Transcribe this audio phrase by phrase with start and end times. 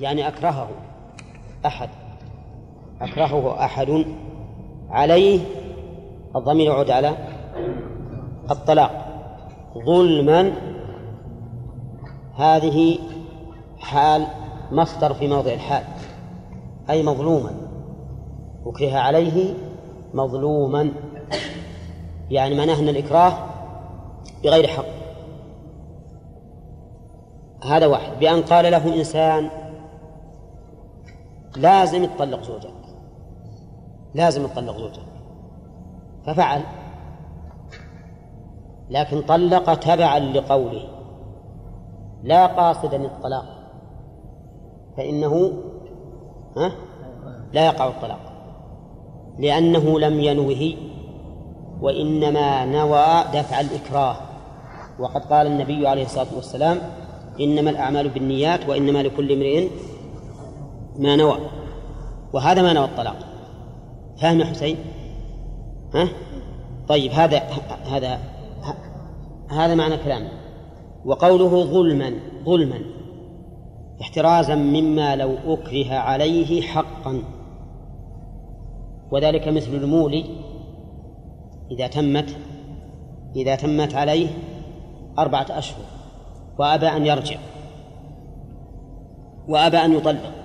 [0.00, 0.68] يعني أكرهه
[1.66, 1.88] أحد.
[3.00, 4.04] أكرهه أحد
[4.90, 5.40] عليه
[6.36, 7.16] الضمير يعود على
[8.50, 9.06] الطلاق.
[9.86, 10.52] ظلما
[12.36, 12.98] هذه
[13.78, 14.26] حال
[14.72, 15.84] مصدر في موضع الحال
[16.90, 17.50] أي مظلوما.
[18.66, 19.54] أكره عليه
[20.14, 20.92] مظلوما
[22.30, 23.32] يعني معناه أن الإكراه
[24.44, 24.84] بغير حق.
[27.64, 28.18] هذا واحد.
[28.20, 29.50] بأن قال له إنسان
[31.56, 32.72] لازم تطلق زوجك.
[34.14, 35.02] لازم تطلق زوجك.
[36.26, 36.62] ففعل.
[38.90, 40.88] لكن طلق تبعا لقوله.
[42.22, 43.44] لا قاصدا الطلاق.
[44.96, 45.52] فإنه
[46.56, 46.72] ها؟
[47.52, 48.20] لا يقع الطلاق.
[49.38, 50.74] لأنه لم ينوه
[51.80, 54.16] وإنما نوى دفع الإكراه.
[54.98, 56.78] وقد قال النبي عليه الصلاة والسلام
[57.40, 59.68] إنما الأعمال بالنيات وإنما لكل امرئ
[61.00, 61.38] ما نوى.
[62.32, 63.16] وهذا ما نوى الطلاق.
[64.20, 64.76] فهم يا حسين؟
[65.94, 66.08] ها؟
[66.88, 67.38] طيب هذا
[67.90, 68.18] هذا
[69.50, 70.28] هذا معنى كلامه.
[71.04, 72.12] وقوله ظلما
[72.44, 72.80] ظلما
[74.00, 77.22] احترازا مما لو أكره عليه حقا.
[79.10, 80.24] وذلك مثل المولي
[81.70, 82.36] إذا تمت
[83.36, 84.28] إذا تمت عليه
[85.18, 85.84] أربعة أشهر
[86.58, 87.36] وأبى أن يرجع
[89.48, 90.39] وأبى أن يطلق.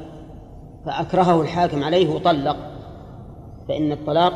[0.86, 2.58] فأكرهه الحاكم عليه وطلق
[3.67, 4.33] فإن الطلاق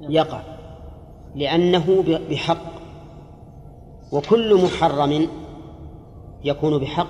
[0.00, 0.40] يقع
[1.34, 2.74] لأنه بحق.
[4.12, 5.28] وكل محرم
[6.44, 7.06] يكون بحق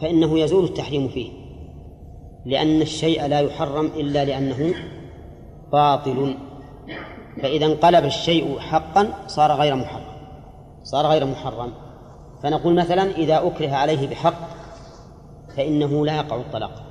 [0.00, 1.30] فإنه يزول التحريم فيه.
[2.44, 4.74] لأن الشيء لا يحرم إلا لأنه
[5.72, 6.36] باطل.
[7.42, 10.10] فإذا انقلب الشيء حقا صار غير محرم
[10.82, 11.72] صار غير محرم.
[12.42, 14.34] فنقول مثلا إذا أكره عليه بحق
[15.56, 16.89] فإنه لا يقع الطلاق.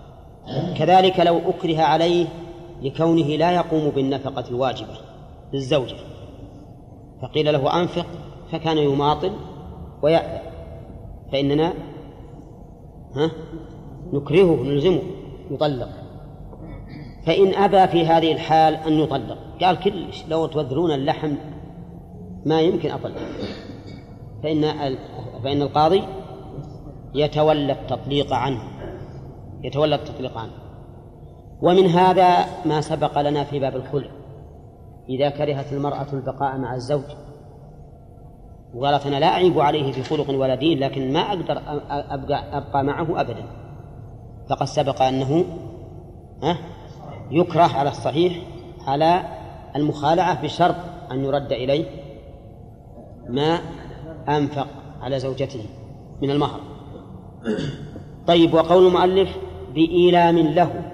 [0.78, 2.28] كذلك لو أكره عليه
[2.82, 4.98] لكونه لا يقوم بالنفقة الواجبة
[5.54, 5.96] للزوجة.
[7.22, 8.06] فقيل له أنفق
[8.52, 9.32] فكان يماطل
[10.02, 10.40] ويأبى
[11.32, 11.74] فإننا
[13.16, 13.32] ها
[14.14, 15.02] نكرهه نلزمه
[15.52, 15.90] يطلق
[17.26, 19.38] فإن أبى في هذه الحال أن يطلق.
[19.62, 21.36] قال كلش لو تبذلون اللحم
[22.46, 23.18] ما يمكن أطلق.
[24.44, 24.62] فإن
[25.44, 26.04] فإن القاضي
[27.16, 28.79] يتولى التطليق عنه.
[29.64, 30.52] يتولى التطليق عنه
[31.62, 34.10] ومن هذا ما سبق لنا في باب الخلع.
[35.10, 37.04] إذا كرهت المرأة البقاء مع الزوج.
[38.76, 43.22] وقالت أنا لا أعيب عليه في خلق ولا دين لكن ما أقدر أبقى, أبقى معه
[43.22, 43.44] أبدا.
[44.50, 45.46] فقد سبق أنه
[47.32, 48.34] يكره على الصحيح
[48.88, 49.24] على
[49.76, 50.76] المخالعة بشرط
[51.12, 51.86] أن يرد إليه
[53.30, 53.60] ما
[54.30, 54.68] أنفق
[55.02, 55.66] على زوجته
[56.22, 56.60] من المهر.
[58.28, 59.38] طيب وقول المؤلف
[59.74, 60.92] بإيلام له.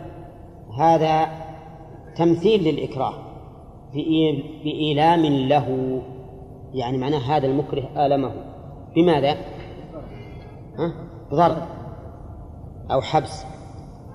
[0.80, 1.28] هذا
[2.16, 3.13] تمثيل للإكراه.
[4.63, 6.02] بإيلام له.
[6.74, 8.31] يعني معناه هذا المكره آلمه.
[8.96, 9.31] بماذا؟
[10.80, 10.94] ها؟
[11.34, 11.58] ضرب.
[12.91, 13.46] أو حبس.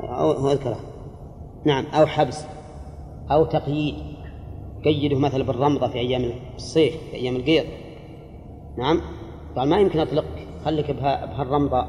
[0.00, 0.80] أو أذكره.
[1.64, 2.46] نعم أو حبس.
[3.30, 3.94] أو تقييد.
[4.84, 7.64] قيده مثلا بالرمضة في أيام الصيف في أيام القيض
[8.78, 9.00] نعم؟
[9.56, 11.84] قال ما يمكن أطلقك خليك بهالرمضة.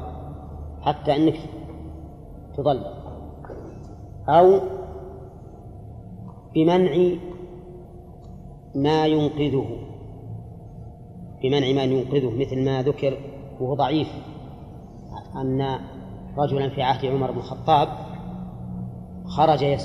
[0.82, 1.34] حتى أنك
[2.56, 2.84] تظل
[4.28, 4.60] أو
[6.54, 7.16] بمنع
[8.74, 9.66] ما ينقذه.
[11.42, 13.18] بمنع ما ينقذه مثل ما ذكر
[13.60, 14.08] وهو ضعيف.
[15.36, 15.78] أن
[16.38, 17.88] رجلا في عهد عمر بن الخطاب
[19.24, 19.78] خرج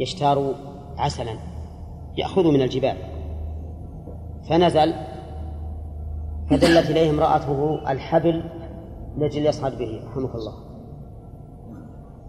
[0.00, 0.54] يشتار
[0.98, 1.32] عسلا
[2.16, 2.96] يأخذ من الجبال.
[4.48, 4.94] فنزل
[6.50, 8.44] فدلت إليه امرأته الحبل
[9.16, 10.69] لأجل يصعد به رحمك الله.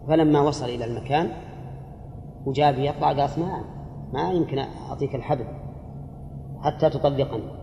[0.07, 1.29] فلما وصل إلى المكان
[2.45, 3.63] وجاب يطلع قالت ما
[4.13, 5.45] ما يمكن أعطيك الحبل
[6.61, 7.61] حتى تطلقني.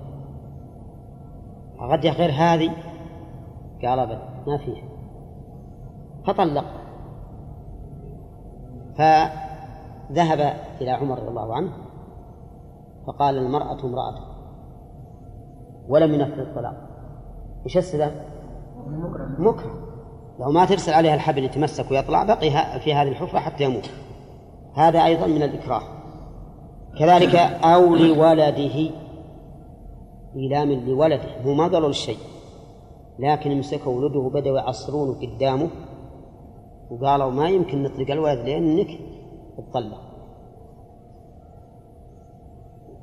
[1.81, 2.71] غدا غير هذه؟
[3.82, 4.88] قال أبدا ما فيها.
[6.26, 6.65] فطلق.
[8.94, 11.73] فذهب إلى عمر رضي الله عنه
[13.06, 14.25] فقال المرأة امرأته
[15.88, 16.88] ولم ينفذ الطلاق.
[17.64, 18.12] وش السبب؟
[19.38, 19.88] مكره.
[20.38, 23.90] لو ما ترسل عليها الحبل يتمسك ويطلع بقي في هذه الحفرة حتى يموت.
[24.75, 25.82] هذا أيضا من الإكراه.
[26.99, 28.90] كذلك أو لولده
[30.37, 31.43] إيلام لولده.
[31.44, 32.19] هو ما قالوا الشيء
[33.19, 35.70] لكن مسكوا ولده بدأوا يعصرونه قدامه
[36.91, 38.88] وقالوا ما يمكن نطلق الولد لأنك
[39.58, 40.00] تطلق.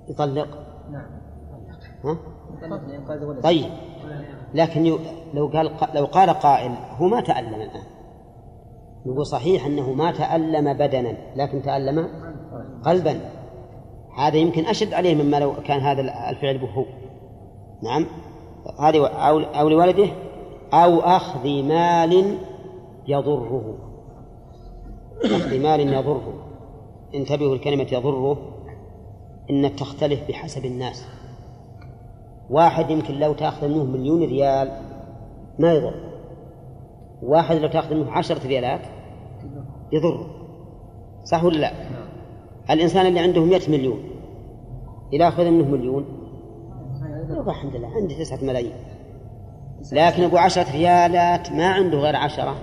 [0.10, 0.48] يطلق؟
[0.92, 1.08] نعم.
[2.04, 2.18] ها؟
[3.42, 3.66] طيب.
[4.54, 4.98] لكن
[5.34, 7.84] لو قال لو قال قائل هو ما تألم الآن.
[9.06, 12.10] نقول صحيح أنه ما تألم بدنا لكن تألم
[12.86, 13.20] قلبا.
[14.18, 16.86] هذا يمكن أشد عليه مما لو كان هذا الفعل به
[17.84, 18.06] نعم.
[18.80, 20.08] هذه أو, أو لولده
[20.74, 22.38] أو أخذ مال
[23.08, 23.78] يضره.
[25.24, 26.34] أخذ مال يضره.
[27.16, 28.38] انتبهوا الكلمة يضره.
[29.50, 31.06] إن تختلف بحسب الناس.
[32.50, 34.72] واحد يمكن لو تأخذ منه مليون ريال
[35.60, 35.94] ما يضر.
[37.24, 38.82] واحد لو تأخذ منه عشرة ريالات
[39.94, 40.28] يضر.
[41.24, 41.72] صح ولا لا؟
[42.70, 44.00] الإنسان اللي عنده مئة مليون
[45.14, 46.06] إذا أخذ منه مليون
[47.30, 48.76] يقول الحمد لله عندي تسعة ملايين.
[49.94, 52.56] لكن أبو عشرة ريالات ما عنده غير عشرة.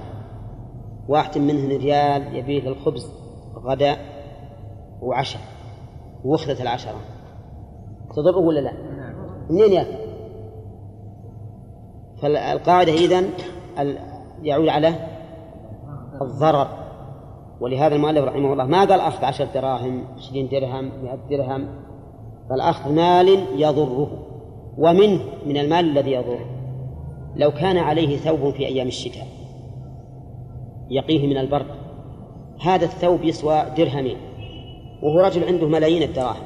[1.09, 3.13] واحد منهن ريال يبيه للخبز
[3.57, 3.99] غداء
[5.03, 5.43] وعشاء
[6.25, 7.01] وخذت العشرة.
[8.17, 8.73] تضره ولا لا؟
[9.51, 10.03] منين ياكل؟
[12.23, 13.31] فالقاعدة إذن
[14.43, 14.95] يعود على
[16.23, 16.69] الضرر.
[17.61, 21.69] ولهذا المؤلف رحمه الله ما قال أخذ عشرة دراهم عشرين درهم مئة درهم
[22.51, 24.09] بل أخذ مال يضره
[24.79, 26.47] ومنه من المال الذي يضره.
[27.37, 29.27] لو كان عليه ثوب في أيام الشتاء
[30.91, 31.67] يقيه من البرد
[32.61, 34.17] هذا الثوب يسوى درهمين
[35.03, 36.45] وهو رجل عنده ملايين الدراهم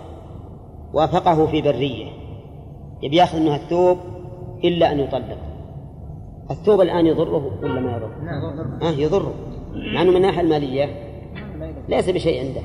[0.94, 2.25] وافقه في برية.
[3.02, 3.98] يبي ياخذ منه الثوب
[4.64, 5.38] إلا أن يطلق.
[6.50, 8.10] الثوب الآن يضره ولا ما يضره؟
[8.82, 9.34] آه يضره.
[9.94, 10.88] مع أنه من الناحية المالية.
[11.88, 12.60] ليس بشيء عنده.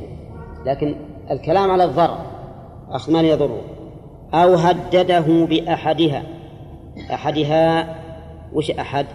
[0.65, 0.95] لكن
[1.31, 2.17] الكلام على الضرر
[2.89, 3.61] أخذ مال يضره.
[4.33, 6.23] أو هدده بأحدها.
[7.13, 7.95] أحدها
[8.53, 9.05] وش أحد؟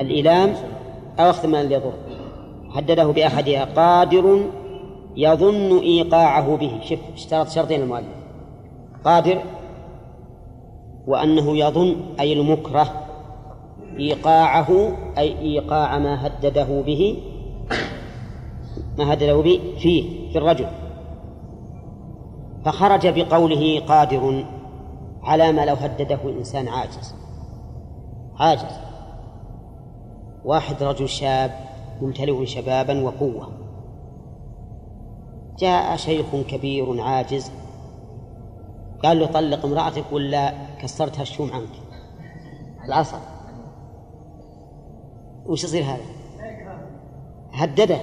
[0.00, 0.50] الإيلام
[1.18, 1.92] أو أخذ مال يضر
[2.72, 3.64] هدده بأحدها.
[3.64, 4.40] قادر
[5.16, 6.80] يظن إيقاعه به.
[6.82, 8.18] شوف اشترط شرطين المؤلف
[9.04, 9.38] قادر
[11.08, 13.06] وأنه يظن أي المكره
[13.98, 14.68] إيقاعه
[15.18, 17.22] أي إيقاع ما هدده به
[18.98, 20.66] ما هدده به فيه في الرجل.
[22.64, 24.44] فخرج بقوله قادر
[25.22, 27.14] على ما لو هدده إنسان عاجز.
[28.36, 28.78] عاجز.
[30.44, 31.50] واحد رجل شاب
[32.02, 33.48] ممتلئ شبابا وقوة.
[35.58, 37.52] جاء شيخ كبير عاجز
[39.02, 41.68] قال له طلق امرأتك ولا كسرتها الشوم عنك.
[42.84, 43.20] العصا
[45.46, 46.04] وش يصير هذا؟
[47.52, 47.98] هدده.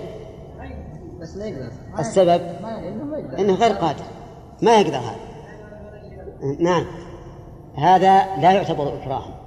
[1.21, 1.71] بس لا يقدر.
[1.99, 2.41] السبب؟
[3.39, 4.03] إنه غير قادر.
[4.61, 5.19] ما يقدر هذا.
[6.59, 6.85] نعم.
[7.75, 9.39] هذا لا يعتبر إكراها.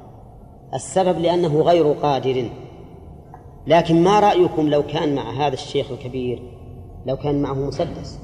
[0.74, 2.50] السبب لأنه غير قادر.
[3.66, 6.52] لكن ما رأيكم لو كان مع هذا الشيخ الكبير؟
[7.06, 8.18] لو كان معه مسدس؟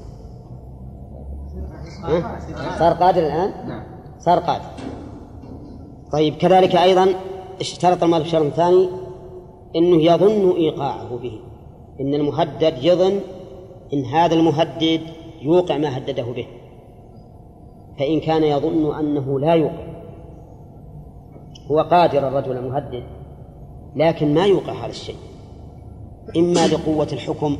[2.79, 3.21] صار قادر.
[3.21, 3.83] الآن؟
[4.25, 4.65] صار قادر.
[6.11, 7.07] طيب كذلك أيضا
[7.61, 8.89] اشترط المؤلف شرط ثاني
[9.75, 11.39] أنه يظن إيقاعه به
[12.01, 13.19] إن المهدد يظن
[13.93, 15.01] إن هذا المهدد
[15.41, 16.47] يوقع ما هدده به
[17.99, 19.85] فإن كان يظن أنه لا يوقع.
[21.71, 23.03] هو قادر الرجل المهدد
[23.95, 25.15] لكن ما يوقع هذا الشيء
[26.37, 27.57] إما لقوة الحكم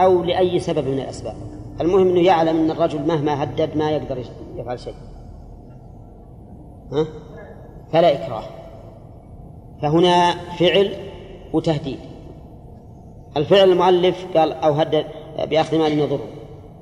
[0.00, 1.34] أو لأي سبب من الأسباب.
[1.80, 4.24] المهم أنه يعلم أن الرجل مهما هدد ما يقدر
[4.56, 4.94] يفعل شيء؟
[7.92, 8.42] فلا إكراه
[9.82, 10.92] فهنا فعل
[11.52, 11.98] وتهديد
[13.36, 15.04] الفعل المؤلف قال أو هدد
[15.50, 16.26] بأخذ مال يضره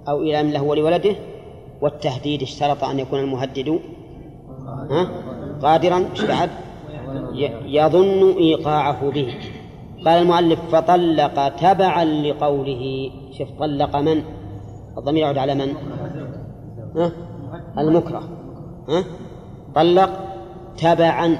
[0.08, 1.16] أو إيلام له ولولده
[1.80, 3.80] والتهديد اشترط أن يكون المهدد
[4.90, 5.08] ها؟
[5.62, 6.50] قادرا إيش بعد؟
[7.66, 9.34] يظن إيقاعه به
[10.04, 14.22] قال المؤلف فطلق تبعا لقوله شوف طلق من؟
[14.98, 15.74] الضمير يعود على من؟
[16.96, 17.12] ها؟
[17.78, 18.22] المكره
[18.88, 19.04] ها؟
[19.76, 20.10] طلق
[20.76, 21.36] تبعا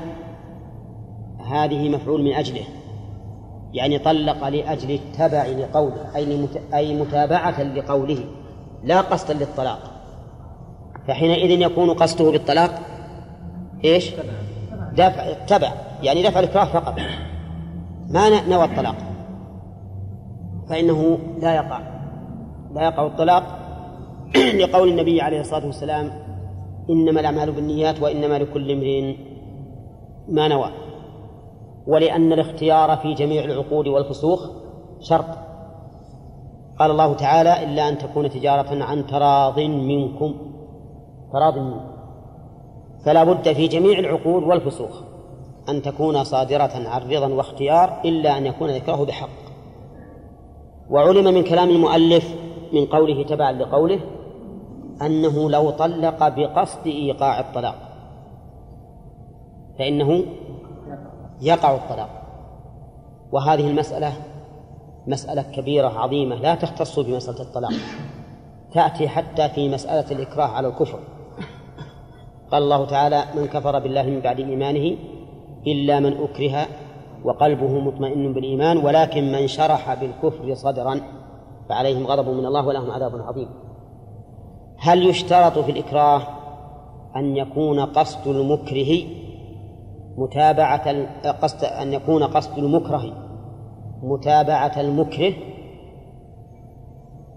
[1.50, 2.64] هذه مفعول من أجله
[3.73, 8.25] يعني طلق لأجل التبع لقوله أي أي متابعة لقوله
[8.85, 9.78] لا قصدا للطلاق.
[11.09, 12.81] فحينئذ يكون قصده بالطلاق
[13.85, 14.11] إيش؟
[14.93, 16.95] دفع تبع يعني دفع الإكراه فقط.
[18.09, 18.97] ما نوى الطلاق.
[20.69, 21.81] فإنه لا يقع
[22.75, 23.59] لا يقع الطلاق
[24.61, 26.25] لقول النبي عليه الصلاة والسلام
[26.90, 29.16] إنما الأعمال بالنيات وإنما لكل امرئ
[30.28, 30.71] ما نوى.
[31.87, 34.50] ولأن الاختيار في جميع العقود والفسوخ
[35.00, 35.26] شرط.
[36.78, 40.35] قال الله تعالى إلا أن تكون تجارة عن تراض منكم.
[41.33, 41.97] تراض منكم.
[43.05, 45.02] فلا بد في جميع العقود والفسوخ
[45.69, 49.47] أن تكون صادرة عن رضا واختيار إلا أن يكون ذكره بحق.
[50.90, 52.35] وعلم من كلام المؤلف
[52.73, 54.00] من قوله تبعا لقوله
[55.03, 57.75] أنه لو طلق بقصد إيقاع الطلاق.
[59.79, 60.23] فإنه
[61.41, 62.09] يقع الطلاق.
[63.33, 64.12] وهذه المسألة
[65.07, 67.73] مسألة كبيرة عظيمة لا تختص بمسألة الطلاق.
[68.73, 70.99] تأتي حتى في مسألة الإكراه على الكفر.
[72.53, 74.97] قال الله تعالى من كفر بالله من بعد إيمانه
[75.67, 76.67] إلا من أكره
[77.25, 81.00] وقلبه مطمئن بالإيمان ولكن من شرح بالكفر صدرا
[81.69, 83.49] فعليهم غضب من الله ولهم عذاب عظيم.
[84.78, 86.23] هل يشترط في الإكراه
[87.16, 89.06] أن يكون قصد المكره
[90.16, 93.26] متابعة قصد أن يكون قصد المكره
[94.02, 95.33] متابعة المكره؟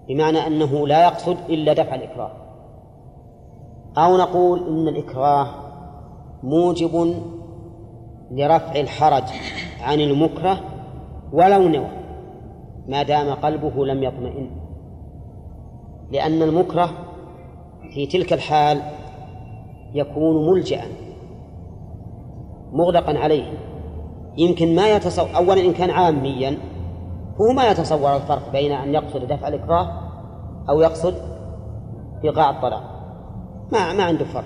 [0.08, 2.32] بمعنى أنه لا يقصد إلا دفع الإكراه.
[3.98, 5.46] أو نقول إن الإكراه
[6.42, 7.14] موجب
[8.30, 9.24] لرفع الحرج
[9.82, 10.60] عن المكره
[11.32, 11.88] ولو نوى
[12.88, 14.50] ما دام قلبه لم يطمئن.
[16.10, 16.90] لأن المكره
[17.94, 18.82] في تلك الحال
[19.94, 20.82] يكون ملجأ
[22.72, 23.52] مغلقا عليه.
[24.38, 26.58] يمكن ما يتصور أولا إن كان عاميا
[27.40, 29.88] هو ما يتصور الفرق بين أن يقصد دفع الإكراه
[30.68, 31.14] أو يقصد
[32.24, 32.82] إيقاع الطلاق.
[33.72, 34.44] ما ما عنده فرق.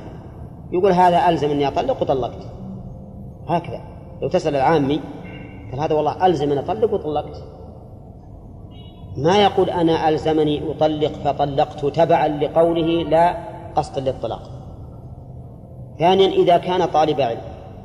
[0.73, 2.47] يقول هذا ألزم أني أطلق وطلقت.
[3.47, 3.81] هكذا.
[4.23, 5.01] لو تسأل العامي
[5.71, 7.54] قال هذا والله ألزم أن أطلق وطلقت.
[9.17, 13.37] ما يقول أنا ألزمني أطلق فطلقت تبعا لقوله لا
[13.77, 14.51] قصدا للطلاق.
[15.99, 17.41] ثانيا إذا كان طالب علم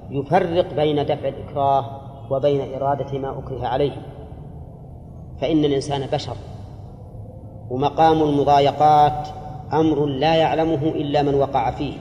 [0.10, 1.86] يفرق بين دفع الإكراه
[2.32, 3.92] وبين إرادة ما أكره عليه
[5.42, 6.36] فإن الإنسان بشر.
[7.70, 9.28] ومقام المضايقات
[9.74, 11.94] أمر لا يعلمه إلا من وقع فيه.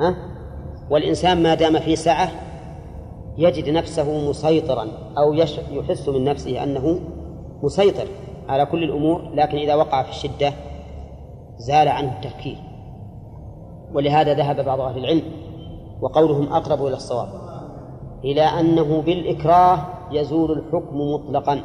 [0.00, 0.16] ها؟
[0.90, 2.30] والإنسان ما دام في سعة
[3.38, 5.32] يجد نفسه مسيطرا أو
[5.72, 7.00] يحس من نفسه أنه
[7.62, 8.06] مسيطر
[8.48, 10.52] على كل الأمور لكن إذا وقع في الشدة
[11.58, 12.56] زال عنه التفكير.
[13.94, 15.22] ولهذا ذهب بعض أهل العلم
[16.00, 17.28] وقولهم أقرب إلى الصواب
[18.24, 19.78] إلى أنه بالإكراه
[20.10, 21.60] يزول الحكم مطلقا.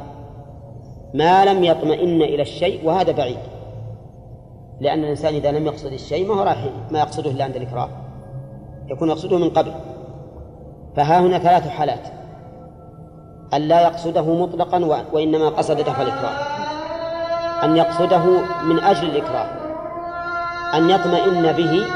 [1.14, 3.38] ما لم يطمئن إلى الشيء وهذا بعيد.
[4.80, 7.88] لأن الإنسان إذا لم يقصد الشيء ما هو راح ما يقصده إلا عند الإكراه.
[8.90, 9.72] يكون يقصده من قبل.
[10.96, 12.15] فها هنا ثلاث حالات.
[13.54, 16.38] أن لا يقصده مطلقا وإنما قصد دفع الإكراه.
[17.64, 18.24] أن يقصده
[18.62, 19.46] من أجل الإكراه.
[20.74, 21.86] أن يطمئن به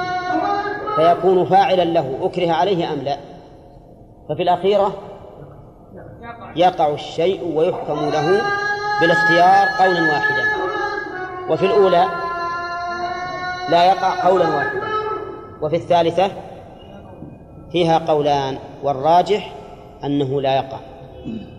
[0.97, 3.17] فيكون فاعلا له أكره عليه أم لا.
[4.29, 4.93] ففي الأخيرة
[6.57, 8.43] يقع الشيء ويحكم له
[9.01, 10.45] بالاختيار قولا واحدا.
[11.51, 12.07] وفي الأولى
[13.69, 14.81] لا يقع قولا واحدا.
[15.63, 16.31] وفي الثالثة
[17.73, 19.53] فيها قولان والراجح
[20.05, 20.79] أنه لا يقع.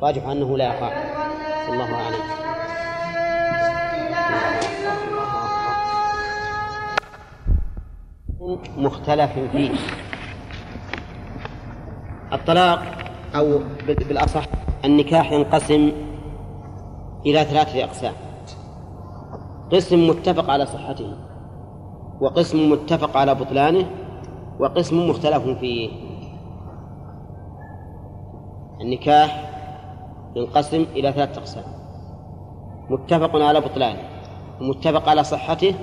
[0.02, 0.92] راجح أنه لا يقع
[1.70, 2.42] الله أعلم.
[8.78, 9.72] مختلف فيه.
[12.34, 12.82] الطلاق
[13.36, 14.44] أو بالأصح
[14.86, 15.92] النكاح ينقسم
[17.26, 18.14] إلى ثلاثة أقسام.
[19.72, 21.14] قسم متفق على صحته
[22.22, 23.86] وقسم متفق على بطلانه
[24.60, 25.90] وقسم مختلف فيه.
[28.82, 29.51] النكاح
[30.36, 31.64] ينقسم إلى ثلاثة أقسام.
[32.90, 34.00] متفق على بطلانه
[34.62, 35.76] ومتفق على صحته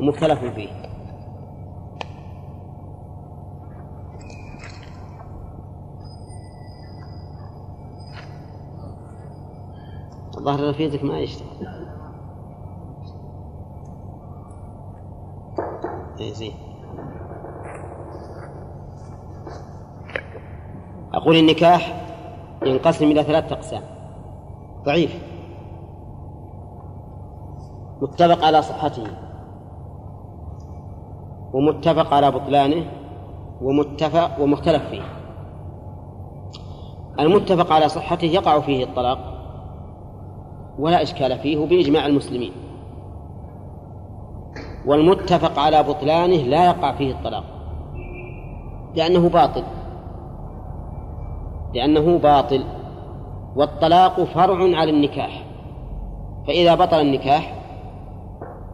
[0.00, 0.68] ومختلف فيه.
[10.38, 11.86] الظاهر رفيقك ما يشتغل.
[16.20, 16.52] اي زين.
[21.14, 22.09] أقول النكاح
[22.66, 23.82] ينقسم إلى ثلاثة أقسام.
[24.84, 25.22] ضعيف.
[28.02, 29.04] متفق على صحته.
[31.52, 32.86] ومتفق على بطلانه.
[33.62, 35.02] ومتفق ومختلف فيه.
[37.20, 39.18] المتفق على صحته يقع فيه الطلاق.
[40.78, 42.52] ولا إشكال فيه بإجماع المسلمين.
[44.86, 47.44] والمتفق على بطلانه لا يقع فيه الطلاق.
[48.94, 49.62] لأنه باطل.
[51.74, 52.64] لأنه باطل
[53.56, 55.44] والطلاق فرع على النكاح.
[56.46, 57.54] فإذا بطل النكاح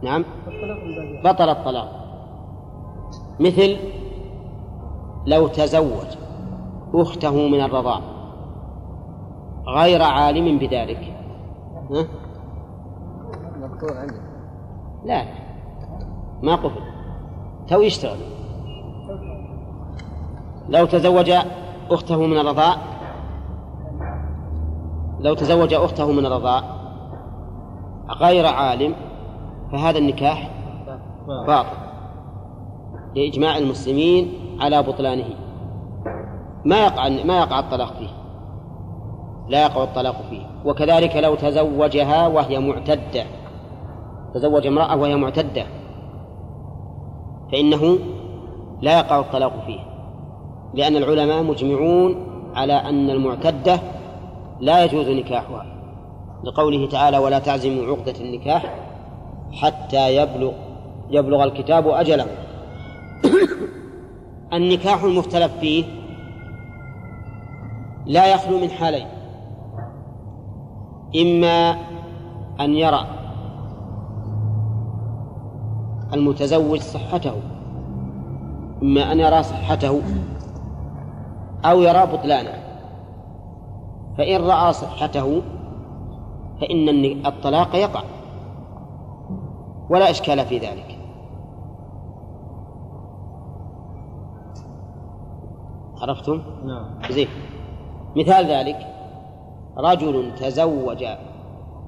[0.03, 0.25] نعم
[1.23, 1.89] بطل الطلاق.
[3.39, 3.77] مثل
[5.25, 6.07] لو تزوج
[6.93, 8.01] أخته من الرضاع
[9.67, 11.13] غير عالم بذلك.
[11.91, 12.07] ها؟
[15.05, 15.25] لا
[16.43, 16.81] ما قفل
[17.67, 18.17] تو يشتغل
[20.69, 21.33] لو تزوج
[21.91, 22.75] أخته من الرضاع
[25.19, 26.63] لو تزوج أخته من الرضاع
[28.09, 28.95] غير عالم
[29.71, 30.51] فهذا النكاح
[31.27, 31.77] باطل.
[33.15, 35.25] لإجماع المسلمين على بطلانه.
[36.65, 38.09] ما يقع ما يقع الطلاق فيه.
[39.47, 40.45] لا يقع الطلاق فيه.
[40.65, 43.23] وكذلك لو تزوجها وهي معتدة
[44.33, 45.65] تزوج امرأة وهي معتدة
[47.51, 47.97] فإنه
[48.81, 49.96] لا يقع الطلاق فيه.
[50.73, 52.15] لأن العلماء مجمعون
[52.55, 53.79] على أن المعتدة
[54.59, 55.65] لا يجوز نكاحها
[56.43, 58.75] لقوله تعالى ولا تعزموا عقدة النكاح
[59.51, 60.51] حتى يبلغ
[61.09, 62.25] يبلغ الكتاب أجله.
[64.53, 65.83] النكاح المختلف فيه
[68.05, 69.07] لا يخلو من حالين
[71.21, 71.75] إما
[72.59, 73.07] أن يرى
[76.13, 77.33] المتزوج صحته
[78.81, 80.01] إما أن يرى صحته
[81.65, 82.63] أو يرى بطلانه.
[84.17, 85.41] فإن رأى صحته
[86.61, 86.89] فإن
[87.25, 88.03] الطلاق يقع.
[89.89, 90.99] ولا إشكال في ذلك.
[96.01, 97.11] عرفتم؟ نعم.
[97.11, 97.27] زين.
[98.15, 98.93] مثال ذلك.
[99.77, 101.05] رجل تزوج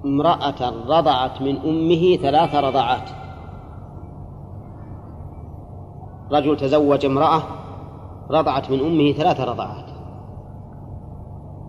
[0.05, 3.09] امرأة رضعت من أمه ثلاث رضعات.
[6.31, 7.41] رجل تزوج امرأة
[8.31, 9.85] رضعت من أمه ثلاث رضعات.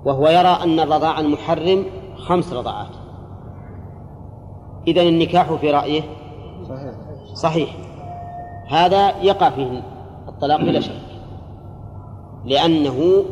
[0.05, 1.85] وهو يرى أن الرضاع المحرم
[2.17, 2.97] خمس رضعات.
[4.89, 6.03] إذن النكاح في رأيه
[6.69, 6.95] صحيح.
[7.35, 7.77] صحيح.
[8.69, 9.83] هذا يقع فيه
[10.29, 11.01] الطلاق بلا شك.
[12.45, 13.25] لأنه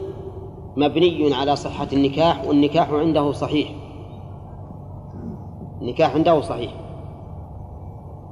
[0.76, 3.68] مبني على صحة النكاح والنكاح عنده صحيح.
[5.80, 6.72] النكاح عنده صحيح.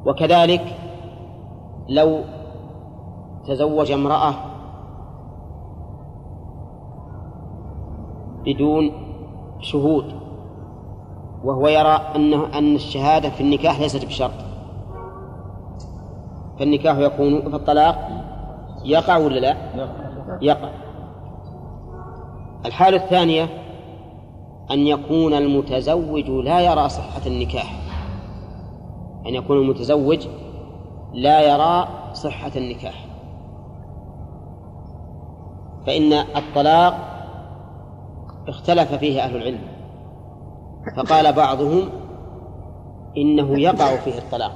[0.06, 0.76] وكذلك
[1.88, 2.20] لو
[3.46, 4.34] تزوج امرأة
[8.46, 8.92] بدون
[9.60, 10.04] شهود
[11.44, 14.30] وهو يرى أنه أن الشهادة في النكاح ليست بشرط.
[16.58, 18.08] فالنكاح يكون فالطلاق
[18.84, 19.56] يقع ولا لا؟
[20.42, 20.70] يقع.
[22.66, 23.48] الحالة الثانية
[24.70, 27.72] أن يكون المتزوج لا يرى صحة النكاح.
[29.26, 30.26] أن يكون المتزوج
[31.12, 33.06] لا يرى صحة النكاح.
[35.86, 37.15] فإن الطلاق
[38.48, 39.60] اختلف فيه أهل العلم.
[40.96, 41.88] فقال بعضهم
[43.16, 44.52] إنه يقع فيه الطلاق.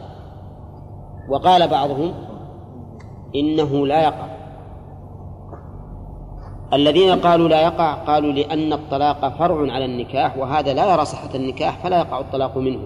[1.29, 2.15] وقال بعضهم
[3.35, 4.27] إنه لا يقع.
[6.73, 11.83] الذين قالوا لا يقع قالوا لأن الطلاق فرع على النكاح وهذا لا يرى صحة النكاح
[11.83, 12.81] فلا يقع الطلاق منه.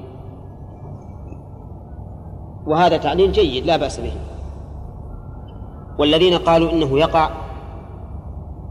[2.67, 4.13] وهذا تعليل جيد لا بأس به.
[5.99, 7.31] والذين قالوا إنه يقع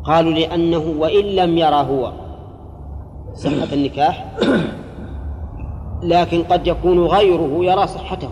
[0.03, 2.22] قالوا لأنه وإن لم يرى هو.
[3.33, 4.25] صحة النكاح
[6.03, 8.29] لكن قد يكون غيره يرى صحته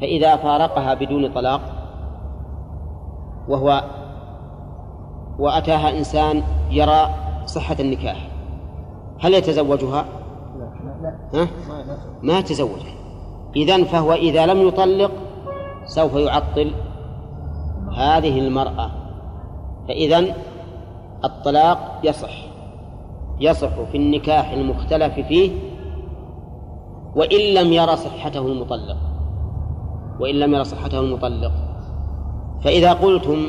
[0.00, 1.60] فإذا فارقها بدون طلاق
[3.48, 3.84] وهو
[5.38, 7.08] وأتاها إنسان يرى
[7.46, 8.28] صحة النكاح
[9.20, 10.04] هل يتزوجها؟
[11.02, 11.48] لا ها؟
[12.22, 12.94] ما يتزوجها
[13.56, 15.10] إذن فهو إذا لم يطلق
[15.84, 16.74] سوف يعطل
[17.96, 18.90] هذه المرأة
[19.88, 20.34] فإذا
[21.24, 22.47] الطلاق يصح
[23.40, 25.50] يصح في النكاح المختلف فيه
[27.16, 28.96] وإن لم يرى صحته المطلق
[30.20, 31.52] وإن لم يرى صحته المطلق.
[32.64, 33.48] فإذا قلتم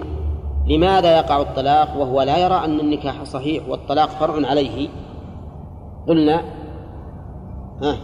[0.68, 4.88] لماذا يقع الطلاق وهو لا يرى أن النكاح صحيح والطلاق فرع عليه
[6.08, 6.42] قلنا
[7.82, 7.98] ها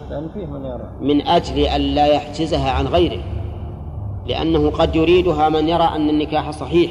[1.00, 3.22] من أجل أن لا يحجزها عن غيره
[4.26, 6.90] لأنه قد يريدها من يرى أن النكاح صحيح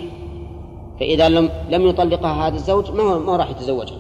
[1.00, 3.98] فإذا لم لم يطلقها هذا الزوج ما ما راح يتزوجها.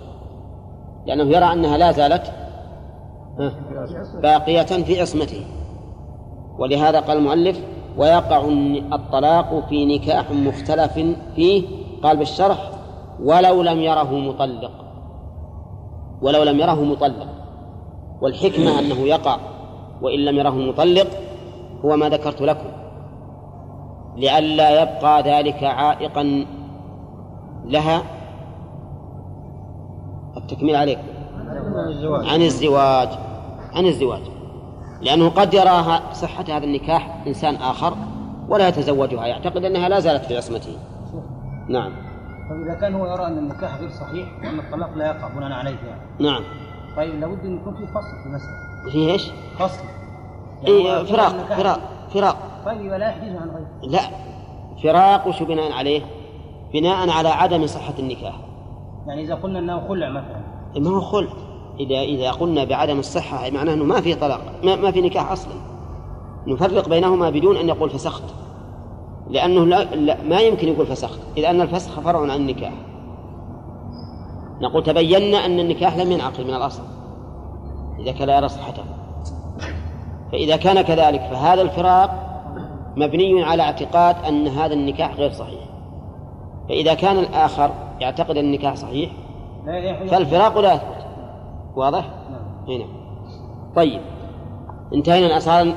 [1.05, 2.33] لأنه يرى أنها لا زالت
[4.21, 5.45] باقية في عصمته.
[6.59, 7.59] ولهذا قال المؤلف
[7.97, 8.45] ويقع
[8.93, 10.93] الطلاق في نكاح مختلف
[11.35, 11.63] فيه
[12.03, 12.71] قال بالشرح
[13.23, 14.71] ولو لم يره مطلق.
[16.21, 17.27] ولو لم يره مطلق.
[18.21, 19.37] والحكمة أنه يقع
[20.01, 21.07] وإن لم يره مطلق
[21.85, 22.69] هو ما ذكرت لكم.
[24.17, 26.45] لئلا يبقى ذلك عائقا
[27.65, 28.01] لها
[30.37, 30.99] التكميل عليك.
[32.07, 33.09] عن الزواج.
[33.73, 34.21] عن الزواج.
[35.01, 37.97] لأنه قد يراها صحة هذا النكاح إنسان آخر
[38.49, 39.25] ولا يتزوجها.
[39.25, 40.77] يعتقد أنها لا زالت في عصمته.
[41.69, 41.91] نعم.
[42.49, 45.77] طيب إذا كان هو يرى أن النكاح غير صحيح وأن الطلاق لا يقع بناء عليه
[45.87, 46.01] يعني.
[46.19, 46.43] نعم.
[46.97, 48.91] طيب لابد أن يكون في فصل في المسألة.
[48.91, 49.83] في إيش؟ فصل.
[50.63, 51.79] يعني إيه فراق فراق
[52.13, 52.37] فراق.
[52.65, 53.91] طيب لا يحجزه عن غيره.
[53.91, 54.01] لا.
[54.83, 56.01] فراق وش بناء عليه؟
[56.73, 58.35] بناء على عدم صحة النكاح.
[59.07, 60.41] يعني إذا قلنا أنه خلع مثلا.
[60.79, 61.29] ما هو خلع.
[61.79, 65.53] إذا إذا قلنا بعدم الصحة معناه أنه ما في طلاق ما, ما في نكاح أصلا.
[66.47, 68.23] نفرق بينهما بدون أن يقول فسخت.
[69.29, 71.19] لأنه لا, لا ما يمكن يقول فسخت.
[71.37, 72.73] إذ أن الفسخ فرع عن النكاح.
[74.61, 76.83] نقول تبينا أن النكاح لم ينعقد من الأصل.
[77.99, 78.83] إذا كان لا يرى صحته
[80.31, 82.25] فإذا كان كذلك فهذا الفراق
[82.97, 85.59] مبني على اعتقاد أن هذا النكاح غير صحيح.
[86.69, 89.11] فإذا كان الآخر يعتقد أن النكاح صحيح؟
[90.09, 91.05] فالفراق لا يثبت
[91.75, 92.75] واضح؟ نعم.
[92.75, 92.85] هنا.
[93.75, 94.01] طيب.
[94.93, 95.73] انتهينا صار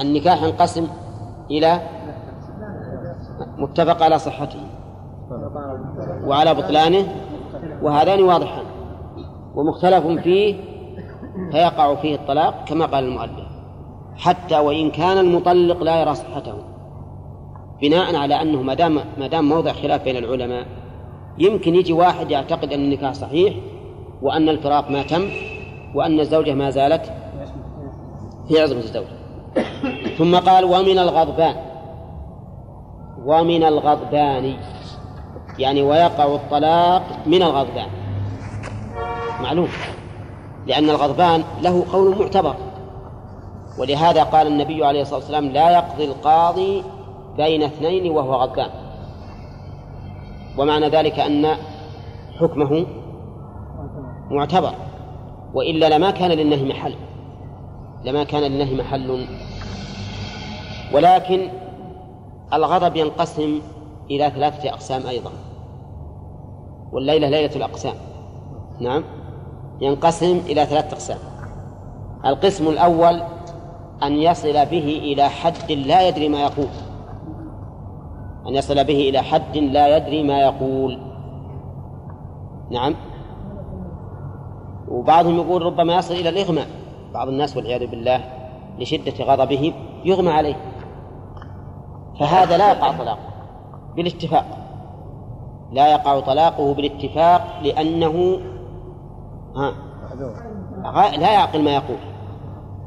[0.00, 0.86] النكاح ينقسم
[1.50, 1.80] إلى
[3.58, 4.60] متفق على صحته
[6.24, 7.14] وعلى بطلانه
[7.82, 8.64] وهذان واضحان.
[9.54, 10.54] ومختلف فيه
[11.52, 13.48] فيقع فيه الطلاق كما قال المؤلف.
[14.16, 16.54] حتى وإن كان المطلق لا يرى صحته
[17.82, 20.66] بناء على أنه ما دام ما دام موضع خلاف بين العلماء
[21.38, 23.54] يمكن يجي واحد يعتقد أن النكاح صحيح
[24.22, 25.30] وأن الفراق ما تم
[25.94, 27.12] وأن الزوجة ما زالت
[28.48, 29.18] في عصمة الزوجة
[30.18, 31.56] ثم قال ومن الغضبان
[33.26, 34.56] ومن الغضبان
[35.58, 37.86] يعني ويقع الطلاق من الغضبان.
[39.42, 39.68] معلوم؟
[40.66, 42.54] لأن الغضبان له قول معتبر.
[43.78, 46.82] ولهذا قال النبي عليه الصلاة والسلام لا يقضي القاضي
[47.36, 48.70] بين اثنين وهو غضبان.
[50.58, 51.46] ومعنى ذلك أن
[52.40, 52.86] حكمه
[54.30, 54.74] معتبر
[55.54, 56.94] وإلا لما كان للنهي محل
[58.04, 59.26] لما كان للنهي محل.
[60.94, 61.48] ولكن
[62.52, 63.60] الغضب ينقسم
[64.10, 65.30] إلى ثلاثة أقسام أيضا.
[66.92, 67.94] والليلة ليلة الأقسام.
[68.80, 69.04] نعم.
[69.80, 71.18] ينقسم إلى ثلاثة أقسام.
[72.26, 73.22] القسم الأول
[74.02, 76.68] أن يصل به إلى حد لا يدري ما يقول.
[78.48, 80.98] أن يصل به إلى حد لا يدري ما يقول.
[82.70, 82.94] نعم.
[84.88, 86.66] وبعضهم يقول ربما يصل إلى الإغماء.
[87.14, 88.20] بعض الناس والعياذ بالله
[88.78, 90.56] لشدة غضبه يغمى عليه.
[92.20, 93.18] فهذا لا يقع طلاقه
[93.96, 94.44] بالاتفاق.
[95.72, 98.40] لا يقع طلاقه بالاتفاق لأنه
[99.56, 99.72] ها
[101.16, 101.98] لا يعقل ما يقول.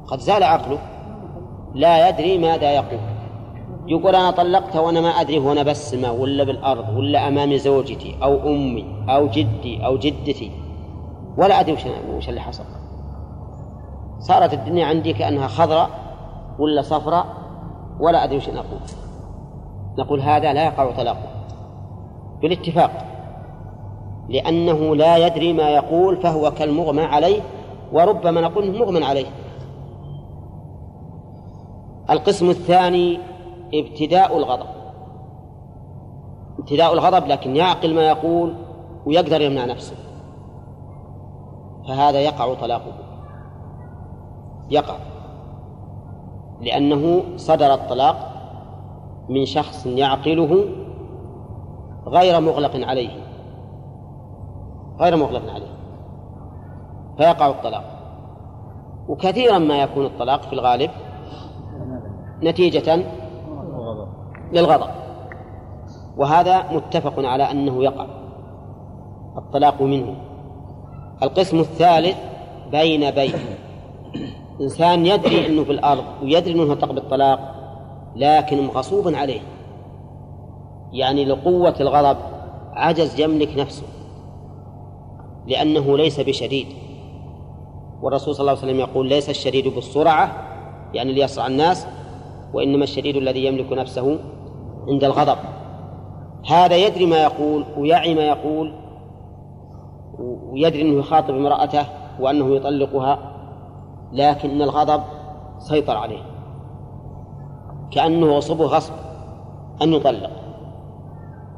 [0.07, 0.79] قد زال عقله.
[1.73, 2.99] لا يدري ماذا يقول.
[3.87, 8.49] يقول أنا طلقته وأنا ما أدري هو أنا بالسماء ولا بالأرض ولا أمام زوجتي أو
[8.49, 10.51] أمي أو جدي أو جدتي.
[11.37, 11.81] ولا أدري وش,
[12.15, 12.63] وش اللي حصل.
[14.19, 15.89] صارت الدنيا عندي كأنها خضراء
[16.59, 17.25] ولا صفراء
[17.99, 18.79] ولا أدري وش نقول
[19.97, 21.27] نقول هذا لا يقع طلاقه.
[22.41, 23.05] بالاتفاق.
[24.29, 27.41] لأنه لا يدري ما يقول فهو كالمغمى عليه
[27.93, 29.27] وربما نقول مغمى عليه.
[32.09, 33.19] القسم الثاني
[33.73, 34.67] ابتداء الغضب.
[36.59, 38.55] ابتداء الغضب لكن يعقل ما يقول
[39.05, 39.95] ويقدر يمنع نفسه.
[41.87, 42.93] فهذا يقع طلاقه.
[44.69, 44.95] يقع.
[46.61, 48.27] لأنه صدر الطلاق
[49.29, 50.65] من شخص يعقله
[52.07, 53.09] غير مغلق عليه.
[54.99, 55.73] غير مغلق عليه.
[57.17, 57.83] فيقع الطلاق.
[59.07, 60.91] وكثيرا ما يكون الطلاق في الغالب
[62.43, 63.03] نتيجة
[64.53, 64.89] للغضب.
[66.17, 68.05] وهذا متفق على أنه يقع.
[69.37, 70.15] الطلاق منه.
[71.23, 72.17] القسم الثالث
[72.71, 73.33] بين بين.
[74.61, 77.55] إنسان يدري أنه في الأرض ويدري أنه طق بالطلاق
[78.15, 79.41] لكن مغصوب عليه.
[80.91, 82.17] يعني لقوة الغضب
[82.73, 83.83] عجز يملك نفسه.
[85.47, 86.67] لأنه ليس بشديد.
[88.01, 90.31] والرسول صلى الله عليه وسلم يقول ليس الشديد بالسرعة
[90.93, 91.87] يعني ليصرع الناس
[92.53, 94.19] وإنما الشديد الذي يملك نفسه
[94.87, 95.37] عند الغضب.
[96.49, 98.73] هذا يدري ما يقول ويعي ما يقول
[100.19, 101.85] ويدري أنه يخاطب امرأته
[102.19, 103.19] وأنه يطلقها
[104.11, 105.03] لكن الغضب
[105.59, 106.23] سيطر عليه.
[107.91, 108.93] كأنه يصبه غصب
[109.81, 110.31] أن يطلق.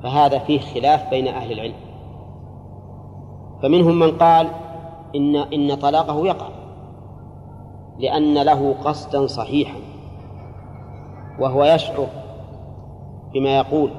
[0.03, 1.75] فهذا فيه خلاف بين أهل العلم.
[3.63, 4.47] فمنهم من قال
[5.15, 6.47] إن إن طلاقه يقع
[7.99, 9.77] لأن له قصدا صحيحا
[11.39, 12.07] وهو يشعر
[13.33, 13.91] بما يقول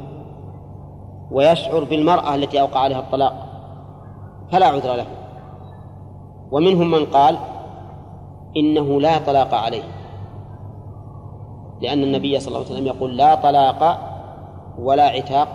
[1.30, 3.46] ويشعر بالمرأة التي أوقع عليها الطلاق
[4.52, 5.06] فلا عذر له.
[6.50, 7.38] ومنهم من قال
[8.56, 9.82] إنه لا طلاق عليه
[11.80, 13.98] لأن النبي صلى الله عليه وسلم يقول لا طلاق
[14.78, 15.48] ولا عتاق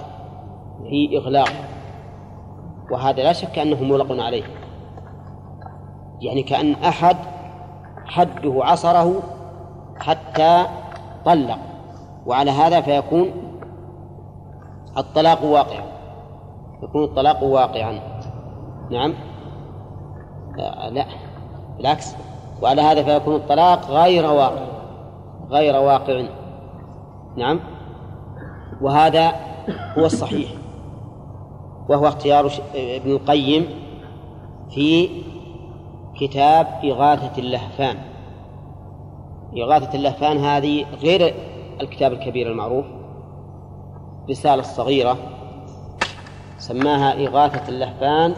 [0.83, 1.49] في إغلاق.
[2.91, 4.43] وهذا لا شك أنه مغلق عليه.
[6.21, 7.17] يعني كأن أحد
[8.05, 9.21] حده عصره
[9.99, 10.65] حتى
[11.25, 11.57] طلق
[12.25, 13.48] وعلى هذا فيكون
[14.97, 15.83] الطلاق واقعا
[16.83, 17.99] يكون الطلاق واقعا.
[18.91, 19.13] نعم.
[20.91, 21.05] لا.
[21.77, 22.15] بالعكس.
[22.61, 24.65] وعلى هذا فيكون الطلاق غير واقع.
[25.49, 26.23] غير واقع.
[27.37, 27.59] نعم.
[28.81, 29.31] وهذا
[29.97, 30.49] هو الصحيح.
[31.89, 33.67] وهو اختيار ابن القيم
[34.69, 35.09] في
[36.19, 37.97] كتاب إغاثة اللهفان.
[39.57, 41.33] إغاثة اللهفان هذه غير
[41.81, 42.85] الكتاب الكبير المعروف.
[44.29, 45.17] رسالة صغيرة
[46.57, 48.35] سماها إغاثة اللهفان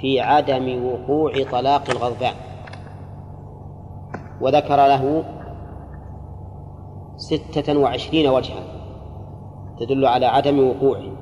[0.00, 2.34] في عدم وقوع طلاق الغضبان.
[4.40, 5.24] وذكر له
[7.16, 8.62] ستة وعشرين وجها
[9.80, 11.12] تدل على عدم وقوعه.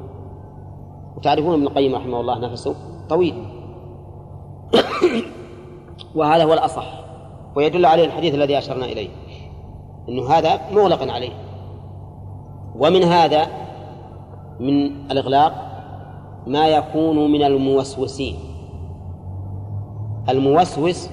[1.16, 2.74] وتعرفون ابن القيم رحمه الله نفسه
[3.08, 3.46] طويل.
[6.16, 7.04] وهذا هو الأصح.
[7.56, 9.08] ويدل عليه الحديث الذي أشرنا إليه.
[10.08, 11.32] أنه هذا مغلق عليه.
[12.76, 13.63] ومن هذا
[14.60, 15.52] من الإغلاق
[16.46, 18.36] ما يكون من الموسوسين.
[20.28, 21.10] الموسوس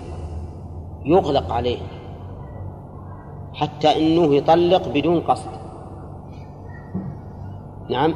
[1.05, 1.77] يغلق عليه
[3.53, 5.49] حتى إنه يطلق بدون قصد.
[7.89, 8.13] نعم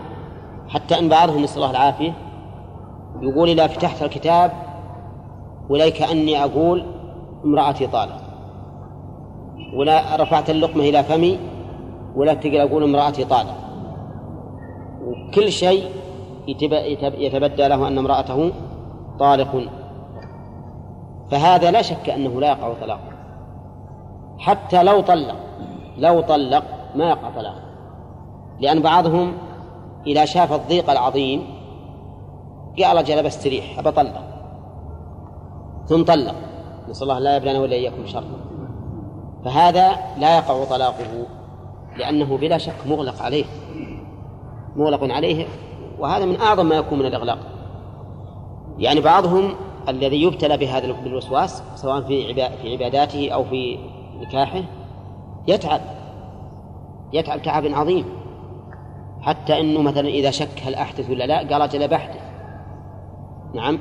[0.67, 2.13] حتى إن بعضهم نسأل الله العافية
[3.21, 4.51] يقول إذا فتحت الكتاب
[5.69, 6.85] ولا كاني أقول
[7.45, 8.21] امرأتي طالق.
[9.73, 11.39] ولا رفعت اللقمة إلى فمي
[12.15, 13.64] ولا تقل أقول امرأتي طالق.
[15.05, 15.89] وكل شيء
[17.17, 18.51] يتبدى له أن امرأته
[19.19, 19.69] طالق.
[21.31, 22.99] فهذا لا شك أنه لا يقع طلاق.
[24.37, 25.35] حتى لو طلق
[25.97, 26.63] لو طلق
[26.95, 27.55] ما يقع طلاق.
[28.59, 29.33] لأن بعضهم
[30.07, 31.43] إذا شاف الضيق العظيم
[32.79, 34.23] قال رجل بستريح أبى أطلق
[35.85, 36.35] ثم طلق.
[36.89, 38.23] نسأل الله لا يبلغنا ولا إياكم شر
[39.45, 41.25] فهذا لا يقع طلاقه
[41.97, 43.45] لأنه بلا شك مغلق عليه.
[44.75, 45.45] مغلق عليه
[45.99, 47.37] وهذا من أعظم ما يكون من الإغلاق.
[48.77, 49.53] يعني بعضهم
[49.89, 53.77] الذي يبتلى بهذا بالوسواس سواء في في عباداته أو في
[54.19, 54.61] نكاحه
[55.47, 55.81] يتعب
[57.13, 58.05] يتعب تعب عظيم.
[59.21, 62.21] حتى إنه مثلا إذا شك هل أحدث ولا لا قال أجل بحدث
[63.53, 63.79] نعم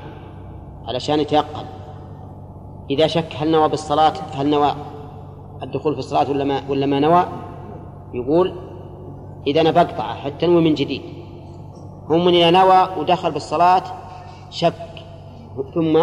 [0.86, 1.64] علشان يتيقن.
[2.90, 4.70] إذا شك هل نوى بالصلاة هل نوى
[5.62, 7.24] الدخول في الصلاة ولا ما ولا ما نوى
[8.14, 8.54] يقول
[9.46, 11.02] إذا أنا بقطعه حتى نوي من جديد.
[12.10, 13.82] هم من اذا نوى ودخل بالصلاة
[14.50, 14.74] شك.
[15.74, 16.02] ثم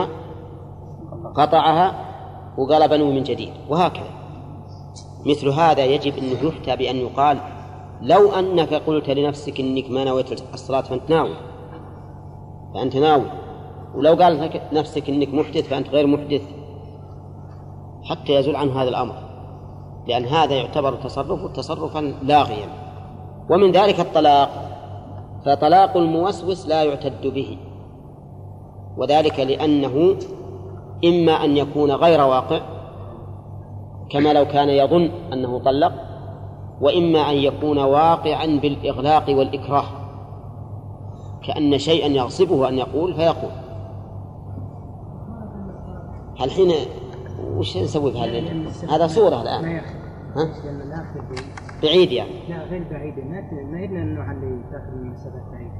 [1.36, 2.06] قطعها
[2.58, 3.54] وقال بنو من جديد.
[3.69, 4.10] وهكذا.
[5.25, 7.38] مثل هذا يجب أن يفتى بأن يقال
[8.01, 11.36] لو أنك قلت لنفسك إنك ما نويت الصلاة فأنت ناوي.
[12.73, 13.32] فأنت ناوي.
[13.95, 16.41] ولو قال نفسك إنك محدث فأنت غير محدث.
[18.04, 19.15] حتى يزول عنه هذا الأمر.
[20.08, 22.81] لأن هذا يعتبر تصرف تصرفا لاغيا
[23.51, 24.49] ومن ذلك الطلاق
[25.45, 27.57] فطلاق الموسوس لا يعتد به.
[28.97, 30.15] وذلك لأنه
[31.05, 32.61] إما أن يكون غير واقع
[34.09, 35.93] كما لو كان يظن أنه طلق
[36.81, 39.85] وإما أن يكون واقعا بالإغلاق والإكراه.
[41.47, 43.51] كأن شيئا يغصبه أن يقول فيقول.
[46.41, 46.71] الحين
[47.57, 48.43] وش نسوي بهذا
[48.89, 49.81] هذا صورة الآن.
[50.35, 50.49] ها؟
[51.84, 52.50] بعيد يعني.
[52.50, 53.13] لا غير بعيد.
[53.72, 55.72] ما يدري أنه اللي تاخذ من مسافات بعيدة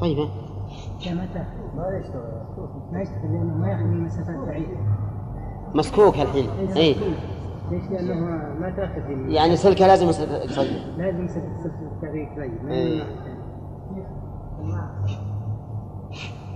[0.00, 0.18] طيب.
[0.18, 1.26] ما
[1.74, 2.22] ما يشتغل
[2.92, 4.76] ما يشتغل لأنه ما ياخذ من مسافات بعيده
[5.74, 6.48] مسكوك الحين.
[6.76, 6.96] اي
[7.70, 8.14] ليش؟ لأنه
[8.60, 9.10] ما تاخذ.
[9.30, 10.28] يعني سلكة لازم يصير
[10.96, 12.64] لازم سلك التغيير طيب.
[12.64, 13.02] ما إيه.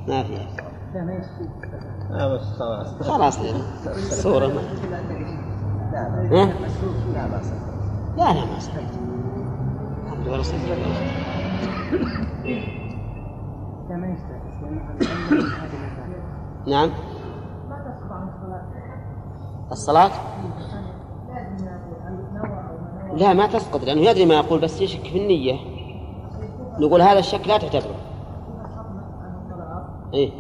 [0.09, 0.39] ما في.
[0.95, 1.49] لا ما يشتغل
[2.11, 3.03] لا بس خلاص.
[3.03, 3.41] خلاص.
[3.87, 4.61] الصورة ما
[5.93, 6.53] لا ها؟
[7.15, 7.53] لا بأس
[8.17, 8.91] لا لا ما صحيح
[10.07, 10.43] الحمد لله
[13.89, 14.17] لا ما
[16.67, 16.91] نعم.
[19.73, 20.11] الصلاة؟
[23.13, 25.57] لا ما تسقط لأنه يدري ما يقول بس يشك في النية.
[26.81, 27.97] نقول هذا الشك لا تعتبره.
[30.15, 30.31] إيه؟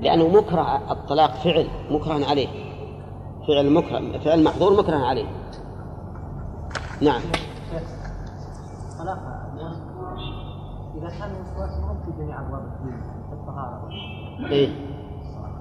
[0.00, 2.48] لأنه مكره الطلاق فعل مكره عليه.
[3.48, 5.26] فعل مكره فعل محظور مكره عليه.
[7.00, 7.20] نعم.
[10.96, 11.30] اذا كان
[12.04, 12.62] في جميع ابواب
[14.50, 14.68] إيه؟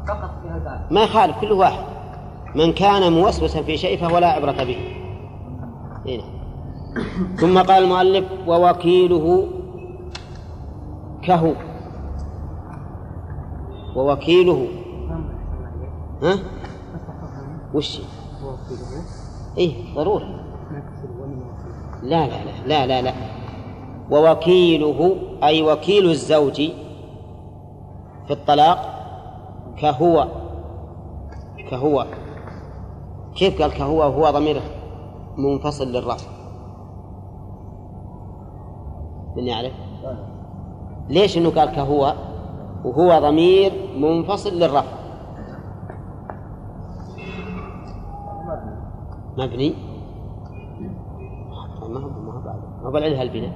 [0.07, 1.83] فقط في هذا ما يخالف كل واحد.
[2.55, 4.97] من كان موسوسا في شيء فهو لا عبرة به.
[6.05, 6.23] هنا.
[7.35, 9.47] ثم قال المؤلف ووكيله
[11.21, 11.53] كهو.
[13.95, 14.67] ووكيله.
[16.23, 16.35] ها؟
[17.73, 18.01] وش؟
[19.57, 20.40] إيه ضروري.
[22.03, 23.13] لا لا لا لا لا, لا.
[24.11, 26.61] ووكيله أي وكيل الزوج
[28.27, 28.77] في الطلاق
[29.77, 30.27] كهو
[31.69, 32.05] كهو.
[33.35, 34.61] كيف قال كهو؟ هو ضمير
[35.37, 36.31] منفصل للرفع
[39.35, 39.73] من يعرف؟
[41.09, 42.13] ليش إنه قال كهو؟
[42.85, 44.97] وهو ضمير منفصل للرفع
[49.37, 49.90] مبني.
[51.91, 53.51] ما هو ما هو بعد ما هو بالعلها البناء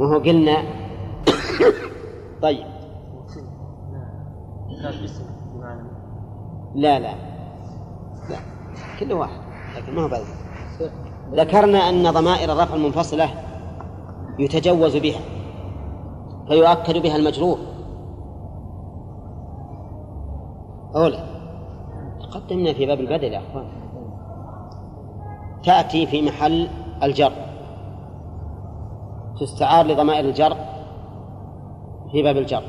[0.00, 0.56] ما هو قلنا
[2.42, 2.66] طيب.
[6.74, 7.14] لا لا.
[8.30, 8.38] لا.
[9.00, 9.40] كل واحد.
[9.76, 10.24] لكن ما هو بعد
[11.32, 13.30] ذكرنا أن ضمائر الرفع المنفصلة
[14.38, 15.20] يتجوز بها.
[16.48, 17.58] فيؤكد بها المجرور.
[20.96, 21.33] أولى
[22.34, 23.66] تقدمنا في باب البدل يا أخوان.
[25.64, 26.68] تأتي في محل
[27.02, 27.32] الجر.
[29.40, 30.56] تستعار لضمائر الجر
[32.12, 32.62] في باب الجر.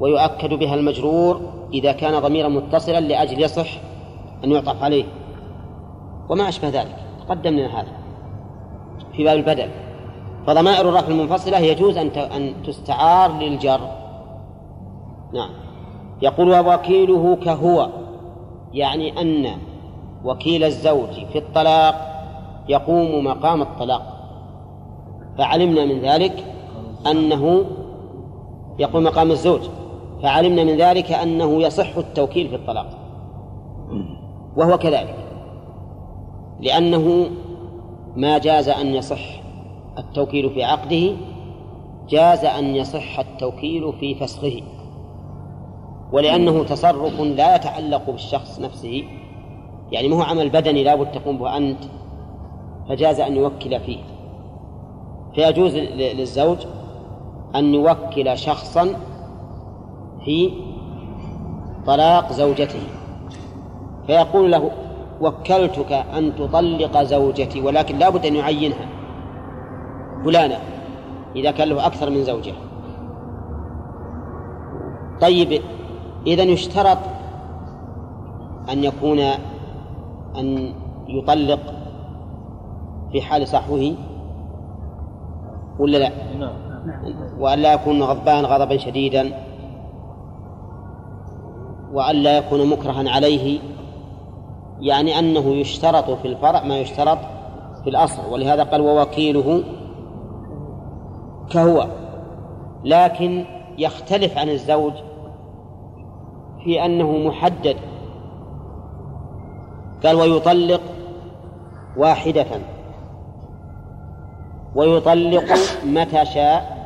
[0.00, 1.40] ويؤكد بها المجرور
[1.72, 3.68] إذا كان ضميرا متصلا لأجل يصح
[4.44, 5.04] أن يعطف عليه.
[6.30, 6.96] وما أشبه ذلك.
[7.26, 7.92] تقدمنا هذا
[9.12, 9.68] في باب البدل.
[10.46, 13.80] فضمائر الرفع المنفصلة يجوز أن أن تستعار للجر.
[15.34, 15.50] نعم.
[16.22, 17.88] يقول ووكيله كهو.
[18.72, 19.58] يعني أن
[20.24, 21.94] وكيل الزوج في الطلاق
[22.68, 24.14] يقوم مقام الطلاق.
[25.38, 26.44] فعلمنا من ذلك
[27.06, 27.64] أنه
[28.78, 29.60] يقوم مقام الزوج.
[30.22, 32.86] فعلمنا من ذلك أنه يصح التوكيل في الطلاق.
[34.56, 35.16] وهو كذلك.
[36.60, 37.30] لأنه
[38.16, 39.40] ما جاز أن يصح
[39.98, 41.16] التوكيل في عقده
[42.08, 44.62] جاز أن يصح التوكيل في فسخه.
[46.12, 49.04] ولأنه تصرف لا يتعلق بالشخص نفسه.
[49.92, 51.84] يعني ما هو عمل بدني لابد تقوم به أنت
[52.88, 53.98] فجاز أن يوكل فيه.
[55.34, 56.58] فيجوز للزوج
[57.54, 58.88] أن يوكل شخصا
[60.24, 60.50] في
[61.86, 62.80] طلاق زوجته.
[64.06, 64.70] فيقول له
[65.20, 68.88] وكلتك أن تطلق زوجتي ولكن لا بد أن يعينها
[70.24, 70.58] فلانة
[71.36, 72.52] إذا كان له أكثر من زوجة.
[75.20, 75.62] طيب
[76.26, 76.98] إذا يشترط
[78.72, 79.18] أن يكون
[80.36, 80.72] أن
[81.08, 81.60] يطلق
[83.12, 83.94] في حال صحوه
[85.78, 86.68] ولا لا؟ نعم.
[87.38, 89.32] وأن لا يكون غضبان غضبا شديدا
[91.92, 93.60] وأن لا يكون مكرها عليه
[94.80, 97.18] يعني أنه يشترط في الفرع ما يشترط
[97.84, 98.32] في الأصل.
[98.32, 99.62] ولهذا قال ووكيله
[101.50, 101.86] كهو.
[102.84, 103.44] لكن
[103.78, 104.92] يختلف عن الزوج
[106.64, 107.76] في أنه محدد.
[110.04, 110.80] قال ويطلق
[111.96, 112.46] واحدة.
[114.74, 115.44] ويطلق
[115.84, 116.78] متى شاء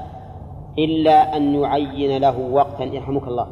[0.78, 2.85] إلا أن يعين له وقتا.
[2.85, 3.46] يرحمك الله.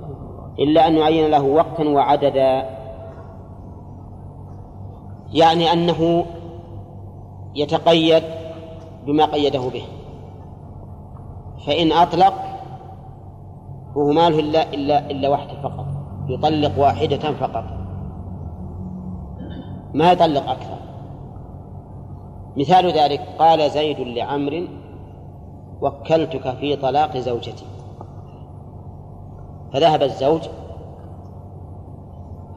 [0.58, 2.70] إلا أن يعين له وقتا وعددا.
[5.32, 6.24] يعني أنه
[7.54, 8.22] يتقيد
[9.06, 9.82] بما قيده به.
[11.66, 12.34] فإن أطلق
[13.94, 15.89] فهو ما له إلا إلا إلا واحدة فقط.
[16.30, 17.64] يطلق واحدة فقط.
[19.94, 20.76] ما يطلق أكثر.
[22.56, 24.68] مثال ذلك قال زيد لعمر
[25.82, 27.64] وكلتك في طلاق زوجتي.
[29.72, 30.40] فذهب الزوج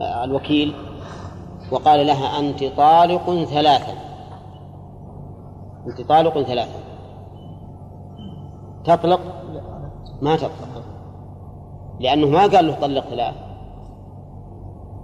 [0.02, 0.74] آه، الوكيل
[1.72, 3.94] وقال لها أنت طالق ثلاثا.
[5.88, 6.80] أنت طالق ثلاثا.
[8.84, 9.20] تطلق؟
[10.22, 10.84] ما تطلق.
[12.00, 13.53] لأنه ما قال له طلق ثلاث.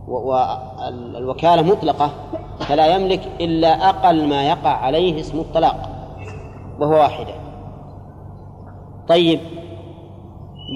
[0.09, 2.11] والوكالة مطلقة
[2.59, 5.89] فلا يملك إلا أقل ما يقع عليه اسم الطلاق
[6.79, 7.33] وهو واحدة.
[9.07, 9.39] طيب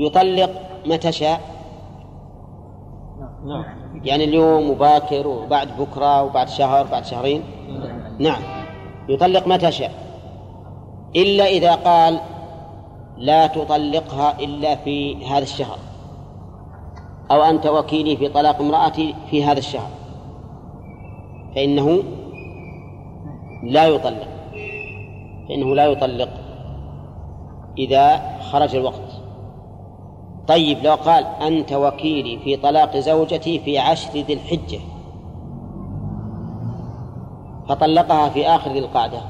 [0.05, 0.49] يطلق
[0.85, 1.41] متى شاء؟
[3.45, 7.43] نعم يعني اليوم وباكر وبعد بكرة وبعد شهر بعد شهرين؟
[8.19, 8.41] نعم.
[9.09, 9.91] يطلق متى شاء؟
[11.15, 12.19] إلا إذا قال
[13.17, 15.77] لا تطلقها إلا في هذا الشهر.
[17.31, 19.89] أو أنت وكيلي في طلاق امرأتي في هذا الشهر.
[21.55, 22.03] فإنه
[23.63, 24.27] لا يطلق.
[25.49, 26.29] فإنه لا يطلق
[27.77, 29.21] إذا خرج الوقت.
[30.47, 34.79] طيب لو قال أنت وكيلي في طلاق زوجتي في عشر ذي الحجة
[37.69, 39.21] فطلقها في آخر ذي القعدة.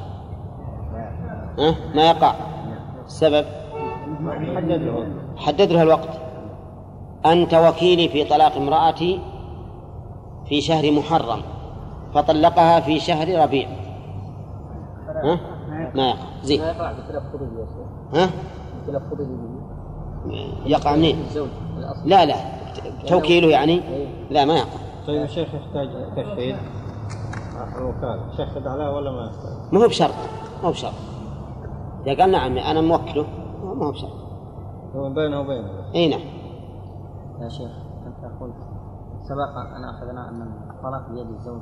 [1.60, 2.34] أه؟ ما يقع.
[3.06, 3.46] السبب
[5.38, 6.23] حدد لها الوقت.
[7.26, 9.20] أنت وكيلي في طلاق امرأتي
[10.50, 11.42] في شهر محرم
[12.14, 13.68] فطلقها في شهر ربيع.
[15.24, 15.40] ها؟
[15.96, 16.16] ما يقع.
[16.44, 16.62] زين.
[16.62, 16.94] ما يقع
[18.14, 18.30] ها؟
[20.66, 21.26] يقع منين؟
[22.06, 22.36] لا لا.
[23.08, 23.82] توكيله يعني؟
[24.30, 24.80] لا ما يقع.
[25.08, 26.56] طيب الشيخ يحتاج كشهيد
[27.78, 28.32] الوكالة.
[28.38, 30.14] شهد عليها ولا ما يشهد؟ ما هو بشرط.
[30.64, 30.94] ما هو بشرط.
[32.08, 33.26] إذا قال نعم أنا موكله.
[33.64, 34.12] ما هو بشرط.
[34.96, 35.70] هو بينه وبينه.
[35.96, 36.22] أي نعم.
[37.40, 37.72] يا شيخ
[38.08, 38.56] أنت قلت
[39.24, 41.62] سبق أن أخذنا أن الطلاق بيد الزوج.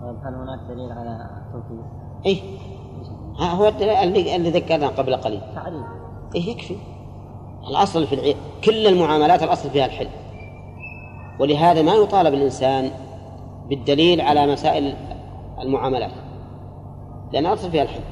[0.00, 1.84] طيب هل هناك دليل على التوكيد؟
[2.26, 2.58] إيه.
[3.38, 5.42] ها هو الدليل اللي اللي ذكرنا قبل قليل.
[5.54, 5.86] تعريف.
[6.34, 6.76] إيه يكفي.
[7.70, 8.36] الأصل في العي...
[8.64, 10.08] كل المعاملات الأصل فيها الحل.
[11.40, 12.90] ولهذا ما يطالب الإنسان
[13.68, 14.96] بالدليل على مسائل
[15.60, 16.10] المعاملات
[17.32, 18.02] لأن الأصل فيها الحل.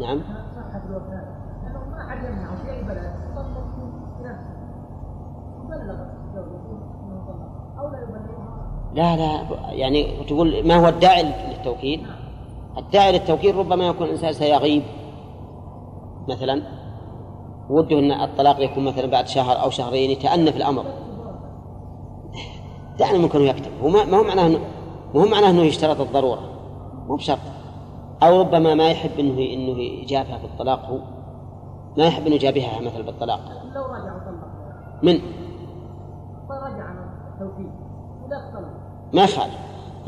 [0.00, 0.20] نعم
[0.56, 1.24] صحة الوفاة
[1.62, 3.64] لأنه ما حد يمنعه في أي بلد طلق
[4.20, 4.58] بنفسه
[5.68, 5.96] بلغ
[6.34, 9.40] زوجته أنه طلق أو لا يبلغها لا لا
[9.70, 12.00] يعني تقول ما هو الداعي للتوكيد؟
[12.78, 14.82] الداعي للتوكيد ربما يكون الإنسان سيغيب
[16.28, 16.62] مثلا
[17.70, 20.84] وده أن الطلاق يكون مثلا بعد شهر أو شهرين يتأنى في الأمر.
[22.98, 23.70] دعني ممكن يكتب.
[23.82, 24.48] هو ما هو معناه
[25.14, 26.40] ما هو معناه إنه يشترط الضرورة.
[27.08, 27.38] مو بشرط.
[28.22, 30.98] أو ربما ما يحب إنه إنه يجابها بالطلاق هو.
[31.98, 33.40] ما يحب إنه يجابهها مثلا بالطلاق.
[33.74, 34.18] لو رجع
[35.02, 35.20] من؟
[36.50, 37.08] ولا
[37.40, 37.87] طلق
[39.12, 39.54] ما يخالف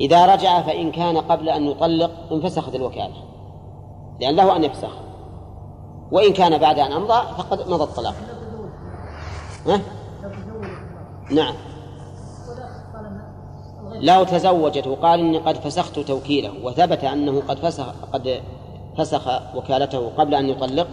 [0.00, 3.14] إذا رجع فإن كان قبل أن يطلق انفسخت الوكالة
[4.20, 4.90] لأن له أن يفسخ.
[6.12, 8.14] وإن كان بعد أن أمضى فقد مضى الطلاق.
[9.66, 9.80] ها؟
[11.30, 11.54] نعم.
[14.00, 18.40] لو تزوجت وقال إني قد فسخت توكيله وثبت أنه قد فسخ قد
[18.98, 20.88] فسخ وكالته قبل أن يطلق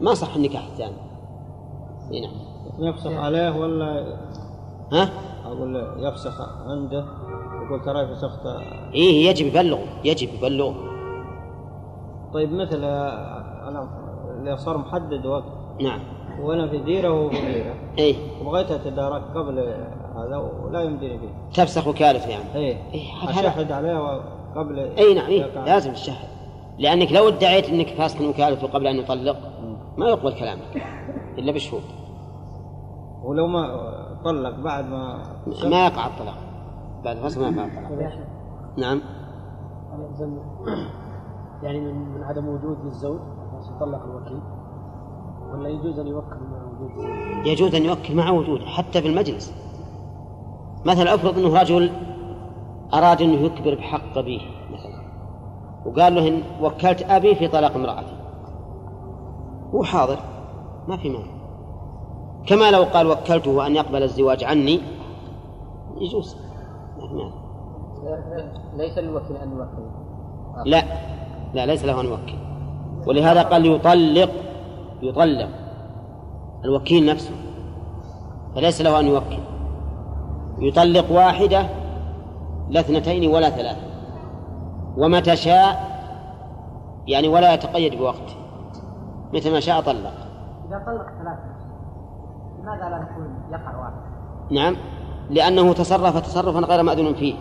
[0.00, 0.96] ما صح النكاح الثاني.
[2.12, 2.32] إي نعم.
[2.78, 4.18] يفسخ عليه ولا
[4.92, 5.10] ها؟
[5.52, 7.04] أقول يفسخ عنده
[7.66, 8.46] يقول ترى فسخت
[8.94, 10.72] إيه يجب يبلغ يجب يبلغ
[12.34, 13.88] طيب مثل أنا
[14.38, 15.44] اللي صار محدد وقت.
[15.80, 16.00] نعم.
[16.40, 17.74] وأنا في ديرة وهو في ديرة.
[17.98, 18.14] إيه.
[18.42, 19.58] وبغيتها تدارك قبل
[20.16, 21.28] هذا ولا يمديني فيه.
[21.62, 22.54] تفسخ وكالته يعني.
[22.54, 22.76] إيه.
[22.94, 24.20] إيه، هذا- أشهد عليه
[24.56, 26.28] قبل اي نعم إيه لازم الشهر
[26.78, 29.36] لأنك لو ادعيت إنك فاسق وكالته قبل أن يطلق
[29.96, 30.82] ما يقبل كلامك
[31.38, 31.82] إلا بشهود.
[33.24, 33.66] ولو ما
[34.24, 35.22] طلق بعد ما
[35.64, 36.36] ما يقع الطلاق.
[37.04, 38.12] بعد فصل ما يقع الطلاق.
[38.76, 39.00] نعم.
[39.92, 40.38] هل يلزم
[41.62, 43.18] يعني من, من عدم وجود للزوج
[43.58, 44.40] بس يطلق الوكيل
[45.52, 49.54] ولا يجوز أن يوكل مع وجود الزوج؟ يجوز أن يوكل مع وجوده حتى في المجلس
[50.86, 51.92] مثلا افرض إنه رجل
[52.94, 54.40] أراد إنه يكبر بحق أبيه
[54.72, 55.08] مثلا.
[55.86, 58.16] وقال له إن وكلت أبي في طلاق امرأتي.
[59.74, 60.18] هو حاضر
[60.88, 61.37] ما في مانع.
[62.48, 64.80] كما لو قال وكلته أن يقبل الزواج عني
[66.00, 66.36] يجوز.
[68.76, 70.70] ليس للوكيل أن يوكل.
[70.70, 70.82] لا
[71.54, 72.34] لا ليس له أن يوكل.
[73.06, 74.30] ولهذا قال يطلق
[75.02, 75.48] يطلق
[76.64, 77.34] الوكيل نفسه
[78.54, 79.38] فليس له أن يوكل.
[80.58, 81.66] يطلق واحدة
[82.68, 83.76] لا اثنتين ولا ثلاث
[84.96, 85.88] ومتى شاء
[87.06, 88.36] يعني ولا يتقيد بوقت.
[89.32, 90.12] متى ما شاء طلق.
[90.68, 91.57] إذا طلق ثلاثة.
[92.62, 93.92] لماذا لا يكون يقع واحد؟
[94.50, 94.76] نعم.
[95.30, 97.34] لأنه تصرف تصرفا غير مأذون فيه.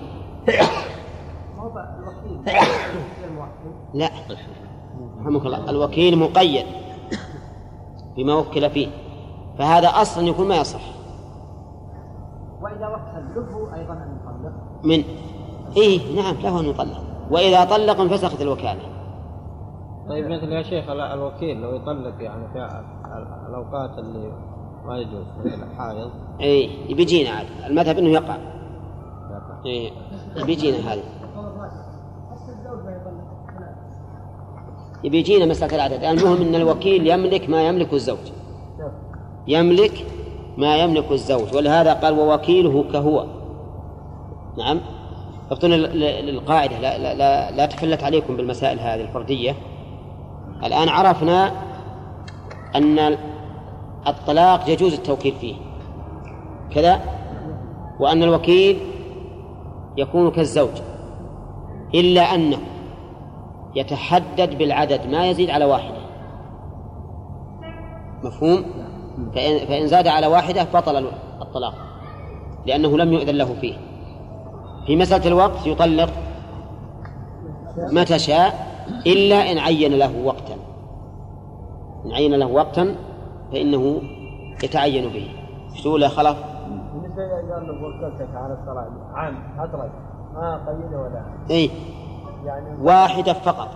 [3.94, 4.10] لا.
[5.22, 5.70] رحمك الله.
[5.70, 6.66] الوكيل مقيد
[8.18, 8.88] بما وكل فيه.
[9.60, 10.82] فهذا أصلا يكون ما يصح.
[12.62, 14.54] وإذا وكل له أيضا أن يطلق.
[14.84, 15.04] من.
[15.78, 16.16] إيه.
[16.22, 16.36] نعم.
[16.44, 17.02] له أن يطلق.
[17.32, 18.80] وإذا طلق انفسخت الوكالة.
[20.10, 24.32] طيب مثل يا شيخ ال- الوكيل لو يطلق يعني في ال- الأوقات اللي
[24.88, 25.26] ما يجوز
[25.78, 27.46] حائض إيه بيجينا عاد.
[27.66, 28.38] المذهب أنه يقع.
[29.66, 29.92] إيه
[30.46, 31.02] بيجينا هذا.
[35.04, 36.04] بيجينا مسألة العدد.
[36.04, 38.18] المهم أن الوكيل يملك ما يملك الزوج.
[39.48, 40.06] يملك
[40.58, 41.56] ما يملك الزوج.
[41.56, 43.26] ولهذا قال ووكيله كهو.
[44.58, 44.80] نعم.
[45.52, 49.56] افتون للقاعدة لا, لا, لا, لا تفلت عليكم بالمسائل هذه الفردية.
[50.64, 51.52] الآن عرفنا
[52.76, 53.18] أن
[54.08, 55.56] الطلاق يجوز التوكيل فيه.
[56.72, 57.02] كذا؟
[58.00, 58.80] وأن الوكيل
[59.98, 60.82] يكون كالزوج
[61.96, 62.58] إلا أنه
[63.76, 65.98] يتحدد بالعدد ما يزيد على واحدة.
[68.24, 68.66] مفهوم؟
[69.36, 71.08] فإن, فإن زاد على واحدة بطل
[71.42, 71.74] الطلاق
[72.66, 73.74] لأنه لم يؤذن له فيه.
[74.88, 76.10] في مسألة الوقت يطلق
[77.92, 78.68] متى شاء
[79.08, 80.56] إلا إن عين له وقتا.
[82.06, 82.96] إن عين له وقتا
[83.52, 84.02] فإنه
[84.64, 85.30] يتعين به.
[86.04, 86.38] يا خلف؟
[86.94, 89.90] بالنسبة اذا قال له وكلتك على الصلاة عام اطلق
[90.34, 91.70] ما قيده ولا إيه
[92.46, 93.70] يعني واحدة فقط.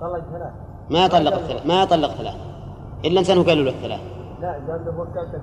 [0.00, 0.52] طلق ثلاث.
[0.90, 2.34] ما يطلق الثلاث ما يطلق ثلاث.
[3.04, 4.00] إلا إنسان هو قال له الثلاث.
[4.40, 5.42] لا قال له وكلتك.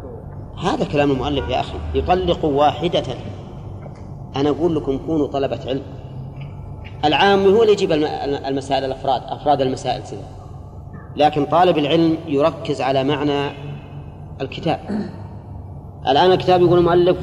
[0.63, 1.77] هذا كلام المؤلف يا أخي.
[1.93, 3.03] يطلق واحدة.
[4.35, 5.83] أنا أقول لكم كونوا طلبة علم.
[7.05, 10.27] العام هو اللي يجيب الم- المسائل الأفراد أفراد المسائل كذا.
[11.15, 13.49] لكن طالب العلم يركز على معنى
[14.41, 14.79] الكتاب.
[16.07, 17.17] الآن الكتاب يقول المؤلف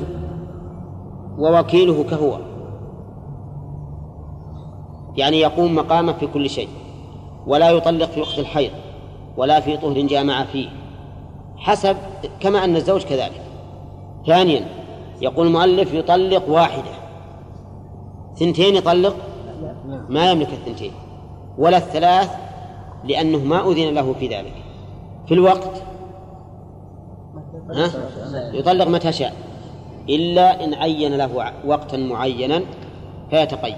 [1.38, 2.38] ووكيله كهو.
[5.16, 6.68] يعني يقوم مقامه في كل شيء.
[7.46, 8.70] ولا يطلق في وقت الحيض
[9.36, 10.68] ولا في طهر جامع فيه.
[11.56, 11.96] حسب
[12.40, 13.42] كما أن الزوج كذلك.
[14.26, 14.66] ثانيا
[15.20, 16.92] يقول المؤلف يطلق واحدة.
[18.36, 19.16] ثنتين يطلق؟
[20.08, 20.92] ما يملك الثنتين.
[21.58, 22.30] ولا الثلاث
[23.04, 24.54] لأنه ما أذن له في ذلك.
[25.26, 25.82] في الوقت
[28.52, 29.32] يطلق متى شاء
[30.08, 32.62] إلا إن عين له وقتا معينا
[33.30, 33.76] فيتقيد.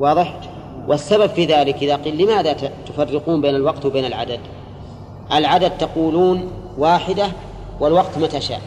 [0.00, 0.40] واضح؟
[0.88, 2.52] والسبب في ذلك إذا قيل لماذا
[2.86, 4.40] تفرقون بين الوقت وبين العدد؟
[5.32, 7.26] العدد تقولون واحدة
[7.80, 8.60] والوقت متى شاء.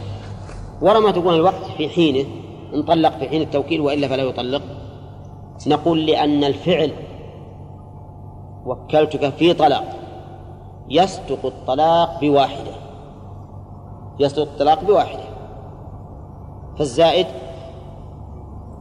[0.81, 2.29] ورما تقول الوقت في حينه
[2.73, 4.61] إن طلق في حين التوكيل وإلا فلا يطلق.
[5.67, 6.91] نقول لأن الفعل
[8.65, 9.99] وكلتك في طلاق
[10.89, 12.82] يصدق الطلاق بواحدة.
[14.19, 15.23] يصدق الطلاق بواحدة
[16.77, 17.27] فالزائد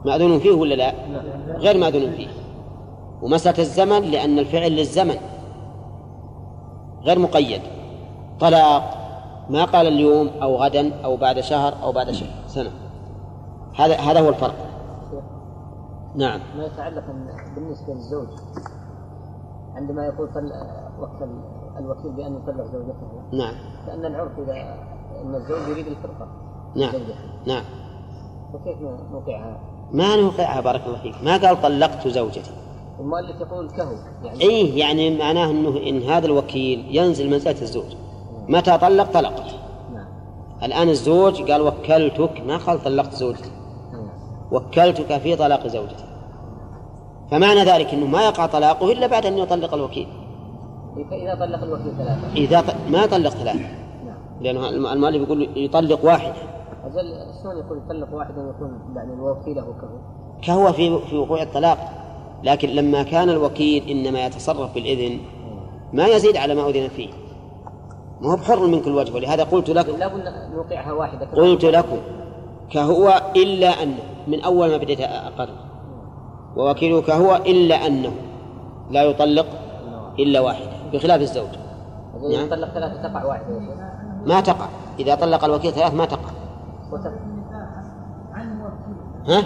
[0.04, 0.92] مأذون فيه ولا لا؟
[1.58, 2.28] غير مأذون فيه.
[3.22, 5.16] ومسألة الزمن لأن الفعل للزمن
[7.02, 7.60] غير مقيد.
[8.40, 8.82] طلاق
[9.50, 12.70] ما قال اليوم أو غدا أو بعد شهر أو بعد شهر سنة.
[13.76, 14.54] هذا هذا هو الفرق.
[16.14, 16.40] نعم.
[16.56, 17.04] ما يتعلق
[17.54, 18.28] بالنسبة للزوج.
[19.74, 20.28] عندما يقول.
[21.00, 21.42] وقت ال-
[21.78, 23.08] الوكيل بأن يطلق زوجته.
[23.32, 23.54] نعم.
[23.86, 24.91] لأن العرف إذا
[25.24, 26.28] أن الزوج يريد الفرقة.
[26.76, 26.92] نعم.
[27.46, 27.64] نعم.
[28.52, 28.76] فكيف
[29.12, 29.60] نوقعها؟
[29.92, 31.14] ما نوقعها بارك الله فيك.
[31.22, 32.50] ما قال طلقت زوجتي.
[33.00, 33.92] المؤلف يقول كهو.
[34.24, 37.96] يعني إيه يعني معناه إنه إن هذا الوكيل ينزل منزله الزوج.
[38.48, 39.54] متى طلق؟ طلقت.
[39.92, 40.06] نعم.
[40.62, 42.40] الآن الزوج قال وكلتك.
[42.46, 43.50] ما قال طلقت زوجتي.
[43.92, 44.08] نعم.
[44.52, 46.04] وكلتك في طلاق زوجتي.
[47.30, 50.08] فمعنى ذلك إنه ما يقع طلاقه إلا بعد أن يطلق الوكيل.
[51.10, 52.32] فإذا طلق الوكيل ثلاثة.
[52.36, 52.64] إذا ط...
[52.90, 53.81] ما طلق ثلاثة.
[54.42, 56.34] نعم الم- المؤلف يقول يطلق واحدة
[56.84, 59.98] أجل شلون يقول يطلق واحدا ويكون يعني وكيله كهو؟
[60.42, 61.78] كهو في في وقوع الطلاق.
[62.44, 65.18] لكن لما كان الوكيل إنما يتصرف بالإذن
[65.92, 67.08] ما يزيد على ما أذن فيه.
[68.20, 69.14] ما هو بحر من كل وجه.
[69.14, 71.96] ولهذا قلت لكم أن نوقعها واحدة قلت لكم
[72.70, 75.48] كهو إلا أنه من أول ما بديت أقر.
[76.56, 78.12] ووكيله كهو إلا أنه
[78.90, 79.46] لا يطلق
[80.18, 81.48] إلا واحدة بخلاف الزوج.
[82.32, 82.46] نعم.
[82.46, 83.46] يطلق ثلاثة تقع واحدة
[84.26, 84.66] ما تقع.
[84.98, 86.30] إذا طلق الوكيل ثلاث ما تقع.
[89.28, 89.42] ها؟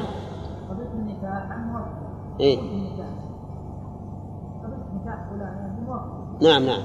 [2.41, 2.59] إيه؟
[6.43, 6.83] نعم نعم.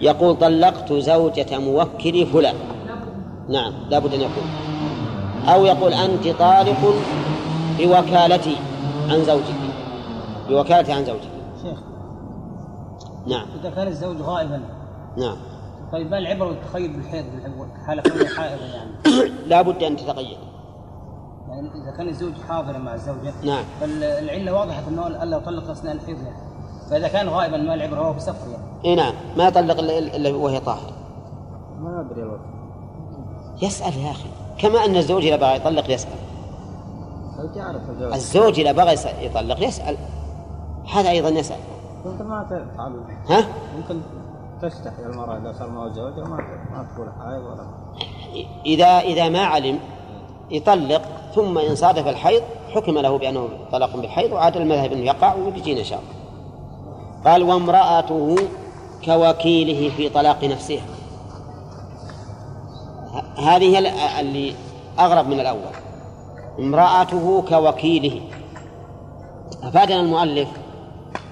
[0.00, 2.54] يقول طلقت زوجة موكل فلان.
[3.48, 4.44] نعم لابد أن يقول.
[5.48, 6.94] أو يقول أنت طالق
[7.78, 8.56] بوكالتي
[9.08, 9.54] عن زوجك.
[10.48, 11.31] بوكالتي عن زوجك.
[13.26, 13.46] نعم.
[13.60, 14.62] إذا كان الزوج غائبا.
[15.18, 15.36] نعم.
[15.92, 17.24] طيب ما العبرة والتخيل بالحيض؟
[17.86, 18.90] حال كونه حائضا يعني.
[19.50, 20.38] لابد أن تتقيد
[21.48, 23.64] يعني إذا كان الزوج حاضرا مع الزوجة نعم.
[23.80, 26.52] فالعلة واضحة أنه ألا يطلق أثناء الحيض يعني.
[26.90, 28.64] فإذا كان غائبا ما العبرة؟ هو في سفر يعني.
[28.84, 29.14] إي نعم.
[29.36, 30.92] ما يطلق إلا إلا وهي طاهر
[31.80, 32.40] ما أدري الوقت
[33.62, 34.28] يسأل يا أخي.
[34.58, 36.12] كما أن الزوج إذا بغى يطلق يسأل.
[38.12, 39.96] الزوج إذا بغى يطلق يسأل.
[40.94, 41.58] هذا أيضا يسأل.
[42.06, 42.92] يمكن ما تفعل
[43.28, 43.44] ها؟
[43.76, 44.00] يمكن
[44.62, 46.36] تستحي المرأة إذا صار معه زوج ما
[46.70, 47.66] ما تقول حائض ولا
[48.66, 49.78] إذا إذا ما علم
[50.50, 51.02] يطلق
[51.34, 52.42] ثم إن صادف الحيض
[52.74, 56.22] حكم له بأنه طلاق بالحيض وعاد المذهب أنه يقع ويجينا إن شاء الله
[57.24, 58.36] قال وامرأته
[59.04, 60.82] كوكيله في طلاق نفسها.
[63.36, 63.78] هذه
[64.18, 64.54] اللي
[64.98, 65.72] أغرب من الأول.
[66.58, 68.20] امرأته كوكيله.
[69.62, 70.48] أفادنا المؤلف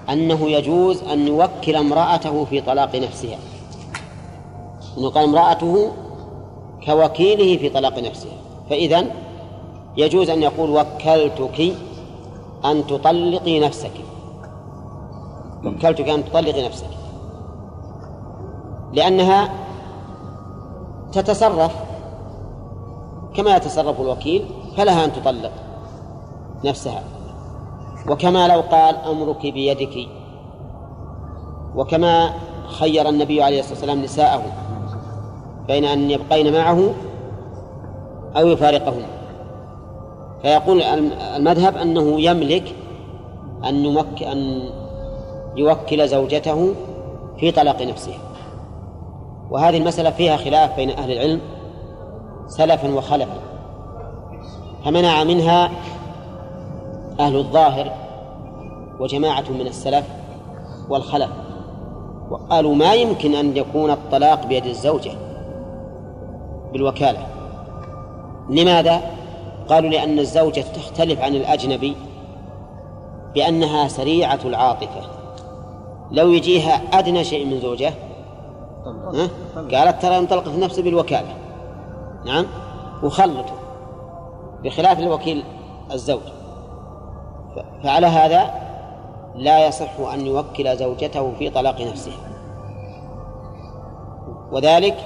[0.09, 3.37] أنه يجوز أن يوكل امرأته في طلاق نفسها.
[4.97, 5.91] أنه قال امرأته
[6.85, 8.33] كوكيله في طلاق نفسها.
[8.69, 9.05] فإذا
[9.97, 11.73] يجوز أن يقول وكلتك
[12.65, 13.91] أن تطلقي نفسك.
[15.65, 16.89] وكلتك أن تطلقي نفسك.
[18.93, 19.49] لأنها
[21.11, 21.75] تتصرف
[23.35, 24.45] كما يتصرف الوكيل
[24.77, 25.51] فلها أن تطلق
[26.65, 27.03] نفسها.
[28.09, 30.07] وكما لو قال أمرك بيدك.
[31.75, 32.33] وكما
[32.67, 34.43] خير النبي عليه الصلاة والسلام نساءه
[35.67, 36.93] بين أن يبقين معه
[38.37, 39.05] أو يفارقهن.
[40.41, 42.75] فيقول المذهب أنه يملك
[43.65, 44.69] أن يمك أن
[45.55, 46.73] يوكل زوجته
[47.37, 48.17] في طلاق نفسها
[49.49, 51.41] وهذه المسألة فيها خلاف بين أهل العلم
[52.47, 53.39] سلفا وخلفا.
[54.85, 55.71] فمنع منها
[57.21, 57.91] أهل الظاهر
[58.99, 60.05] وجماعة من السلف
[60.89, 61.29] والخلف
[62.29, 65.11] وقالوا ما يمكن أن يكون الطلاق بيد الزوجة
[66.73, 67.27] بالوكالة.
[68.49, 69.01] لماذا؟
[69.69, 71.95] قالوا لأن الزوجة تختلف عن الأجنبي
[73.35, 75.01] بأنها سريعة العاطفة.
[76.11, 77.93] لو يجيها أدنى شيء من زوجة
[78.85, 81.33] ها؟ قالت ترى انطلقت نفسه بالوكالة.
[82.25, 82.45] نعم؟
[83.03, 83.53] وخلته
[84.63, 85.43] بخلاف الوكيل
[85.91, 86.40] الزوج.
[87.83, 88.53] فعلى هذا
[89.35, 92.31] لا يصح أن يوكل زوجته في طلاق نفسها
[94.51, 94.97] وذلك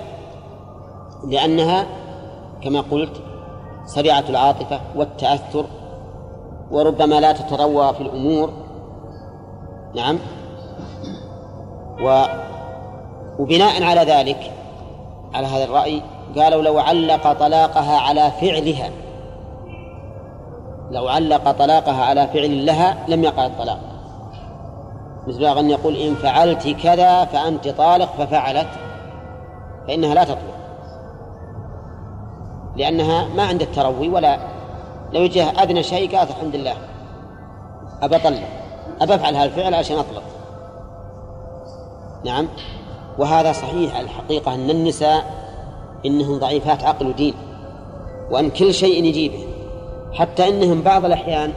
[1.27, 1.85] لأنها
[2.61, 3.21] كما قلت
[3.85, 5.65] سريعة العاطفة والتأثر
[6.71, 8.49] وربما لا تتروى في الأمور.
[9.95, 10.19] نعم.
[12.01, 12.23] و
[13.39, 14.51] وبناء على ذلك
[15.33, 16.01] على هذا الرأي
[16.37, 18.89] قالوا لو علق طلاقها على فعلها
[20.91, 23.79] لو علق طلاقها على فعل لها لم يقع الطلاق.
[25.27, 28.67] مثل أن يقول إن فعلت كذا فأنت طالق ففعلت
[29.87, 30.55] فإنها لا تطلق.
[32.75, 34.39] لأنها ما عندها تروي ولا
[35.13, 36.75] لو يجيها أدنى شيء قالت الحمد لله.
[38.01, 38.43] أبى أطلق
[39.01, 40.23] أبى أفعل هذا الفعل عشان أطلق.
[42.25, 42.47] نعم.
[43.17, 45.23] وهذا صحيح الحقيقة أن النساء
[46.05, 47.33] إنهم ضعيفات عقل ودين
[48.31, 49.54] وأن كل شيء يجيبه.
[50.15, 51.53] حتى إنهم بعض الأحيان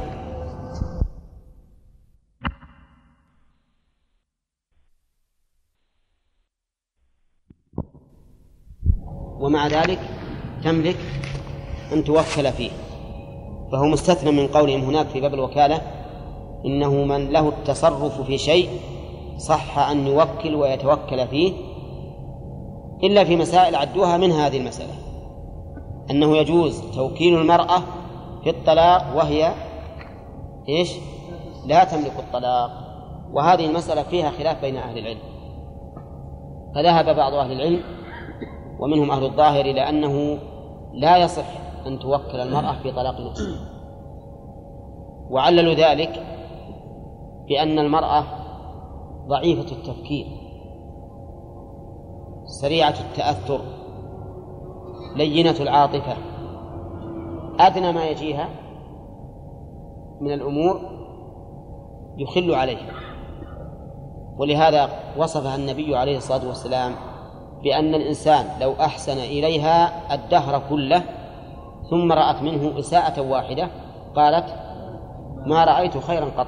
[9.41, 9.99] ومع ذلك
[10.65, 10.97] تملك
[11.93, 12.71] أن توكل فيه.
[13.73, 15.81] فهو مستثنى من قولهم هناك في باب الوكالة
[16.65, 18.69] إنه من له التصرف في شيء
[19.39, 21.53] صح أن يوكل ويتوكل فيه
[23.03, 24.95] إلا في مسائل عدوها من هذه المسألة.
[26.11, 27.83] أنه يجوز توكيل المرأة
[28.45, 29.53] في الطلاق وهي
[30.69, 30.93] إيش؟
[31.67, 32.71] لا تملك الطلاق.
[33.33, 35.21] وهذه المسألة فيها خلاف بين أهل العلم.
[36.75, 37.81] فذهب بعض أهل العلم
[38.79, 40.39] ومنهم أهل الظاهر إلى أنه
[40.93, 41.47] لا يصح
[41.87, 43.79] أن توكل المرأة في طلاق نفسها
[45.31, 46.23] وعللوا ذلك
[47.49, 48.25] بأن المرأة
[49.29, 50.27] ضعيفة التفكير
[52.61, 53.61] سريعة التأثر
[55.17, 56.17] لينة العاطفة
[57.61, 58.49] أدنى ما يجيها
[60.21, 60.81] من الأمور
[62.19, 62.93] يخل عليها.
[64.39, 64.89] ولهذا
[65.19, 66.95] وصفها النبي عليه الصلاة والسلام
[67.63, 71.03] بأن الإنسان لو أحسن إليها الدهر كله
[71.91, 73.69] ثم رأت منه إساءة واحدة
[74.17, 74.45] قالت
[75.47, 76.47] ما رأيت خيرا قط.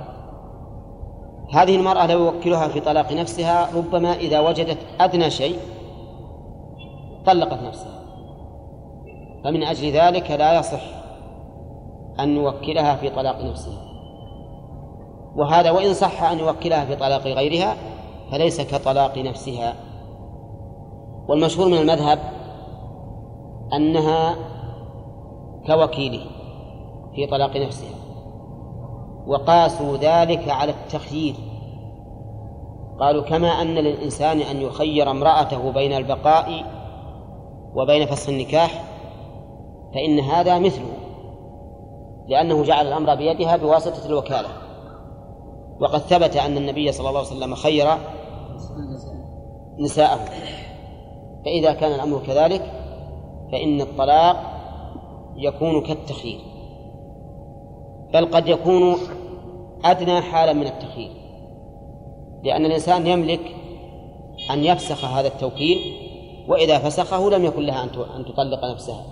[1.53, 5.57] هذه المرأة لو يوكلها في طلاق نفسها ربما إذا وجدت أدنى شيء
[7.27, 8.01] طلقت نفسها.
[9.45, 11.00] فمن أجل ذلك لا يصح
[12.23, 13.91] أن نوكلها في طلاق نفسها
[15.37, 17.77] وهذا وإن صح أن يوكلها في طلاق غيرها
[18.31, 19.75] فليس كطلاق نفسها.
[21.29, 22.19] والمشهور من المذهب
[23.73, 24.37] أنها
[25.67, 26.25] كوكيله
[27.15, 27.95] في طلاق نفسها.
[29.27, 31.35] وقاسوا ذلك على التخيير.
[33.01, 36.65] قالوا كما أن للإنسان أن يخير امرأته بين البقاء
[37.75, 38.85] وبين فسخ النكاح
[39.95, 41.00] فإن هذا مثله.
[42.29, 44.49] لأنه جعل الأمر بيدها بواسطة الوكالة.
[45.81, 47.87] وقد ثبت أن النبي صلى الله عليه وسلم خير
[49.79, 50.19] نساءه.
[51.45, 52.73] فإذا كان الأمر كذلك
[53.53, 54.37] فإن الطلاق
[55.37, 56.41] يكون كالتخيير.
[58.13, 58.97] بل قد يكون
[59.85, 61.11] أدنى حالا من التخيير.
[62.43, 63.41] لأن الإنسان يملك
[64.51, 65.79] أن يفسخ هذا التوكيل
[66.49, 69.05] وإذا فسخه لم يكن لها أن تطلق نفسها.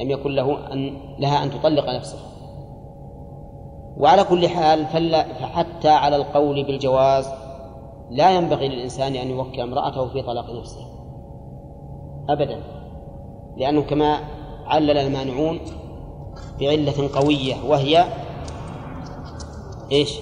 [0.00, 2.32] لم يكن له أن لها أن تطلق نفسها
[3.96, 4.86] وعلى كل حال
[5.40, 7.28] فحتى على القول بالجواز
[8.10, 10.86] لا ينبغي للإنسان أن يوكل امرأته في طلاق نفسه.
[12.28, 12.60] أبدا.
[13.56, 14.18] لأنه كما
[14.66, 15.60] علل المانعون
[16.60, 18.04] بعلة قوية وهي
[19.92, 20.20] إيش؟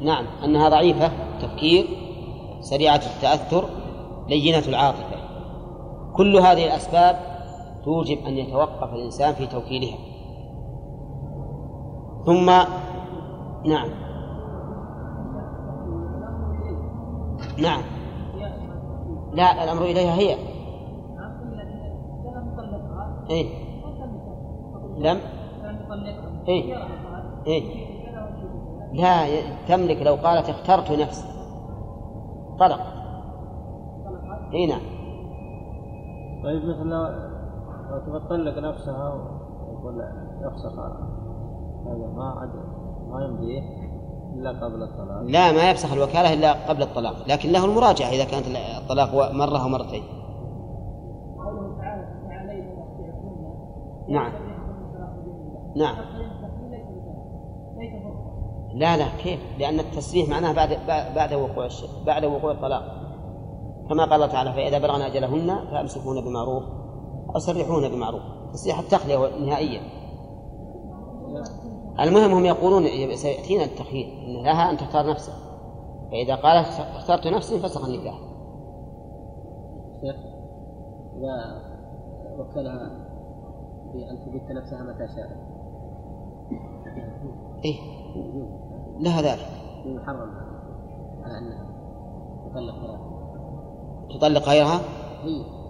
[0.00, 0.26] نعم.
[0.44, 1.10] أنها ضعيفة
[1.42, 1.86] تفكير
[2.60, 3.64] سريعة التأثر
[4.28, 5.16] لينة العاطفة.
[6.16, 7.31] كل هذه الأسباب
[7.84, 9.98] توجب أن يتوقف الإنسان في توكيلها
[12.26, 12.46] ثم
[13.64, 13.88] نعم.
[17.58, 17.82] نعم.
[19.32, 20.36] لا الأمر إليها هي.
[23.30, 23.46] إيه.
[24.98, 25.20] لم؟
[26.48, 26.76] إيه.
[27.46, 27.62] إيه.
[28.92, 29.26] لا
[29.68, 31.28] تملك لو قالت اخترت نفسي.
[32.58, 32.80] طلق.
[34.54, 34.80] اي نعم.
[36.44, 37.31] طيب مثل
[37.98, 39.14] تطلق نفسها
[39.82, 40.12] ولا
[40.42, 40.78] يفسخ
[41.86, 42.50] هذا ما عاد
[43.10, 43.58] ما يمضي
[44.34, 45.22] إلا قبل الطلاق.
[45.22, 48.46] لا ما يفسخ الوكالة إلا قبل الطلاق لكن له المراجعة إذا كانت
[48.82, 50.02] الطلاق مرة أو مرتين.
[51.36, 54.32] قوله تعالى فعليه ومتعكن نعم.
[55.76, 55.96] نعم.
[58.74, 60.68] لا لا كيف؟ لأن التسريح معناه بعد
[61.14, 61.68] بعد وقوع.
[62.06, 62.82] بعد وقوع الطلاق.
[63.88, 66.81] كما قال الله تعالى فإذا بلغنا أجلهن فأمسكوهن بمعروف.
[67.34, 68.22] أو سرحوهن بمعروف
[68.52, 69.80] تسريح التخلية نهائيا.
[72.00, 75.36] المهم هم يقولون سيأتينا التخيير إن لها أن تختار نفسها.
[76.10, 78.18] فإذا قالت اخترت نفسي فسخ النكاح.
[80.00, 80.16] شيخ
[81.16, 81.62] إذا
[82.38, 82.90] وكلها
[83.94, 85.36] بأن تبت نفسها متى شاءت.
[87.64, 87.76] إيه.
[89.00, 89.48] لها ذلك.
[89.86, 90.30] محرم
[91.22, 91.66] على أنها
[92.50, 93.12] تطلق ثلاثة
[94.18, 94.80] تطلق غيرها؟
[95.22, 95.61] هي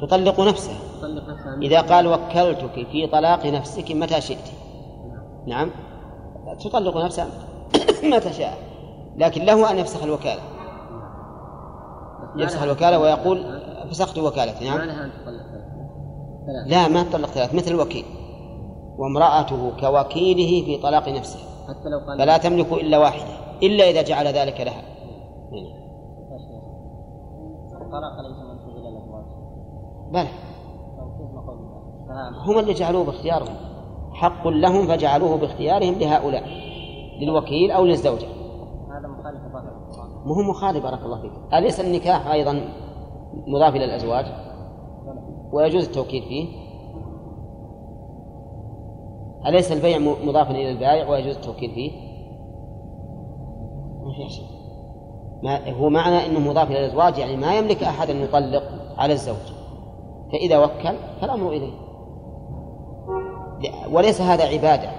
[0.00, 4.50] تطلق نفسها تطلق نفسها إذا قال وكلتك في طلاق نفسك متى شئت.
[5.46, 5.70] نعم.
[6.64, 7.26] تطلق نفسها
[8.14, 8.58] متى شاء.
[9.16, 10.40] لكن له أن يفسخ الوكالة.
[12.36, 14.64] يفسخ الوكالة ويقول فسخت وكالتي.
[14.64, 15.10] نعم.
[16.66, 18.04] لا ما تطلق ثلاث مثل الوكيل.
[18.98, 21.38] وامرأته كوكيله في طلاق نفسه.
[21.68, 23.32] حتى لو قال فلا تملك إلا واحدة.
[23.62, 24.82] إلا إذا جعل ذلك لها.
[25.52, 25.68] ليس
[27.70, 28.49] منسوب إلى الأزواج
[30.10, 30.28] بلى
[32.46, 33.56] هم اللي جعلوه باختيارهم.
[34.12, 36.44] حق لهم فجعلوه باختيارهم لهؤلاء
[37.20, 38.26] للوكيل أو للزوجة.
[38.26, 39.64] هذا مخالف القرآن
[40.24, 41.32] مهم مخالف بارك الله فيك.
[41.54, 42.60] أليس النكاح أيضا
[43.46, 44.26] مضاف إلى الأزواج؟
[45.52, 46.48] ويجوز التوكيل فيه؟
[49.46, 51.90] أليس البيع مضافا إلى البائع ويجوز التوكيل فيه؟
[54.04, 54.46] ما في شيء.
[55.42, 58.62] ما هو معنى أنه مضاف إلى الأزواج يعني ما يملك أحد أن يطلق
[58.98, 59.59] على الزوج.
[60.32, 61.72] فإذا وكل فالأمر إليه.
[63.92, 64.90] وليس هذا عبادة.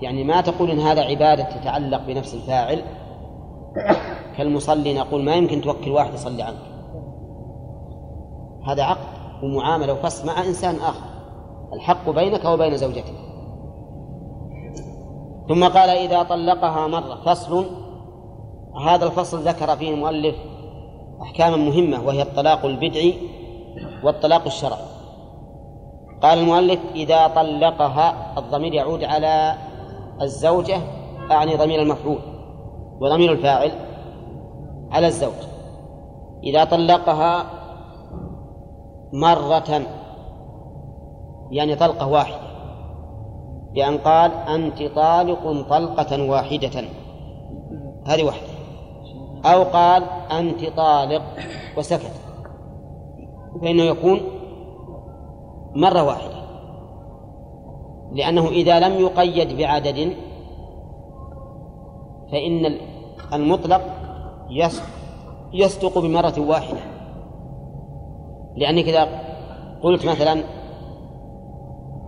[0.00, 2.82] يعني ما تقول إن هذا عبادة تتعلق بنفس الفاعل.
[4.36, 6.62] كالمصلي نقول ما يمكن توكل واحد يصلي عنك.
[8.66, 9.06] هذا عقد
[9.42, 11.06] ومعاملة وفصل مع إنسان آخر.
[11.72, 13.14] الحق بينك وبين زوجتك.
[15.48, 17.66] ثم قال إذا طلقها مرة فصل.
[18.86, 20.36] هذا الفصل ذكر فيه المؤلف
[21.22, 23.14] أحكاما مهمة وهي الطلاق البدعي
[24.02, 24.86] والطلاق الشرعي
[26.22, 29.54] قال المؤلف إذا طلقها الضمير يعود على
[30.22, 30.80] الزوجة
[31.30, 32.18] أعني ضمير المفعول
[33.00, 33.72] وضمير الفاعل
[34.90, 35.32] على الزوج.
[36.44, 37.46] إذا طلقها
[39.12, 39.82] مرة
[41.50, 42.46] يعني طلقة واحدة
[43.74, 46.84] بأن قال أنت طالق طلقة واحدة.
[48.06, 48.46] هذه واحدة.
[49.44, 51.22] أو قال أنت طالق
[51.76, 52.25] وسكت.
[53.62, 54.20] فإنه يكون
[55.74, 56.36] مرة واحدة.
[58.12, 60.12] لأنه إذا لم يقيد بعدد
[62.32, 62.78] فإن
[63.32, 63.80] المطلق
[64.50, 64.82] يص-
[65.52, 66.80] يصدق بمرة واحدة.
[68.56, 69.08] لأنك إذا
[69.82, 70.42] قلت مثلا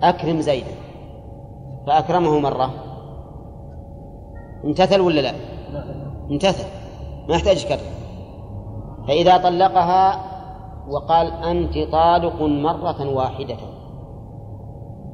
[0.03, 0.71] أكرم زيدا
[1.87, 2.71] فأكرمه مرة.
[4.65, 5.33] امتثل ولا لا؟
[6.31, 6.65] امتثل
[7.29, 7.79] ما يحتاج يكرر
[9.09, 10.28] فإذا طلقها
[10.91, 13.57] وقال أنت طالق مرة واحدة.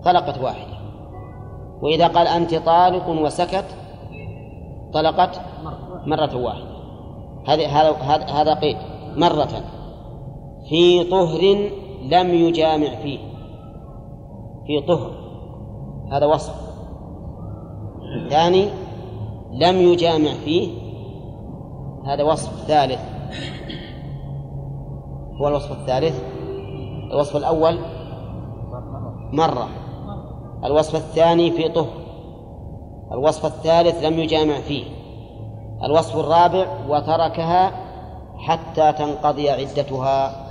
[0.05, 0.75] طلقت واحدة.
[1.83, 3.65] وإذا قال أنت طالق وسكت
[4.93, 5.41] طلقت
[6.07, 6.75] مرة واحدة.
[7.47, 8.77] هذا هذا هذا قيد.
[9.17, 9.49] مرة
[10.69, 11.71] في طهر
[12.03, 13.19] لم يجامع فيه.
[14.67, 15.11] في طهر.
[16.13, 16.55] هذا وصف.
[18.31, 18.69] ثاني
[19.53, 20.69] لم يجامع فيه.
[22.07, 22.67] هذا وصف.
[22.67, 23.01] ثالث
[25.41, 26.23] هو الوصف الثالث
[27.13, 27.79] الوصف الأول
[29.33, 29.69] مرة
[30.65, 32.05] الوصف الثاني في طهر
[33.13, 34.85] الوصف الثالث لم يجامع فيه
[35.85, 37.85] الوصف الرابع وتركها
[38.39, 40.45] حتى تنقضي عدتها.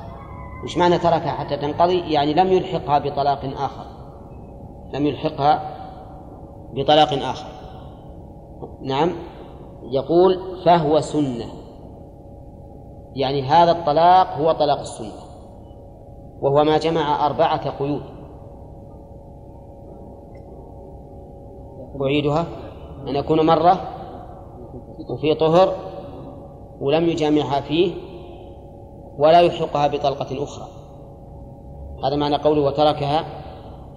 [0.64, 3.86] وش معنى تركها حتى تنقضي؟ يعني لم يلحقها بطلاق آخر
[4.94, 5.62] لم يلحقها
[6.74, 7.48] بطلاق آخر.
[8.82, 9.12] نعم
[9.84, 11.46] يقول فهو سنة.
[13.16, 15.24] يعني هذا الطلاق هو طلاق السنة
[16.42, 18.02] وهو ما جمع أربعة قيود.
[22.02, 22.46] أعيدها.
[23.08, 23.78] أن يكون مرة
[25.10, 25.76] وفي طهر
[26.82, 27.94] ولم يجامعها فيه
[29.18, 30.68] ولا يلحقها بطلقة أخرى.
[32.06, 33.26] هذا معنى قوله وتركها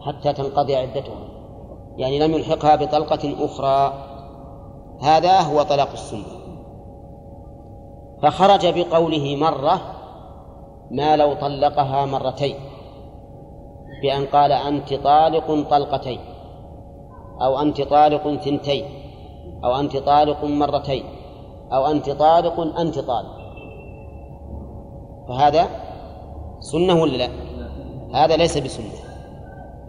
[0.00, 1.28] حتى تنقضي عدتها.
[1.96, 3.92] يعني لم يلحقها بطلقة أخرى.
[5.02, 6.35] هذا هو طلاق السنة.
[8.22, 9.80] فخرج بقوله مرة
[10.90, 12.54] ما لو طلقها مرتين
[14.02, 16.20] بأن قال أنت طالق طلقتين
[17.42, 18.84] أو أنت طالق ثنتين
[19.64, 21.04] أو أنت طالق مرتين
[21.72, 23.36] أو أنت طالق أنت طالق
[25.28, 25.66] فهذا
[26.60, 27.28] سنة ولا لا؟
[28.14, 29.06] هذا ليس بسنة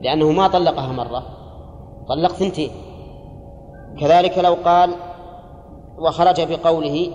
[0.02, 1.24] لأنه ما طلقها مرة
[2.08, 2.70] طلق ثنتين
[4.00, 4.96] كذلك لو قال
[5.98, 7.12] وخرج بقوله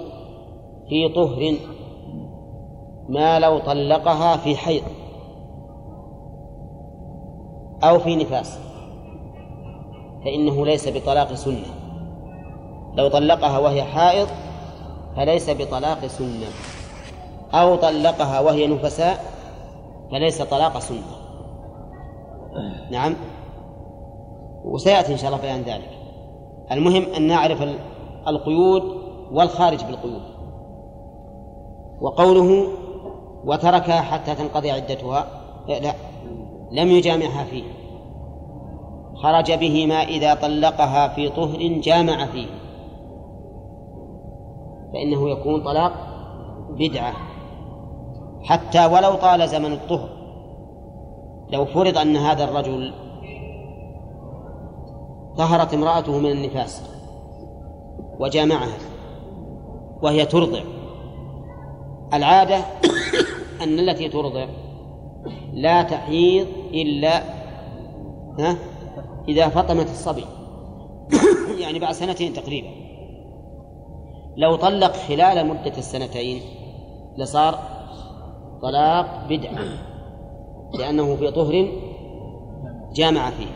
[0.88, 1.54] في طهر
[3.08, 4.82] ما لو طلقها في حيض
[7.82, 8.58] أو في نفاس
[10.24, 11.66] فإنه ليس بطلاق سنة.
[12.94, 14.28] لو طلقها وهي حائض
[15.16, 16.46] فليس بطلاق سنة.
[17.52, 19.24] أو طلقها وهي نفساء
[20.10, 21.02] فليس طلاق سنة.
[22.90, 23.14] نعم؟
[24.64, 25.90] وسيأتي إن شاء الله بيان ذلك.
[26.72, 27.62] المهم أن نعرف
[28.28, 28.82] القيود
[29.32, 30.22] والخارج بالقيود.
[32.02, 32.68] وقوله
[33.44, 35.26] وتركها حتى تنقضي عدتها
[35.68, 35.94] لا
[36.70, 37.64] لم يجامعها فيه.
[39.14, 42.46] خرج به ما إذا طلقها في طهر جامع فيه.
[44.92, 45.92] فإنه يكون طلاق
[46.70, 47.12] بدعة.
[48.42, 50.08] حتى ولو طال زمن الطهر
[51.50, 52.92] لو فرض أن هذا الرجل
[55.36, 56.82] طهرت امرأته من النفاس
[58.20, 58.78] وجامعها
[60.02, 60.60] وهي ترضع.
[62.12, 62.64] العادة
[63.62, 64.46] أن التي ترضع
[65.52, 67.22] لا تحيض إلا
[68.38, 68.56] ها
[69.28, 70.24] إذا فطمت الصبي.
[71.58, 72.68] يعني بعد سنتين تقريبا.
[74.36, 76.40] لو طلق خلال مدة السنتين
[77.16, 77.58] لصار
[78.62, 79.64] طلاق بدعة
[80.78, 81.68] لأنه في طهر
[82.92, 83.46] جامع فيه.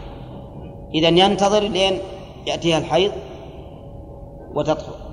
[0.94, 1.98] إذا ينتظر لين
[2.46, 3.12] يأتيها الحيض
[4.54, 5.05] وتطهر.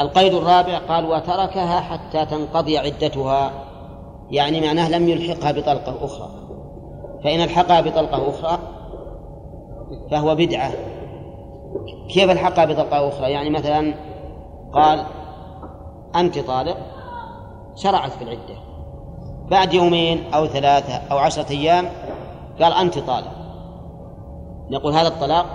[0.00, 3.50] القيد الرابع قال وتركها حتى تنقضي عدتها.
[4.30, 6.28] يعني معناه لم يلحقها بطلقة أخرى.
[7.24, 8.58] فإن الحقها بطلقة أخرى
[10.10, 10.72] فهو بدعة.
[12.08, 13.94] كيف الحقها بطلقة أخرى؟ يعني مثلا
[14.72, 15.04] قال
[16.16, 16.76] أنت طالق
[17.74, 18.54] شرعت في العدة.
[19.50, 21.88] بعد يومين أو ثلاثة أو عشرة أيام
[22.60, 23.32] قال أنت طالق.
[24.70, 25.46] نقول هذا الطلاق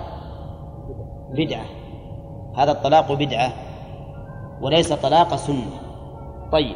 [1.29, 1.65] بدعة.
[2.55, 3.53] هذا الطلاق بدعة.
[4.61, 5.71] وليس طلاق سنة.
[6.51, 6.75] طيب.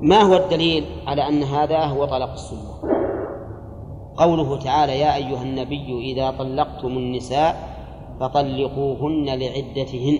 [0.00, 2.78] ما هو الدليل على أن هذا هو طلاق السنة؟
[4.16, 7.78] قوله تعالى يا أيها النبي إذا طلقتم النساء
[8.20, 10.18] فطلقوهن لعدتهن.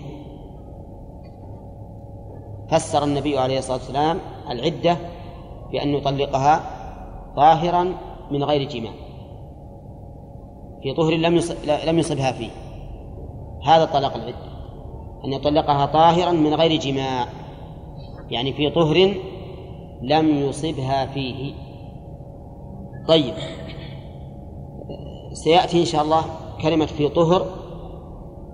[2.71, 4.97] فسر النبي عليه الصلاة والسلام العدة
[5.71, 6.61] بأن يطلقها
[7.35, 7.93] طاهرا
[8.31, 8.91] من غير جماع
[10.83, 11.13] في طهر
[11.87, 12.51] لم يصبها فيه.
[13.65, 14.48] هذا طلاق العدة.
[15.25, 17.27] أن يطلقها طاهرا من غير جماع
[18.29, 19.13] يعني في طهر
[20.01, 21.53] لم يصبها فيه.
[23.07, 23.33] طيب.
[25.33, 26.21] سيأتي إن شاء الله
[26.61, 27.45] كلمة في طهر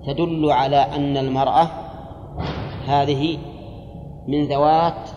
[0.06, 1.70] تدل على أن المرأة
[2.86, 3.38] هذه
[4.28, 5.10] من ذوات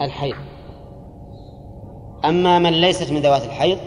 [0.00, 0.36] الحيض.
[2.24, 3.78] أما من ليست من ذوات الحيض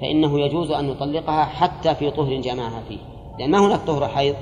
[0.00, 2.98] فإنه يجوز أن يطلقها حتى في طهر جمعها فيه
[3.38, 4.36] لأن ما هناك طهر حيض.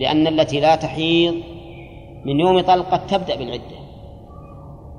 [0.00, 1.34] لأن التي لا تحيض
[2.24, 3.80] من يوم طلقة تبدأ بالعدة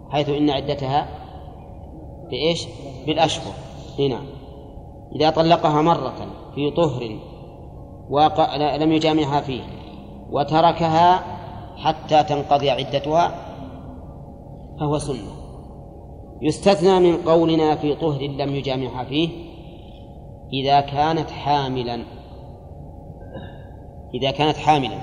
[0.10, 1.08] حيث إن عدتها
[2.30, 2.68] بإيش؟
[3.08, 3.54] بالأشهر.
[4.00, 4.22] هنا
[5.16, 7.20] إذا طلقها مرة في طهر
[8.10, 8.56] وق...
[8.56, 9.62] لم يجامعها فيه
[10.32, 11.24] وتركها
[11.78, 13.36] حتى تنقضي عدتها
[14.80, 15.32] فهو سنة.
[16.42, 19.30] يستثنى من قولنا في طهر لم يجامعها فيه
[20.54, 22.04] إذا كانت حاملا.
[24.14, 24.98] إذا كانت حاملا.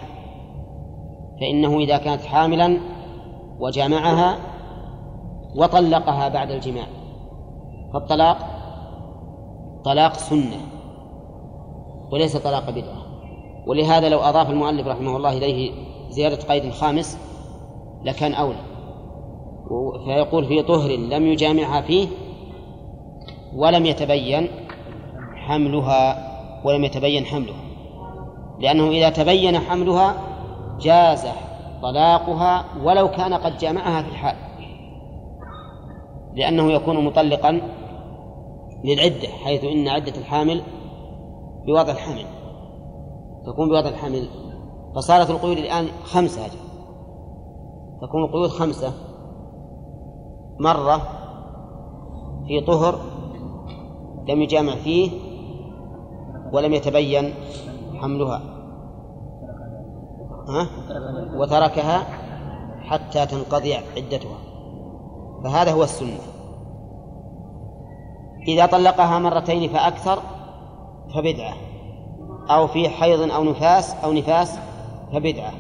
[1.40, 2.80] فإنه إذا كانت حاملا
[3.60, 4.38] وجامعها
[5.56, 6.86] وطلقها بعد الجماع.
[7.92, 8.38] فالطلاق
[9.84, 10.60] طلاق سنة
[12.12, 13.08] وليس طلاق بدعة.
[13.66, 15.72] ولهذا لو أضاف المؤلف رحمه الله إليه
[16.10, 17.18] زيادة قيد خامس
[18.04, 18.68] لكان أولى.
[20.04, 22.08] فيقول في طهر لم يجامعها فيه
[23.56, 24.48] ولم يتبين
[25.34, 26.28] حملها
[26.64, 27.67] ولم يتبين حملها.
[28.60, 30.14] لأنه إذا تبين حملها
[30.80, 31.26] جاز
[31.82, 34.36] طلاقها ولو كان قد جامعها في الحال
[36.34, 37.60] لأنه يكون مطلقا
[38.84, 40.62] للعدة حيث إن عدة الحامل
[41.66, 42.24] بوضع الحمل
[43.46, 44.28] تكون بوضع الحمل
[44.96, 46.58] فصارت القيود الآن خمسة أجل.
[48.02, 48.92] تكون القيود خمسة.
[50.60, 51.02] مرة
[52.46, 53.00] في طهر
[54.28, 55.10] لم يجامع فيه
[56.52, 57.34] ولم يتبين
[58.02, 58.42] حملها.
[60.48, 60.66] ها؟
[61.36, 62.06] وتركها
[62.82, 64.38] حتى تنقضي عدتها.
[65.44, 66.18] فهذا هو السنة.
[68.48, 70.18] إذا طلقها مرتين فأكثر
[71.14, 71.54] فبدعة.
[72.50, 74.58] أو في حيض أو نفاس أو نفاس
[75.12, 75.52] فبدعة.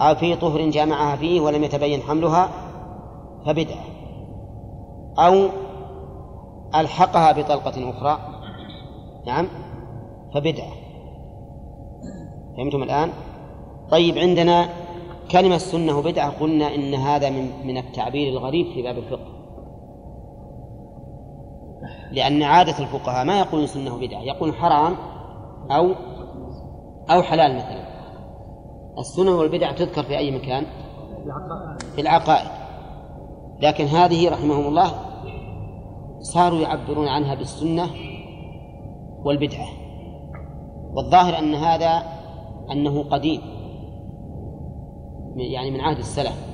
[0.00, 2.48] أو في طهر جامعها فيه ولم يتبين حملها
[3.46, 3.84] فبدعة.
[5.18, 5.48] أو
[6.74, 8.18] ألحقها بطلقة أخرى.
[9.26, 9.48] نعم؟
[10.34, 10.85] فبدعة.
[12.56, 13.10] فهمتم الآن؟
[13.90, 14.68] طيب عندنا
[15.30, 19.36] كلمة سنة وبدعة قلنا إن هذا من من التعبير الغريب في باب الفقه.
[22.12, 24.96] لأن عادة الفقهاء ما يقولون سنة وبدعة يقول حرام
[25.70, 25.94] أو
[27.10, 27.86] أو حلال مثلا.
[28.98, 30.66] السنة والبدع تذكر في أي مكان؟
[31.94, 32.50] في العقائد.
[33.60, 34.90] لكن هذه رحمهم الله
[36.20, 37.90] صاروا يعبرون عنها بالسنة
[39.24, 39.66] والبدعة.
[40.94, 42.15] والظاهر أن هذا
[42.72, 43.40] أنه قديم.
[45.36, 46.46] يعني من عهد السلف.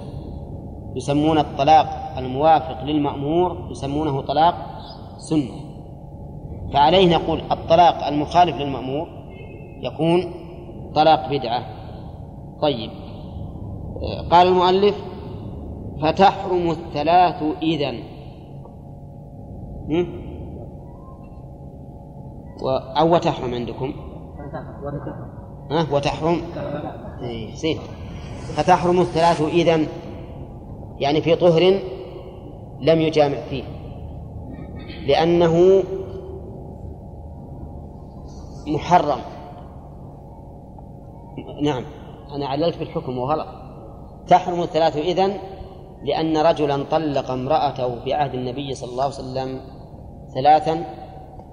[0.97, 4.55] يسمون الطلاق الموافق للمأمور يسمونه طلاق
[5.19, 5.63] سنة.
[6.73, 9.09] فعليه نقول الطلاق المخالف للمأمور
[9.83, 10.35] يكون
[10.95, 11.63] طلاق بدعة.
[12.63, 12.91] طيب.
[14.31, 15.05] قال المؤلف
[16.03, 18.03] فتحرم الثلاث إذن
[23.01, 23.93] أو وتحرم عندكم؟
[25.73, 26.43] ها؟ وتحرم.
[27.23, 27.79] إيه زين.
[28.57, 29.87] فتحرم الثلاث إذن
[30.99, 31.81] يعني في طهر
[32.81, 33.65] لم يجامع فيه.
[35.07, 35.83] لأنه
[38.67, 39.21] محرم.
[41.63, 41.85] نعم
[42.35, 43.47] أنا عللت بالحكم وغلط.
[44.29, 45.39] تحرم الثلاث إذن
[46.05, 49.61] لأن رجلا طلق امرأته في عهد النبي صلى الله عليه وسلم
[50.35, 50.85] ثلاثا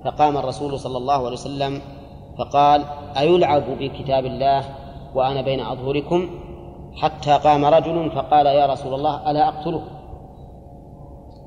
[0.05, 1.81] فقام الرسول صلى الله عليه وسلم
[2.39, 2.85] فقال
[3.17, 4.63] أيلعب بكتاب الله
[5.15, 6.29] وأنا بين أظهركم؟
[6.95, 9.81] حتى قام رجل فقال يا رسول الله ألا أقتله؟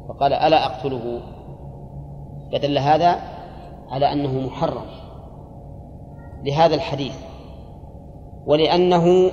[0.08, 1.20] فقال ألا أقتله؟
[2.52, 3.20] فدل هذا
[3.90, 4.86] على أنه محرم
[6.44, 7.14] لهذا الحديث
[8.46, 9.30] ولأنه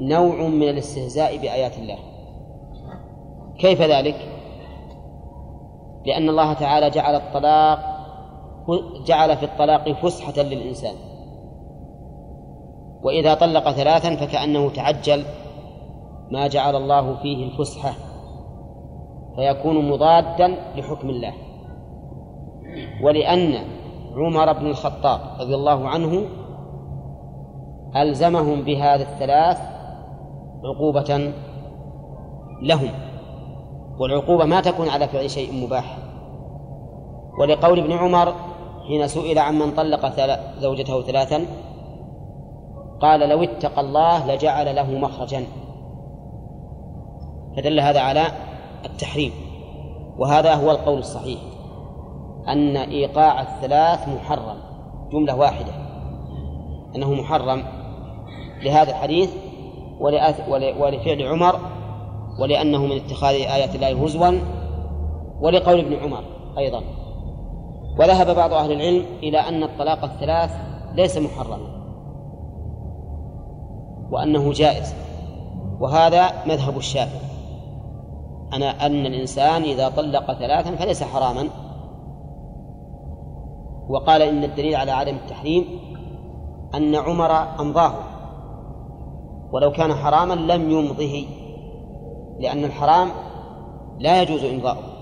[0.00, 1.98] نوع من الاستهزاء بآيات الله.
[3.58, 4.16] كيف ذلك؟
[6.06, 7.97] لأن الله تعالى جعل الطلاق
[9.06, 10.94] جعل في الطلاق فسحة للإنسان.
[13.02, 15.24] وإذا طلق ثلاثا فكأنه تعجل
[16.30, 17.92] ما جعل الله فيه الفسحة
[19.36, 21.32] فيكون مضادا لحكم الله.
[23.02, 23.54] ولأن
[24.16, 26.22] عمر بن الخطاب رضي الله عنه
[27.96, 29.58] ألزمهم بهذا الثلاث
[30.64, 31.32] عقوبة
[32.62, 32.90] لهم.
[33.98, 35.98] والعقوبة ما تكون على فعل شيء مباح.
[37.40, 38.34] ولقول ابن عمر
[38.88, 40.06] حين سئل عمن طلق
[40.58, 41.46] زوجته ثلاثا
[43.00, 45.44] قال لو اتقى الله لجعل له مخرجا.
[47.56, 48.26] فدل هذا على
[48.84, 49.32] التحريم.
[50.18, 51.40] وهذا هو القول الصحيح
[52.48, 54.56] أن إيقاع الثلاث محرم
[55.12, 55.72] جملة واحدة.
[56.96, 57.62] أنه محرم
[58.62, 59.30] لهذا الحديث
[60.80, 61.60] ولفعل عمر
[62.40, 64.38] ولأنه من اتخاذ آيات الله هزوا
[65.40, 66.24] ولقول ابن عمر
[66.58, 66.82] أيضا.
[67.98, 70.50] وذهب بعض أهل العلم إلى أن الطلاق الثلاث
[70.94, 71.58] ليس محرما
[74.10, 74.94] وأنه جائز
[75.80, 77.28] وهذا مذهب الشافعي.
[78.52, 81.48] أنا أن الإنسان إذا طلق ثلاثا فليس حراما.
[83.88, 85.64] وقال إن الدليل على عدم التحريم
[86.74, 87.92] أن عمر أمضاه.
[89.52, 91.24] ولو كان حراما لم يمضه
[92.38, 93.08] لأن الحرام
[93.98, 94.97] لا يجوز إمضاؤه.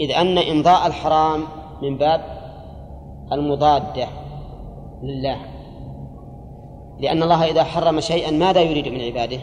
[0.00, 1.40] إذ أن إمضاء الحرام
[1.82, 2.20] من باب
[3.32, 4.08] المضادة.
[5.02, 5.36] لله
[7.00, 9.38] لأن الله إذا حرم شيئا ماذا يريد من عباده؟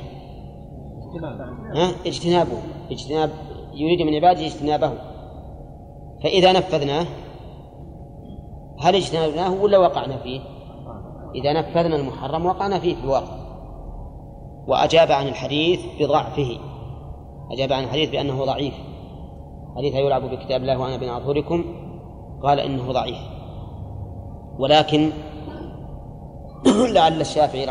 [1.75, 2.57] ها؟ اجتنابه.
[2.91, 3.29] اجتناب
[3.73, 4.93] يريد من عباده اجتنابه.
[6.23, 7.05] فإذا نفذناه
[8.79, 10.41] هل اجتنبناه ولا وقعنا فيه؟
[11.35, 13.43] إذا نفذنا المحرم وقعنا فيه في الواقع
[14.67, 16.57] وأجاب عن الحديث بضعفه.
[17.51, 18.73] أجاب عن الحديث بأنه ضعيف.
[19.77, 21.63] حديث يلعب بكتاب الله وأنا بين أظهركم
[22.43, 23.17] قال إنه ضعيف.
[24.59, 25.09] ولكن
[26.95, 27.65] لعل الشافعي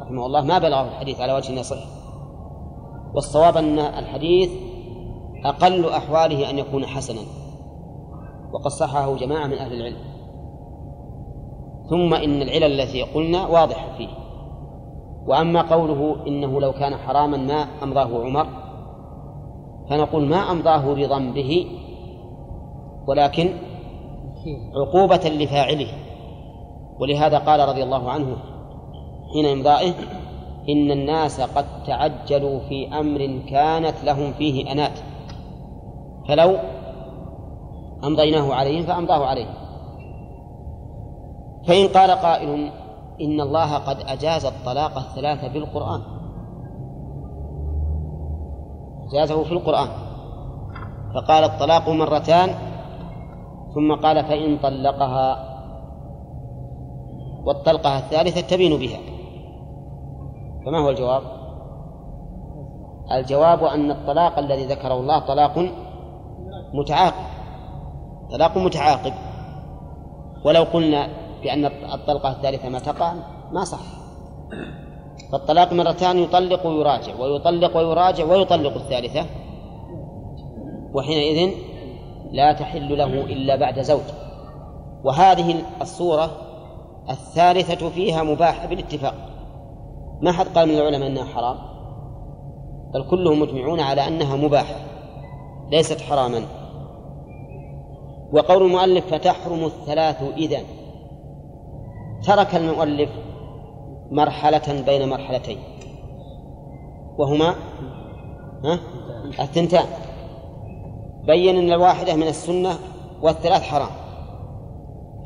[0.00, 1.86] رحمه الله ما بلغه الحديث على وجه يصح
[3.14, 4.50] والصواب أن الحديث
[5.44, 7.20] أقل أحواله أن يكون حسنا.
[8.52, 10.14] وقد صححه جماعة من أهل العلم.
[11.90, 14.08] ثم إن العلل التي قلنا واضحة فيه.
[15.26, 18.63] وأما قوله إنه لو كان حراما ما أمضاه عمر
[19.90, 21.66] فنقول ما أمضاه رضا به
[23.08, 23.48] ولكن
[24.74, 25.88] عقوبة لفاعله.
[27.00, 28.36] ولهذا قال رضي الله عنه
[29.32, 29.92] حين إمضائه
[30.68, 34.98] إن الناس قد تعجلوا في أمر كانت لهم فيه أنات.
[36.28, 36.56] فلو
[38.04, 39.54] أمضيناه عليهم فأمضاه عليهم
[41.66, 42.70] فإن قال قائل
[43.20, 46.00] إن الله قد أجاز الطلاق الثلاثة بالقرآن.
[49.12, 49.88] أجازه في القرآن.
[51.14, 52.48] فقال الطلاق مرتان
[53.74, 55.54] ثم قال فإن طلقها
[57.46, 58.98] والطلقة الثالثة تبين بها.
[60.66, 61.22] فما هو الجواب؟
[63.12, 65.58] الجواب أن الطلاق الذي ذكره الله طلاق
[66.74, 67.26] متعاقب.
[68.32, 69.12] طلاق متعاقب.
[70.44, 71.08] ولو قلنا
[71.42, 73.14] بأن الطلقة الثالثة ما تقع
[73.52, 74.04] ما صح.
[75.32, 79.26] فالطلاق مرتان يطلق ويراجع ويطلق ويراجع ويطلق الثالثة.
[80.94, 81.54] وحينئذ
[82.32, 84.04] لا تحل له إلا بعد زوج.
[85.04, 86.30] وهذه الصورة
[87.10, 89.14] الثالثة فيها مباحة بالاتفاق.
[90.22, 91.56] ما حد قال من العلماء أنها حرام؟
[92.94, 94.76] بل كلهم مجمعون على أنها مباحة
[95.70, 96.42] ليست حراما.
[98.32, 100.64] وقول المؤلف فتحرم الثلاث إذن.
[102.26, 103.10] ترك المؤلف
[104.10, 105.58] مرحلة بين مرحلتين.
[107.18, 107.54] وهما؟
[108.64, 108.78] ها؟
[109.40, 109.86] الثنتان.
[111.26, 112.78] بين أن الواحدة من السنة
[113.22, 113.90] والثلاث حرام.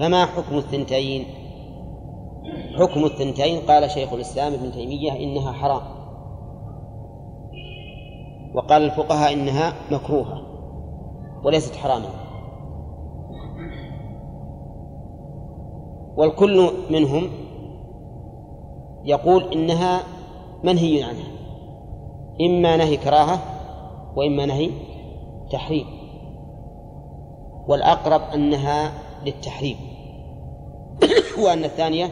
[0.00, 1.24] فما حكم الثنتين؟
[2.78, 5.82] حكم الثنتين قال شيخ الإسلام ابن تيمية إنها حرام.
[8.54, 10.42] وقال الفقهاء إنها مكروهة
[11.44, 12.08] وليست حراما.
[16.16, 17.30] والكل منهم
[19.09, 20.00] يقول إنها
[20.64, 21.28] منهي عنها.
[22.40, 23.38] إما نهي كراهة
[24.16, 24.70] وإما نهي
[25.50, 25.86] تحريم.
[27.68, 28.92] والأقرب أنها
[29.24, 29.76] للتحريم.
[31.44, 32.11] وأن الثانية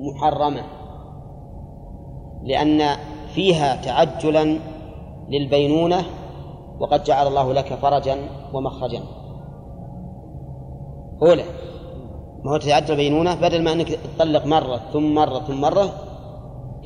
[0.00, 0.62] محرمة.
[2.42, 2.96] لأن
[3.34, 4.58] فيها تعجلا
[5.28, 6.04] للبينونة
[6.80, 8.16] وقد جعل الله لك فرجا
[8.54, 9.02] ومخرجا.
[11.22, 11.44] أولى
[12.44, 15.92] ما هو تتعدل بينونة بدل ما أنك تطلق مرة ثم مرة ثم مرة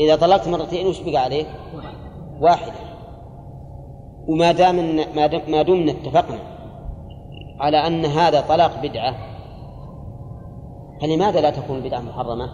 [0.01, 1.47] إذا طلقت مرتين وش بقى عليك؟
[2.41, 2.73] واحدة
[4.29, 4.77] وما دام
[5.49, 6.39] ما دمنا اتفقنا
[7.61, 9.17] على أن هذا طلاق بدعة
[11.01, 12.51] فلماذا لا تكون البدعة محرمة؟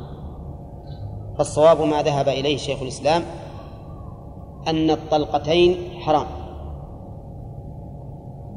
[1.39, 3.23] فالصواب ما ذهب إليه شيخ الإسلام
[4.69, 6.27] أن الطلقتين حرام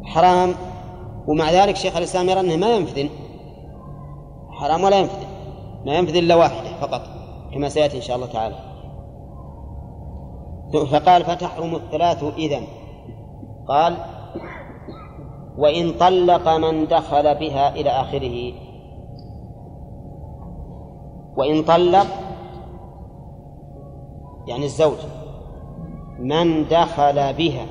[0.03, 0.53] حرام
[1.27, 3.09] ومع ذلك شيخ الإسلام يرى أنه ما ينفذن
[4.63, 5.25] حرام ولا ينفذ.
[5.85, 7.01] ما ينفذ إلا واحدة فقط
[7.53, 8.55] كما سيأتي إن شاء الله تعالى.
[10.91, 12.63] فقال فتحرم الثلاث إذن.
[13.67, 13.97] قال
[15.57, 18.53] وإن طلق من دخل بها إلى آخره.
[21.37, 22.07] وإن طلق
[24.47, 24.97] يعني الزوج
[26.19, 27.65] من دخل بها.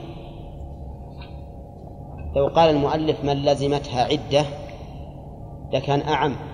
[2.37, 4.45] لو قال المؤلف من لزمتها عدة
[5.73, 6.52] لكان أعم.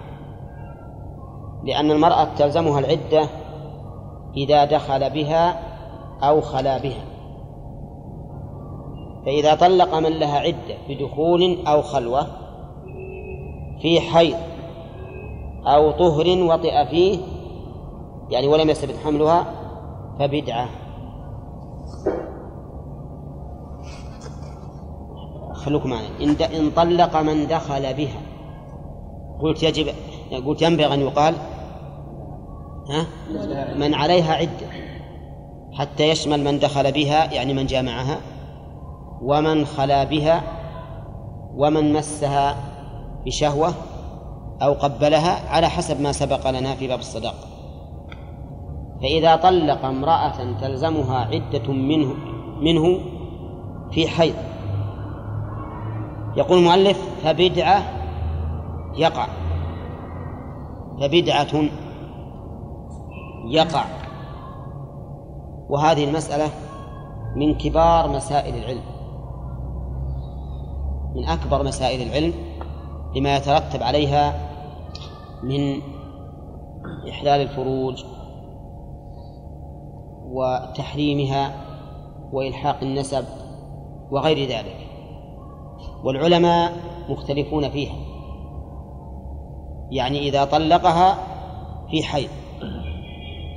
[1.69, 3.29] لأن المرأة تلزمها العدة
[4.37, 5.61] إذا دخل بها
[6.23, 7.05] أو خلا بها.
[9.27, 12.27] فإذا طلق من لها عدة بدخول أو خلوة
[13.81, 14.37] في حيض
[15.67, 17.19] أو طهر وطئ فيه
[18.31, 19.47] يعني ولم يستبد حملها
[20.19, 20.69] فبدعة.
[25.53, 26.07] خلوكم معي
[26.61, 28.21] إن طلق من دخل بها
[29.41, 29.95] قلت يجب
[30.47, 31.35] قلت ينبغي أن يقال
[32.91, 33.07] ها؟
[33.77, 34.67] من عليها عدة.
[35.73, 38.21] حتى يشمل من دخل بها يعني من جامعها
[39.23, 40.43] ومن خلا بها
[41.57, 42.57] ومن مسها
[43.27, 43.75] بشهوة
[44.63, 47.35] أو قبلها على حسب ما سبق لنا في باب الصداق
[49.03, 52.15] فإذا طلق امرأة تلزمها عدة منه
[52.61, 53.01] منه
[53.91, 54.35] في حيض.
[56.37, 57.83] يقول المؤلف فبدعة
[58.97, 59.27] يقع.
[61.01, 61.69] فبدعة
[63.47, 63.85] يقع.
[65.69, 66.51] وهذه المسألة
[67.37, 68.83] من كبار مسائل العلم.
[71.15, 72.35] من أكبر مسائل العلم
[73.17, 74.35] لما يترتب عليها
[75.43, 75.81] من
[77.11, 78.05] إحلال الفروج
[80.31, 81.53] وتحريمها
[82.33, 83.25] وإلحاق النسب
[84.11, 84.77] وغير ذلك.
[86.05, 86.73] والعلماء
[87.09, 87.95] مختلفون فيها.
[89.91, 91.19] يعني إذا طلقها
[91.91, 92.31] في حيض.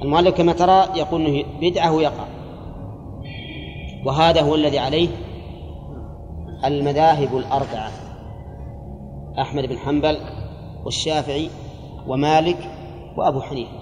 [0.01, 2.25] المؤلف كما ترى؟ يقول إنه بدعة يقع
[4.05, 5.09] وهذا هو الذي عليه
[6.65, 7.91] المذاهب الأربعة
[9.39, 10.17] أحمد بن حنبل
[10.85, 11.49] والشافعي
[12.07, 12.57] ومالك
[13.17, 13.81] وأبو حنيفة.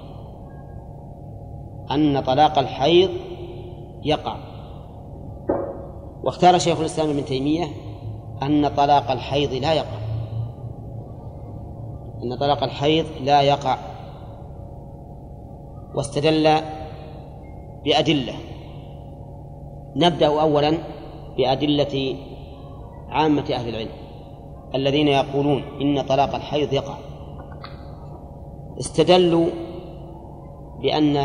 [1.92, 3.10] أن طلاق الحيض
[4.04, 4.36] يقع.
[6.24, 7.66] واختار شيخ الإسلام ابن تيمية
[8.44, 10.00] أن طلاق الحيض لا يقع.
[12.24, 13.78] أن طلاق الحيض لا يقع.
[15.96, 16.62] واستدل
[17.86, 18.34] بأدلة.
[19.96, 20.78] نبدأ أولا
[21.38, 22.16] بأدلة
[23.10, 23.92] عامة أهل العلم
[24.76, 26.98] الذين يقولون إن طلاق الحيض يقع.
[28.80, 29.48] استدلوا
[30.82, 31.18] بأن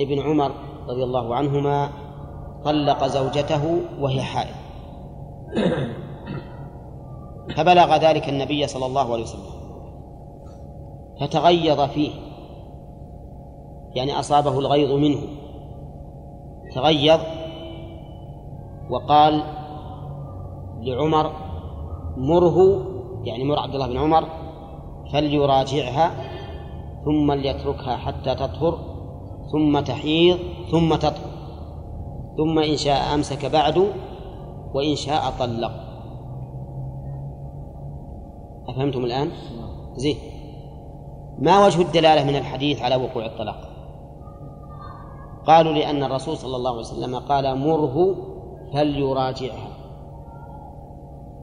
[0.00, 0.50] ابن عمر
[0.88, 1.88] رضي الله عنهما
[2.64, 4.54] طلق زوجته وهي حائض.
[7.56, 9.58] فبلغ ذلك النبي صلى الله عليه وسلم
[11.20, 12.27] فتغيظ فيه.
[13.94, 15.18] يعني أصابه الغيظ منه
[16.74, 17.20] تغيظ
[18.90, 19.42] وقال
[20.80, 21.32] لعمر
[22.16, 22.86] مره
[23.24, 24.28] يعني مر عبد الله بن عمر
[25.12, 26.10] فليراجعها
[27.04, 28.78] ثم ليتركها حتى تطهر
[29.52, 30.38] ثم تحيض
[30.70, 31.38] ثم تطهر
[32.36, 33.92] ثم إن شاء أمسك بعد
[34.74, 35.72] وإن شاء طلق
[38.68, 39.30] أفهمتم الآن؟
[39.96, 40.16] زين
[41.38, 43.67] ما وجه الدلالة من الحديث على وقوع الطلاق؟
[45.48, 48.14] قالوا لأن الرسول صلى الله عليه وسلم قال مره
[48.72, 49.68] فليراجعها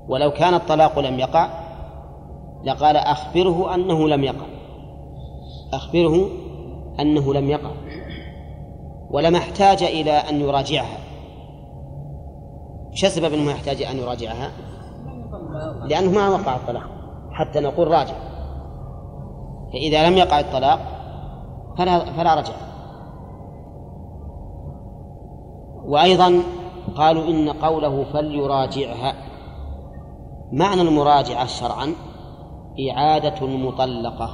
[0.07, 1.49] ولو كان الطلاق لم يقع
[2.64, 4.45] لقال أخبره أنه لم يقع.
[5.73, 6.30] أخبره
[6.99, 7.72] أنه لم يقع.
[9.10, 10.98] ولما احتاج إلى أن يراجعها.
[12.94, 14.52] شو السبب أنه يحتاج أن يراجعها؟
[15.86, 16.84] لأنه ما وقع الطلاق.
[17.32, 18.15] حتى نقول راجع.
[19.73, 20.80] فإذا لم يقع الطلاق
[21.77, 22.53] فلا, فلا رجع.
[25.88, 26.44] وأيضا
[26.98, 29.14] قالوا إن قوله فليراجعها
[30.52, 31.95] معنى المراجعة شرعا
[32.91, 34.30] إعادة المطلقة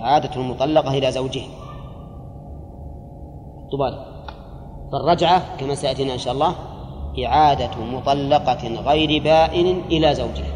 [0.00, 1.48] إعادة المطلقة إلى زوجها.
[3.72, 4.04] طبال
[4.92, 6.54] فالرجعة كما سيأتينا إن شاء الله
[7.26, 10.52] إعادة مطلقة غير بائن إلى زوجها.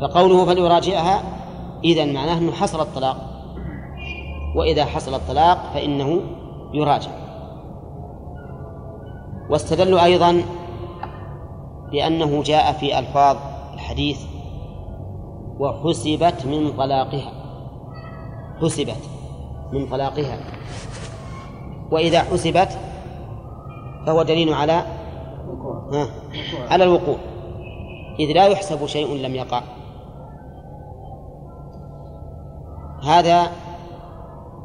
[0.00, 1.22] فقوله فليراجعها
[1.84, 3.16] إذا معناه أنه حصل الطلاق
[4.56, 6.20] وإذا حصل الطلاق فإنه
[6.74, 7.21] يراجع.
[9.52, 10.42] واستدلوا أيضا
[11.90, 13.36] بأنه جاء في ألفاظ
[13.74, 14.20] الحديث
[15.58, 17.32] وحسبت من طلاقها.
[18.62, 19.02] حسبت
[19.72, 20.38] من طلاقها.
[21.90, 22.78] وإذا حسبت
[24.06, 24.82] فهو دليل على
[26.70, 27.16] على الوقوع.
[28.20, 29.62] إذ لا يحسب شيء لم يقع.
[33.04, 33.42] هذا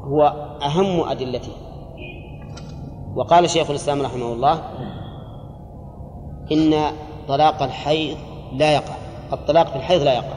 [0.03, 0.23] هو
[0.63, 1.66] أهم أدلته.
[3.17, 4.59] وقال شيخ الإسلام رحمه الله
[6.51, 6.73] إن
[7.27, 8.17] طلاق الحيض
[8.53, 8.95] لا يقع
[9.33, 10.35] الطلاق في الحيض لا يقع.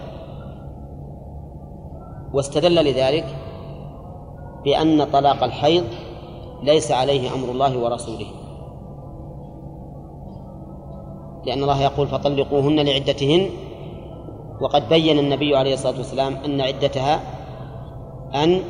[2.33, 3.27] واستدل لذلك
[4.65, 5.85] بأن طلاق الحيض
[6.63, 8.27] ليس عليه أمر الله ورسوله.
[11.45, 13.51] لأن الله يقول فطلقوهن لعدتهن.
[14.61, 17.21] وقد بين النبي عليه الصلاة والسلام أن عدتها
[18.35, 18.61] أن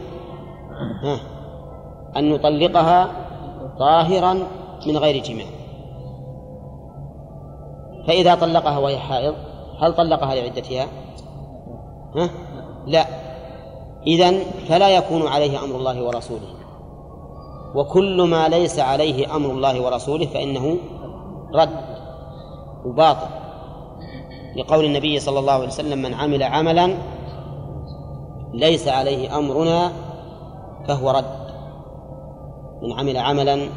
[2.16, 3.10] أن نطلقها
[3.80, 4.34] طاهرا
[4.86, 5.46] من غير جماع
[8.06, 9.34] فإذا طلقها وهي حائض
[9.80, 10.86] هل طلقها لعدتها؟
[12.16, 12.30] ها؟
[12.86, 13.06] لا.
[14.06, 16.48] إذن فلا يكون عليه أمر الله ورسوله.
[17.74, 20.76] وكل ما ليس عليه أمر الله ورسوله فإنه
[21.54, 21.80] رد
[22.84, 23.26] وباطل.
[24.56, 26.94] لقول النبي صلى الله عليه وسلم من عمل عملا
[28.54, 29.92] ليس عليه أمرنا
[30.88, 31.49] فهو رد.
[32.82, 33.68] من عمل عملا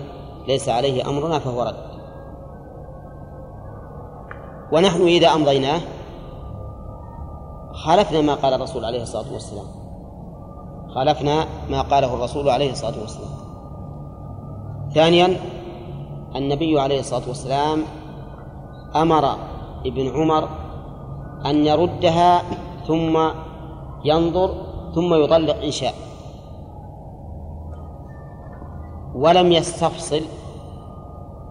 [0.48, 1.94] ليس عليه أمرنا فهو رد.
[4.72, 5.82] ونحن إذا أمضيناه
[7.74, 9.66] خالفنا ما قال الرسول عليه الصلاة والسلام.
[10.96, 13.30] خالفنا ما قاله الرسول عليه الصلاة والسلام.
[14.94, 15.38] ثانيا
[16.36, 17.84] النبي عليه الصلاة والسلام
[18.96, 19.26] أمر
[19.86, 20.50] ابن عمر
[21.46, 22.42] أن يردها
[22.88, 23.30] ثم
[24.06, 24.56] ينظر
[24.96, 25.94] ثم يطلق إن شاء.
[29.16, 30.22] ولم يستفصل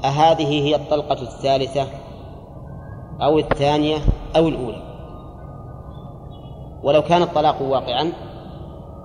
[0.05, 1.87] أهذه هي الطلقة الثالثة
[3.23, 3.99] أو الثانية
[4.37, 4.83] أو الأولى.
[6.83, 8.13] ولو كان الطلاق واقعا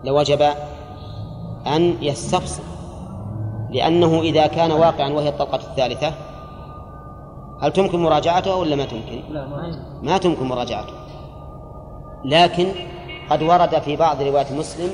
[0.03, 0.41] لوجب
[1.67, 2.63] أن يستفصل
[3.69, 6.13] لأنه إذا كان واقعا وهي الطلقة الثالثة
[7.61, 9.21] هل تمكن مراجعته ولا ما تمكن؟
[10.01, 10.93] ما تمكن مراجعته.
[12.25, 12.71] لكن
[13.29, 14.89] قد ورد في بعض روايات مسلم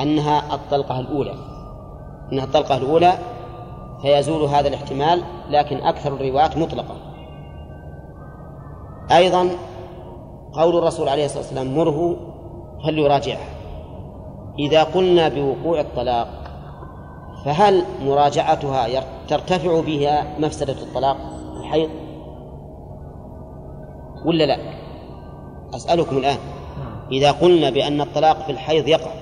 [0.00, 1.51] أنها الطلقة الأولى.
[2.32, 3.12] أنها الطلقة الأولى
[4.02, 6.96] فيزول هذا الاحتمال لكن أكثر الروايات مطلقة.
[9.10, 9.50] أيضا
[10.52, 12.16] قول الرسول عليه الصلاة والسلام مره
[12.84, 13.48] فليراجعها.
[14.58, 16.28] إذا قلنا بوقوع الطلاق
[17.44, 21.16] فهل مراجعتها ترتفع بها مفسدة الطلاق
[21.60, 21.90] الحيض؟
[24.24, 24.56] ولا لا؟
[25.74, 26.38] أسألكم الآن.
[27.12, 29.21] إذا قلنا بأن الطلاق في الحيض يقع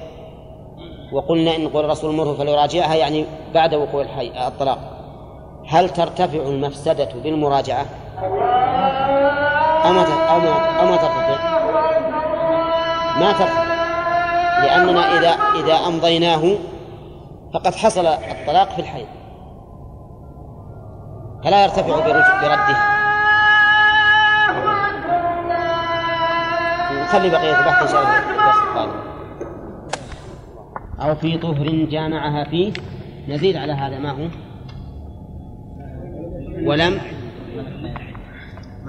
[1.13, 4.47] وقلنا إن قول الرسول مره فليراجعها يعني بعد وقوع الحي...
[4.47, 4.79] الطلاق.
[5.69, 7.87] هل ترتفع المفسدة بالمراجعة؟
[9.85, 10.03] أو ما
[10.81, 11.61] أو ما, ترتفع؟
[13.21, 13.65] ما ترتفع.
[14.63, 15.31] لأننا إذا
[15.65, 16.57] إذا أمضيناه
[17.55, 19.07] فقد حصل الطلاق في الحيض
[21.45, 23.01] فلا يرتفع بردها
[27.03, 29.00] نخلي بقية البحث إن شاء الله.
[31.01, 32.73] أو في طهر جامعها فيه.
[33.29, 34.29] نزيد على هذا ما هو؟
[36.69, 37.01] ولم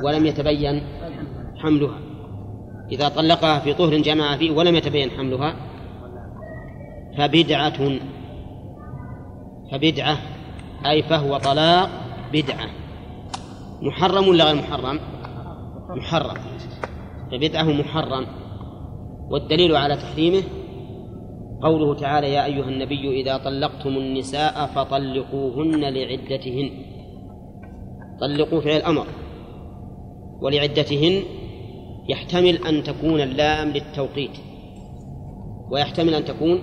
[0.03, 0.81] ولم يتبين
[1.57, 1.97] حملها.
[2.91, 5.55] إذا طلقها في طهر جامعها فيه ولم يتبين حملها
[7.17, 7.99] فبدعة.
[9.71, 10.17] فبدعة
[10.85, 11.89] أي فهو طلاق
[12.33, 12.67] بدعة.
[13.81, 14.99] محرم ولا غير محرم؟
[15.89, 16.37] محرم.
[17.31, 18.25] فبدعة محرم.
[19.29, 20.43] والدليل على تحريمه
[21.63, 26.71] قوله تعالى يا أيها النبي إذا طلقتم النساء فطلقوهن لعدتهن.
[28.21, 29.07] طلقوا فعل الأمر.
[30.41, 31.23] ولعدتهن
[32.09, 34.37] يحتمل أن تكون اللام للتوقيت.
[35.71, 36.61] ويحتمل أن تكون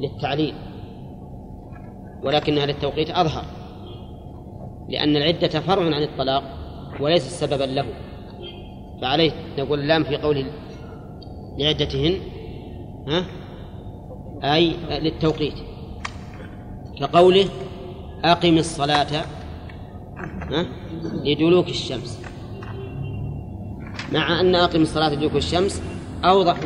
[0.00, 0.54] للتعليل.
[2.24, 3.44] ولكنها للتوقيت أظهر.
[4.88, 6.42] لأن العدة فرع عن الطلاق
[7.00, 7.86] وليس سببا له.
[9.02, 10.46] فعليه نقول اللام في قوله
[11.58, 12.14] لعدتهن
[13.08, 13.39] ها؟
[14.44, 15.54] أي للتوقيت.
[17.00, 17.46] كقوله
[18.24, 19.24] أقم الصلاة
[21.24, 22.22] لدلوك الشمس.
[24.12, 25.82] مع أن أقم الصلاة لدلوك الشمس
[26.24, 26.56] أوضح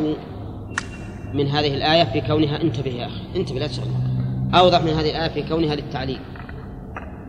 [1.34, 3.20] من هذه الآية في كونها انتبه يا أخي.
[3.36, 3.86] انتبه لا تشغل
[4.54, 6.20] أوضح من هذه الآية في كونها للتعليل.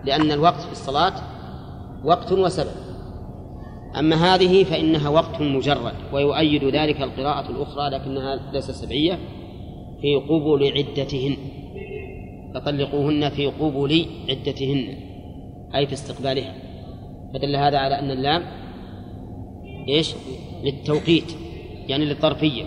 [0.05, 1.13] لأن الوقت في الصلاة
[2.03, 2.71] وقت وسبب.
[3.99, 9.19] أما هذه فإنها وقت مجرد ويؤيد ذلك القراءة الأخرى لكنها ليست سبعية.
[10.05, 11.37] في قبل عدتهن.
[12.53, 14.97] فطلقوهن في قبل عدتهن
[15.75, 16.53] أي في استقبالها.
[17.33, 18.43] فدل هذا على أن اللام
[19.87, 20.15] إيش؟
[20.63, 21.33] للتوقيت
[21.87, 22.63] يعني للظرفية.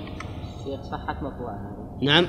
[0.64, 1.58] شيخ صحت مرفوعة.
[2.02, 2.26] نعم.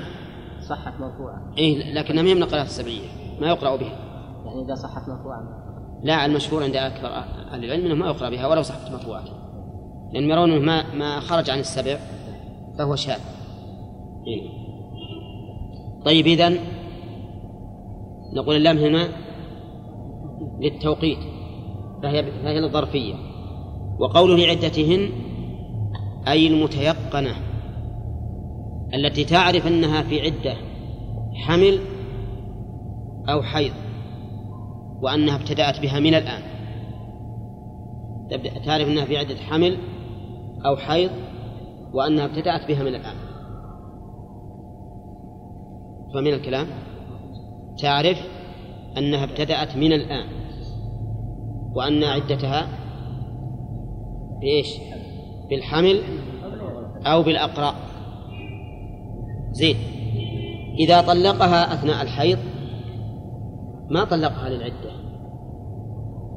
[0.68, 1.54] صحت مرفوعة.
[1.58, 3.08] إيه لكنها من القراءة السبعية
[3.40, 3.98] ما يقرأ بها.
[4.46, 5.40] يعني إذا صحت مرفوعة.
[6.02, 7.08] لا المشهور عند أكثر
[7.52, 9.24] أهل العلم أنه ما يقرأ بها ولو صحت مرفوعة.
[10.12, 11.98] لأن يرون أنه ما ما خرج عن السبع
[12.78, 13.20] فهو شاذ.
[14.26, 14.59] إيه.
[16.04, 16.58] طيب إذن
[18.36, 19.08] نقول اللام هنا
[20.60, 21.18] للتوقيت
[22.02, 23.14] فهي فهي للظرفية
[23.98, 25.10] وقوله لعدتهن
[26.28, 27.34] أي المتيقنة
[28.94, 30.56] التي تعرف أنها في عدة
[31.34, 31.80] حمل
[33.28, 33.72] أو حيض
[35.02, 36.42] وأنها ابتدأت بها من الآن.
[38.64, 39.76] تعرف أنها في عدة حمل
[40.66, 41.10] أو حيض
[41.92, 43.16] وأنها ابتدأت بها من الآن.
[46.14, 46.66] فمن الكلام
[47.78, 48.18] تعرف
[48.98, 50.26] أنها ابتدأت من الآن
[51.74, 52.68] وأن عدتها
[54.40, 54.68] بإيش؟
[55.50, 56.02] بالحمل
[57.06, 57.74] أو بالأقراء
[59.50, 59.76] زين.
[60.78, 62.38] إذا طلقها أثناء الحيض
[63.90, 64.90] ما طلقها للعدة.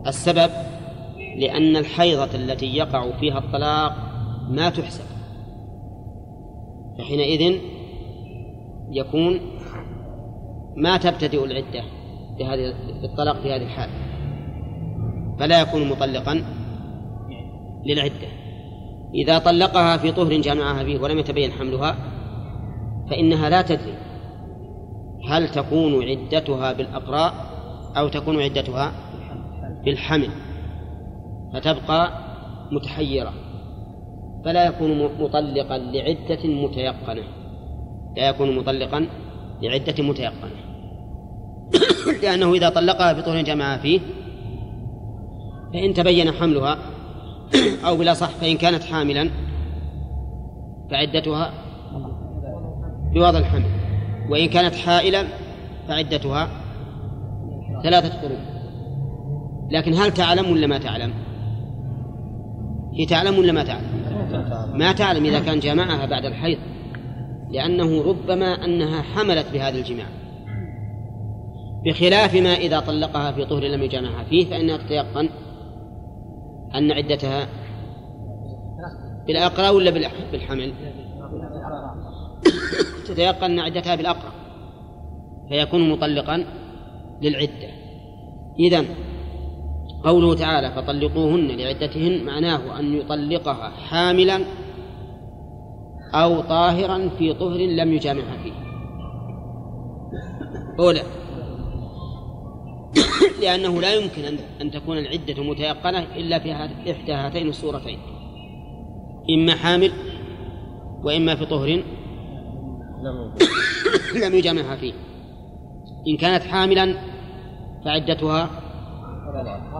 [0.07, 0.51] السبب
[1.37, 3.95] لأن الحيضة التي يقع فيها الطلاق
[4.49, 5.05] ما تحسب.
[6.97, 7.57] فحينئذ
[8.91, 9.39] يكون
[10.75, 11.83] ما تبتدئ العدة
[12.39, 12.73] بهذه
[13.03, 13.89] الطلاق في هذه الحال.
[15.39, 16.43] فلا يكون مطلقا
[17.85, 18.27] للعدة.
[19.13, 21.95] إذا طلقها في طهر جامعها فيه ولم يتبين حملها
[23.09, 23.93] فإنها لا تدري
[25.29, 27.33] هل تكون عدتها بالأقراء
[27.97, 28.91] أو تكون عدتها
[29.85, 30.29] بالحمل
[31.53, 32.11] فتبقى
[32.71, 33.33] متحيرة.
[34.45, 37.23] فلا يكون مطلقا لعدة متيقنة.
[38.17, 39.07] لا يكون مطلقا
[39.61, 40.62] لعدة متيقنة.
[42.23, 43.99] لأنه إذا طلقها بطهر جمعها فيه
[45.73, 46.77] فإن تبين حملها
[47.85, 49.29] أو بلا صح فإن كانت حاملا
[50.91, 51.53] فعدتها
[53.13, 53.65] بوضع الحمل
[54.29, 55.27] وإن كانت حائلا
[55.87, 56.49] فعدتها
[57.83, 58.39] ثلاثة قرون
[59.71, 61.13] لكن هل تعلم ولا ما تعلم؟
[62.93, 64.03] هي تعلم ولا ما تعلم؟
[64.73, 66.57] ما تعلم إذا كان جمعها بعد الحيض
[67.51, 70.05] لأنه ربما أنها حملت بهذا الجماع
[71.85, 75.29] بخلاف ما إذا طلقها في طهر لم يجامعها فيه فإنها تتيقن
[76.75, 77.47] أن عدتها
[79.27, 79.91] بالأقرى ولا
[80.31, 80.73] بالحمل؟
[83.07, 84.31] تتيقن أن عدتها بالأقرى
[85.49, 86.45] فيكون مطلقا
[87.21, 87.69] للعدة
[88.59, 88.85] إذن
[90.03, 94.45] قوله تعالى فطلقوهن لعدتهن معناه أن يطلقها حاملا
[96.13, 98.53] أو طاهرا في طهر لم يجامعها فيه
[100.79, 101.01] أولى
[103.41, 104.21] لأنه لا يمكن
[104.61, 106.51] أن تكون العدة متيقنة إلا في
[106.91, 107.99] إحدى هاتين الصورتين.
[109.29, 109.91] إما حامل
[111.03, 111.67] وإما في طهر
[114.25, 114.93] لم يجامعها فيه.
[116.07, 116.95] إن كانت حاملا
[117.85, 118.49] فعدتها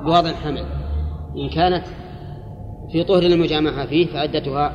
[0.06, 0.66] بوضع الحمل
[1.38, 1.86] إن كانت
[2.92, 4.74] في طهر لم يجامعها فيه فعدتها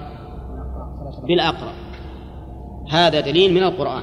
[1.29, 1.75] بالأقرب.
[2.91, 4.03] هذا دليل من القرآن.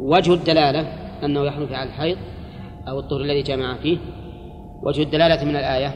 [0.00, 0.80] وجه الدلالة
[1.24, 2.18] أنه يحمل على الحيض
[2.90, 3.98] أو الطهر الذي جامع فيه؟
[4.82, 5.86] وجه الدلالة من الآية.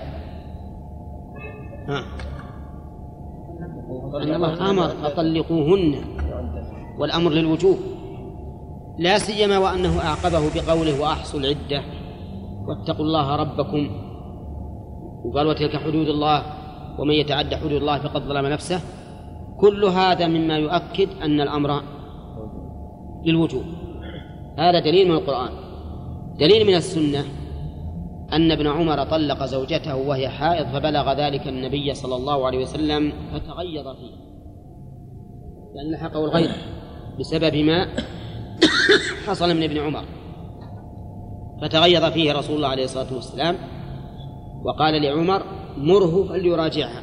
[1.89, 2.05] ها.
[4.23, 5.95] أن الله أمر فطلقوهن.
[6.99, 7.77] والأمر للوجوب.
[8.99, 11.83] لا سيما وأنه أعقبه بقوله وأحصوا العدة.
[12.69, 13.91] واتقوا الله ربكم.
[15.25, 16.43] وقال وتلك حدود الله.
[16.99, 18.81] ومن يتعد حدود الله فقد ظلم نفسه.
[19.59, 21.81] كل هذا مما يؤكد أن الأمر
[23.25, 23.65] للوجوب.
[24.59, 25.72] هذا دليل من القرآن.
[26.39, 27.25] دليل من السنة
[28.33, 33.89] أن ابن عمر طلق زوجته وهي حائض فبلغ ذلك النبي صلى الله عليه وسلم فتغيظ
[33.89, 34.15] فيه.
[35.75, 36.51] لأن لحقه الغيظ
[37.21, 37.89] بسبب ما
[39.27, 40.05] حصل من ابن عمر.
[41.63, 43.57] فتغيظ فيه رسول الله عليه الصلاة والسلام
[44.65, 45.43] وقال لعمر
[45.77, 47.03] مره فليراجعها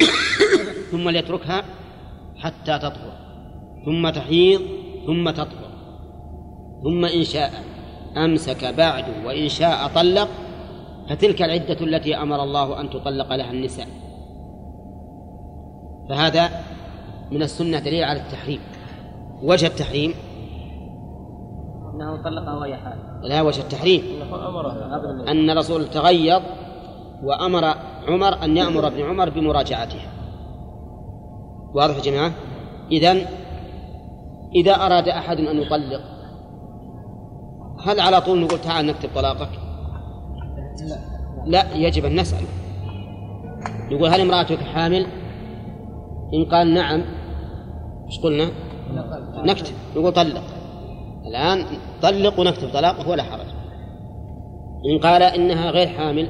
[0.90, 1.64] ثم ليتركها
[2.36, 3.16] حتى تطهر
[3.86, 4.60] ثم تحيض
[5.06, 5.66] ثم تطهر
[6.84, 7.75] ثم إن شاء.
[8.16, 10.28] أمسك بعد وإن شاء طلق
[11.08, 13.86] فتلك العدة التي أمر الله أن تطلق لها النساء.
[16.08, 16.50] فهذا
[17.30, 18.60] من السنة دليل على التحريم.
[19.42, 20.14] وجه التحريم؟
[21.94, 22.98] أنه طلقها وهي حائض.
[23.22, 24.02] لا وجه التحريم.
[25.28, 26.42] أن الرسول تغيظ
[27.22, 27.64] وأمر
[28.08, 30.12] عمر أن يأمر ابن عمر بمراجعتها.
[31.74, 32.32] واضح يا جماعة؟
[32.92, 33.26] إذن
[34.54, 36.00] إذا أراد أحد أن يطلق
[37.86, 39.48] هل على طول نقول تعال نكتب طلاقك.
[41.44, 42.44] لا يجب أن نسأل.
[43.92, 45.06] نقول هل امرأتك حامل؟
[46.34, 47.02] إن قال نعم
[48.06, 48.50] إيش قلنا؟
[49.44, 49.74] نكتب.
[49.96, 50.42] نقول طلق.
[51.26, 51.64] الآن
[52.02, 53.46] طلق ونكتب طلاقه ولا حرج.
[54.92, 56.28] إن قال إنها غير حامل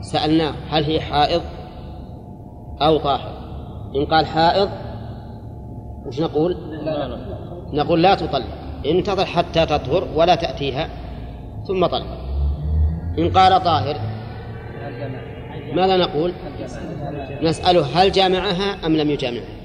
[0.00, 1.42] سألناه هل هي حائض
[2.82, 3.32] أو طاهر.
[3.96, 4.68] إن قال حائض
[6.06, 6.56] وش نقول؟
[7.72, 8.57] نقول لا تطلق.
[8.86, 10.88] انتظر حتى تطهر ولا تأتيها
[11.68, 12.06] ثم طلق.
[13.18, 13.96] إن قال طاهر
[15.72, 16.32] ماذا نقول؟
[17.42, 19.58] نسأله هل جامعها أم لم يجامعها.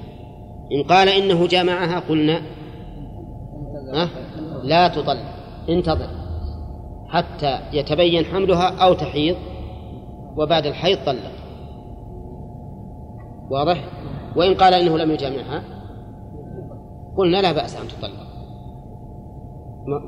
[0.72, 2.40] إن قال إنه جامعها قلنا
[3.94, 4.08] ها؟
[4.62, 5.24] لا تطلق
[5.68, 6.08] انتظر
[7.08, 9.36] حتى يتبين حملها أو تحيض
[10.36, 11.32] وبعد الحيض طلق.
[13.50, 13.84] واضح؟
[14.36, 15.62] وإن قال إنه لم يجامعها
[17.16, 18.23] قلنا لا بأس أن تطلق.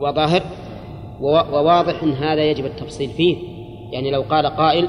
[0.00, 0.42] وظاهر
[1.20, 3.36] وواضح هذا يجب التفصيل فيه.
[3.92, 4.88] يعني لو قال قائل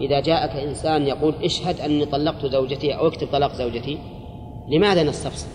[0.00, 3.98] إذا جاءك إنسان يقول اشهد أني طلقت زوجتي أو اكتب طلاق زوجتي
[4.68, 5.48] لماذا نستفصل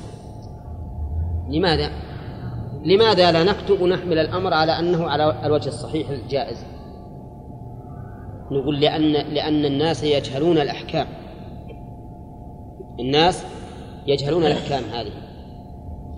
[1.50, 1.92] لماذا؟
[2.84, 6.66] لماذا لا نكتب ونحمل الأمر على أنه على الوجه الصحيح الجائز؟
[8.52, 11.08] نقول لأن لأن الناس يجهلون الأحكام.
[13.00, 13.46] الناس
[14.08, 15.12] يجهلون الأحكام هذه.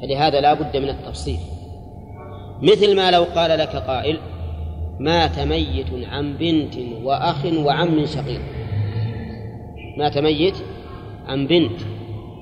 [0.01, 1.39] فلهذا لا بد من التفصيل.
[2.61, 4.19] مثل ما لو قال لك قائل
[4.99, 6.73] مات ميت عن بنت
[7.03, 8.41] وأخ وعم شقيق
[9.97, 10.55] مات ميت
[11.27, 11.81] عن بنت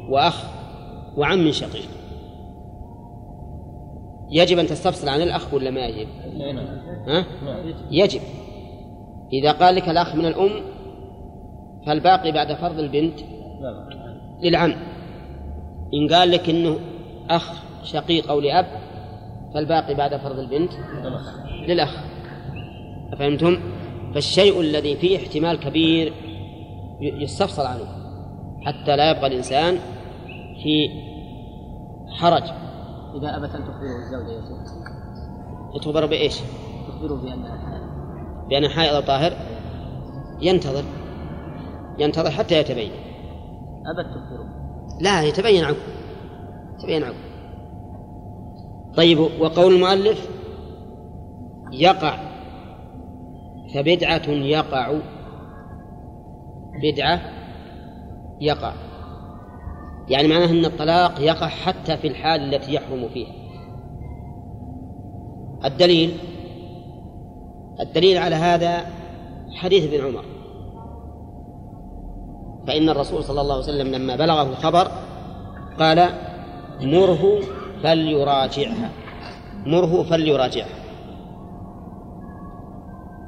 [0.10, 0.44] وأخ
[1.18, 1.88] وعم شقيق
[4.32, 6.08] يجب أن تستفصل عن الأخ ولا ما يجب؟
[7.08, 7.26] ها؟
[7.92, 8.22] يجب.
[9.34, 10.52] إذا قال لك الأخ من الأم
[11.86, 13.20] فالباقي بعد فرض البنت
[14.44, 14.76] للعم.
[15.94, 16.80] إن قال لك إنه
[17.30, 17.52] أخ
[17.84, 18.66] شقيق أو لأب
[19.54, 20.72] فالباقي بعد فرض البنت
[21.68, 21.98] للأخ.
[23.14, 23.60] أفهمتم؟
[24.14, 26.14] فالشيء الذي فيه احتمال كبير
[27.02, 27.86] يستفصل عنه
[28.62, 29.78] حتى لا يبقى الإنسان
[30.64, 30.90] في
[32.10, 32.44] حرج.
[33.16, 34.48] إذا أبت أن تخبره الزوجة
[35.82, 36.40] تخبر بإيش؟
[36.88, 37.82] تخبره بأنها حائض.
[38.50, 39.34] بأن حائض أو طاهر؟
[40.42, 40.84] ينتظر.
[42.00, 42.92] ينتظر حتى يتبين.
[43.86, 44.46] أبت تخبره.
[45.02, 45.78] لا يتبين عنه.
[46.80, 47.16] يتبين عنه.
[48.98, 50.30] طيب وقول المؤلف
[51.72, 52.18] يقع
[53.74, 55.00] فبدعة يقع
[56.82, 57.22] بدعة
[58.42, 58.74] يقع.
[60.10, 63.34] يعني معناه أن الطلاق يقع حتى في الحال التي يحرم فيها.
[65.66, 66.18] الدليل
[67.80, 68.86] الدليل على هذا
[69.52, 70.26] حديث ابن عمر.
[72.68, 74.92] فإن الرسول صلى الله عليه وسلم لما بلغه الخبر
[75.80, 76.10] قال
[76.82, 77.40] مره
[77.84, 78.90] فليراجعها.
[79.66, 80.78] مره فليراجعها.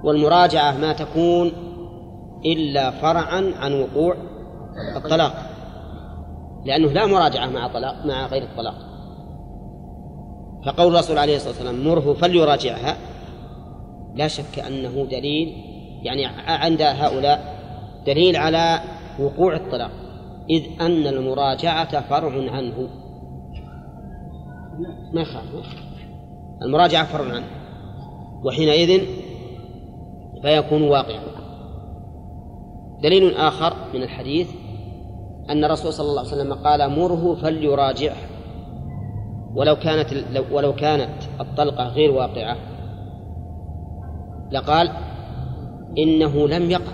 [0.04, 1.52] والمراجعة ما تكون
[2.46, 4.16] إلا فرعا عن وقوع
[4.96, 5.34] الطلاق.
[6.66, 8.76] لأنه لا مراجعة مع طلاق مع غير الطلاق.
[10.66, 12.98] فقول الرسول عليه الصلاة والسلام مره فليراجعها
[14.16, 15.54] لا شك أنه دليل
[16.04, 17.60] يعني عند هؤلاء
[18.08, 18.80] دليل على
[19.20, 19.92] وقوع الطلاق.
[20.50, 22.90] إذ أن المراجعة فرع عنه.
[25.14, 25.76] ما يخالف
[26.61, 27.47] المراجعة فرع عنه.
[28.43, 29.01] وحينئذ
[30.41, 31.22] فيكون واقعا.
[33.03, 34.49] دليل آخر من الحديث
[35.49, 38.18] أن الرسول صلى الله عليه وسلم قال مره فليراجعه
[39.56, 40.07] ولو كانت
[40.51, 42.57] ولو كانت الطلقة غير واقعة.
[44.51, 44.91] لقال
[45.97, 46.93] إنه لم يقع.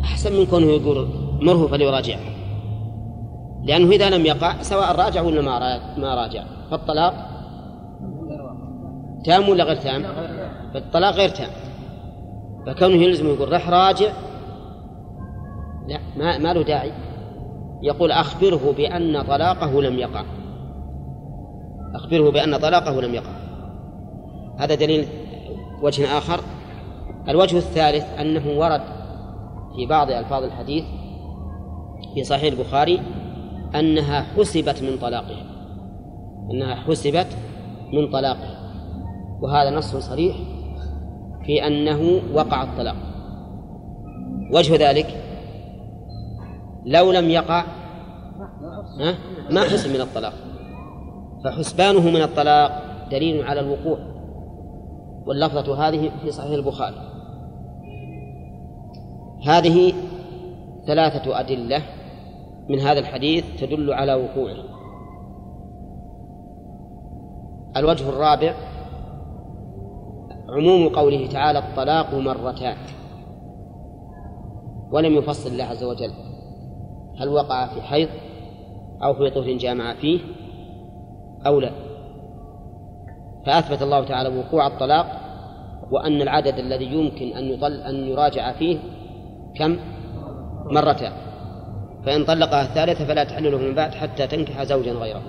[0.00, 1.08] أحسن من كونه يقول
[1.42, 2.37] مره فليراجعه
[3.68, 5.42] لأنه إذا لم يقع سواء راجع ولا
[5.96, 6.44] ما راجع.
[6.70, 7.14] فالطلاق
[9.24, 10.04] تام ولا غير تام؟
[10.74, 11.50] فالطلاق غير تام.
[12.66, 14.12] فكونه يلزم يقول رح راجع
[15.88, 16.92] لا ما, ما له داعي.
[17.82, 20.24] يقول أخبره بأن طلاقه لم يقع.
[21.94, 23.32] أخبره بأن طلاقه لم يقع.
[24.58, 25.06] هذا دليل
[25.82, 26.40] وجه آخر.
[27.28, 28.82] الوجه الثالث أنه ورد
[29.76, 30.84] في بعض ألفاظ الحديث
[32.14, 33.00] في صحيح البخاري
[33.74, 35.44] أنها حسبت من طلاقها.
[36.50, 37.26] أنها حسبت
[37.92, 38.58] من طلاقها.
[39.40, 40.36] وهذا نص صريح
[41.44, 42.96] في أنه وقع الطلاق.
[44.52, 45.24] وجه ذلك
[46.86, 47.64] لو لم يقع
[49.50, 50.32] ما حسب من الطلاق.
[51.44, 53.98] فحسبانه من الطلاق دليل على الوقوع.
[55.26, 56.96] واللفظة هذه في صحيح البخاري.
[59.46, 59.92] هذه
[60.86, 61.82] ثلاثة أدلة
[62.68, 64.56] من هذا الحديث تدل على وقوعه.
[67.76, 68.54] الوجه الرابع
[70.48, 72.76] عموم قوله تعالى الطلاق مرتان.
[74.92, 76.12] ولم يفصل الله عز وجل
[77.20, 78.08] هل وقع في حيض
[79.02, 80.20] أو في طهر جامع فيه
[81.46, 81.70] أو لا.
[83.46, 85.06] فأثبت الله تعالى وقوع الطلاق
[85.90, 88.78] وأن العدد الذي يمكن أن يطل أن يراجع فيه
[89.56, 89.76] كم؟
[90.70, 91.27] مرتان.
[92.06, 95.22] فإن طلقها الثالثة فلا تحل له من بعد حتى تنكح زوجا غيره.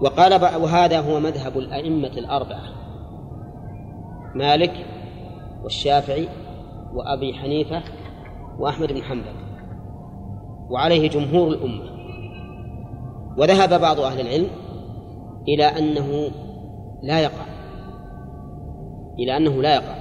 [0.00, 0.32] وقال
[0.62, 2.62] وهذا هو مذهب الأئمة الأربعة
[4.34, 4.86] مالك
[5.62, 6.28] والشافعي
[6.94, 7.82] وأبي حنيفة
[8.58, 9.34] وأحمد بن حنبل
[10.70, 11.92] وعليه جمهور الأمة.
[13.38, 14.48] وذهب بعض أهل العلم
[15.48, 16.30] إلى أنه
[17.02, 17.44] لا يقع
[19.18, 19.94] إلى أنه لا يقع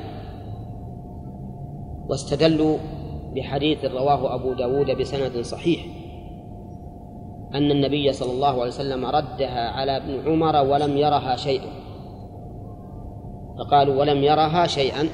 [2.10, 2.78] واستدلوا
[3.36, 5.86] بحديث رواه أبو داود بسند صحيح
[7.53, 11.70] أن النبي صلى الله عليه وسلم ردها على ابن عمر ولم يرها شيئا.
[13.58, 15.10] فقالوا ولم يرها شيئا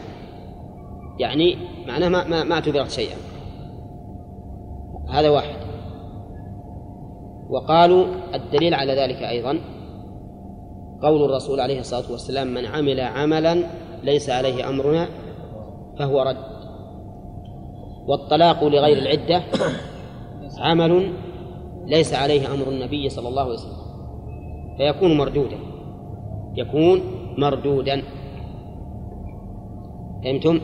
[1.20, 1.58] يعني
[1.88, 3.18] معناه ما ما, ما اعتبرت شيئا.
[5.10, 5.56] هذا واحد.
[7.50, 9.60] وقالوا الدليل على ذلك أيضا
[11.02, 13.64] قول الرسول عليه الصلاة والسلام من عمل عملا
[14.04, 15.08] ليس عليه أمرنا
[16.00, 16.57] فهو رد.
[18.08, 19.44] والطلاق لغير العدة
[20.58, 21.14] عمل
[21.86, 23.78] ليس عليه أمر النبي صلى الله عليه وسلم
[24.78, 25.58] فيكون مردودا
[26.56, 27.02] يكون
[27.38, 28.04] مردودا
[30.24, 30.60] فهمتم؟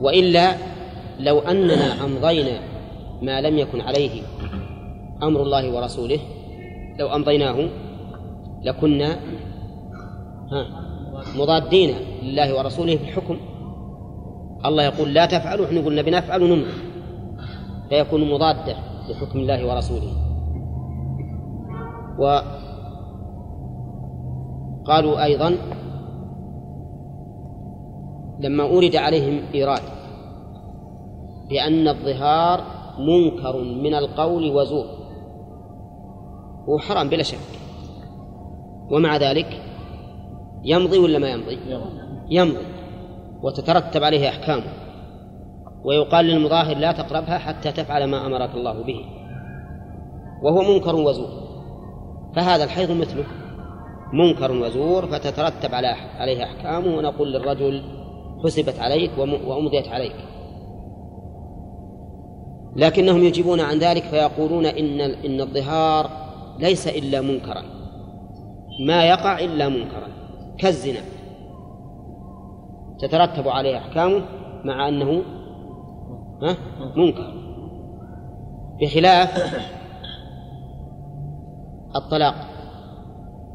[0.00, 0.54] وإلا
[1.20, 2.60] لو أننا أمضينا
[3.22, 4.22] ما لم يكن عليه
[5.22, 6.18] أمر الله ورسوله
[6.98, 7.68] لو أمضيناه
[8.62, 9.16] لكنا
[11.36, 13.36] مضادين لله ورسوله في الحكم
[14.66, 16.72] الله يقول لا تفعلوا إحنا قلنا بنفعل ونمنع
[17.88, 18.76] فيكون مضادة
[19.08, 20.12] لحكم الله ورسوله.
[24.84, 25.56] وقالوا أيضا
[28.40, 29.82] لما أورد عليهم إيراد
[31.48, 32.60] بأن الظهار
[32.98, 34.86] منكر من القول وزور.
[36.68, 37.38] هو حرام بلا شك.
[38.90, 39.62] ومع ذلك
[40.64, 41.58] يمضي ولا ما يمضي.
[42.30, 42.75] يمضي.
[43.46, 44.64] وتترتب عليه أحكامه
[45.84, 49.00] ويقال للمظاهر لا تقربها حتى تفعل ما أمرك الله به.
[50.42, 51.28] وهو منكر وزور.
[52.36, 53.24] فهذا الحيض مثله.
[54.12, 55.74] منكر وزور فتترتب
[56.18, 56.96] عليه أحكامه.
[56.96, 57.82] ونقول للرجل
[58.44, 60.16] حسبت عليك وأمضيت عليك.
[62.76, 66.10] لكنهم يجيبون عن ذلك فيقولون إن إن الظهار
[66.58, 67.62] ليس إلا منكرا.
[68.86, 70.08] ما يقع إلا منكرا.
[70.58, 71.00] كالزنا.
[72.98, 74.22] تترتب عليه أحكامه
[74.64, 75.22] مع أنه
[76.96, 77.32] منكر.
[78.80, 79.56] بخلاف
[81.96, 82.34] الطلاق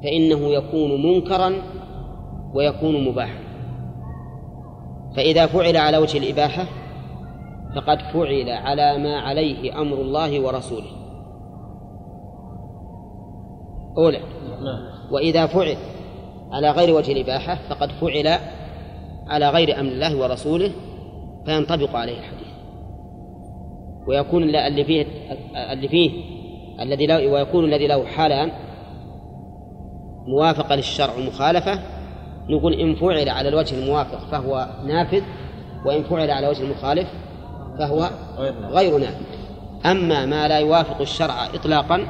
[0.03, 1.53] فإنه يكون منكرا
[2.53, 3.39] ويكون مباحا.
[5.15, 6.65] فإذا فعل على وجه الإباحة
[7.75, 10.91] فقد فعل على ما عليه أمر الله ورسوله.
[13.97, 14.19] أولى
[15.11, 15.77] وإذا فعل
[16.51, 18.39] على غير وجه الإباحة فقد فعل
[19.27, 20.71] على غير أمر الله ورسوله
[21.45, 22.51] فينطبق عليه الحديث.
[24.07, 25.05] ويكون اللي فيه
[25.71, 26.11] اللي فيه
[26.79, 28.51] الذي له ويكون الذي له حالان
[30.27, 31.79] موافقة للشرع ومخالفة
[32.49, 35.21] نقول إن فعل على الوجه الموافق فهو نافذ
[35.85, 37.07] وإن فعل على وجه المخالف
[37.79, 38.09] فهو
[38.71, 39.25] غير نافذ.
[39.85, 42.07] أما ما لا يوافق الشرع إطلاقا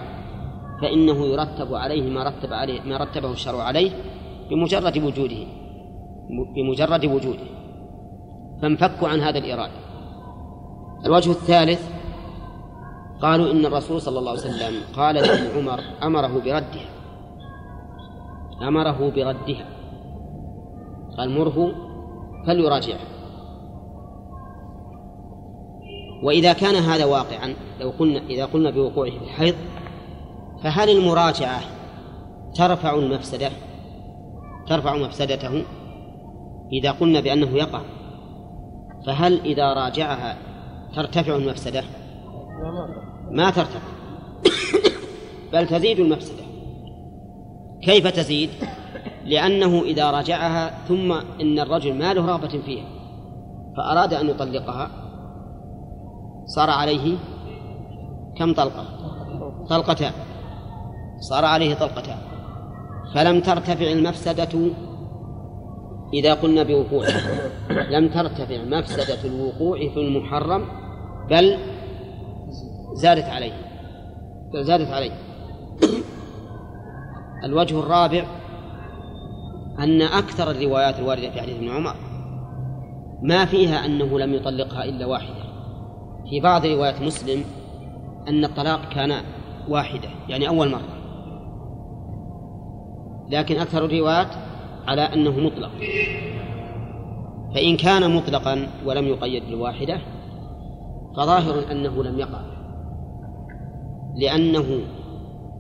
[0.82, 3.92] فإنه يرتب عليه ما رتب عليه ما رتبه الشرع عليه
[4.50, 5.46] بمجرد وجوده.
[6.56, 7.48] بمجرد وجوده.
[8.62, 9.82] فانفكوا عن هذا الإرادة
[11.06, 11.90] الوجه الثالث
[13.22, 16.90] قالوا إن الرسول صلى الله عليه وسلم قال لابن عمر أمره بردها.
[18.62, 19.66] أمره بردها.
[21.18, 21.72] قال مره
[22.48, 23.08] فليراجعها
[26.24, 29.56] وإذا كان هذا واقعا لو قلنا إذا قلنا بوقوعه في الحيض
[30.64, 31.62] فهل المراجعة
[32.56, 33.50] ترفع المفسدة؟
[34.68, 35.64] ترفع مفسدته؟
[36.74, 37.82] إذا قلنا بأنه يقع
[39.06, 40.38] فهل إذا راجعها
[40.96, 41.84] ترتفع المفسدة؟
[43.32, 43.80] ما ترتفع
[45.54, 46.44] بل تزيد المفسدة.
[47.82, 48.50] كيف تزيد؟
[49.26, 51.12] لأنه إذا راجعها ثم
[51.42, 52.86] إن الرجل ما له رغبة فيها
[53.78, 54.90] فأراد أن يطلقها
[56.46, 57.18] صار عليه
[58.38, 58.86] كم طلقة؟
[59.70, 60.12] طلقتان
[61.20, 62.18] صار عليه طلقتان.
[63.14, 64.72] فلم ترتفع المفسدة
[66.14, 67.50] إذا قلنا بوقوعها
[67.90, 70.66] لم ترتفع مفسدة الوقوع في المحرم
[71.30, 71.58] بل
[72.94, 73.54] زادت عليه
[74.54, 75.12] بل زادت عليه.
[77.44, 78.26] الوجه الرابع
[79.80, 81.96] أن أكثر الروايات الواردة في حديث ابن عمر
[83.22, 85.42] ما فيها أنه لم يطلقها إلا واحدة.
[86.30, 87.44] في بعض روايات مسلم
[88.28, 89.14] أن الطلاق كان
[89.70, 91.02] واحدة يعني أول مرة.
[93.30, 94.28] لكن أكثر الروايات
[94.88, 95.72] على أنه مطلق.
[97.56, 100.00] فإن كان مطلقا ولم يقيد بالواحدة
[101.18, 102.42] فظاهر أنه لم يقع.
[104.16, 104.80] لأنه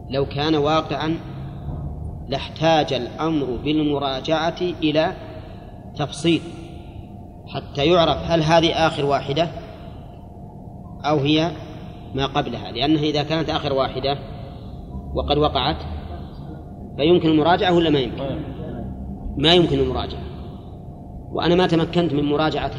[0.10, 1.18] لو كان واقعا
[2.28, 5.14] لاحتاج الأمر بالمراجعة إلى
[5.96, 6.42] تفصيل
[7.48, 9.48] حتى يعرف هل هذه آخر واحدة
[11.06, 11.52] أو هي
[12.16, 12.72] ما قبلها.
[12.72, 14.18] لأنها إذا كانت آخر واحدة
[15.14, 15.78] وقد وقعت
[16.98, 18.61] فيمكن المراجعة ولا ما يمكن؟
[19.42, 20.22] ما يمكن المراجعة.
[21.32, 22.72] وأنا ما تمكنت من مراجعة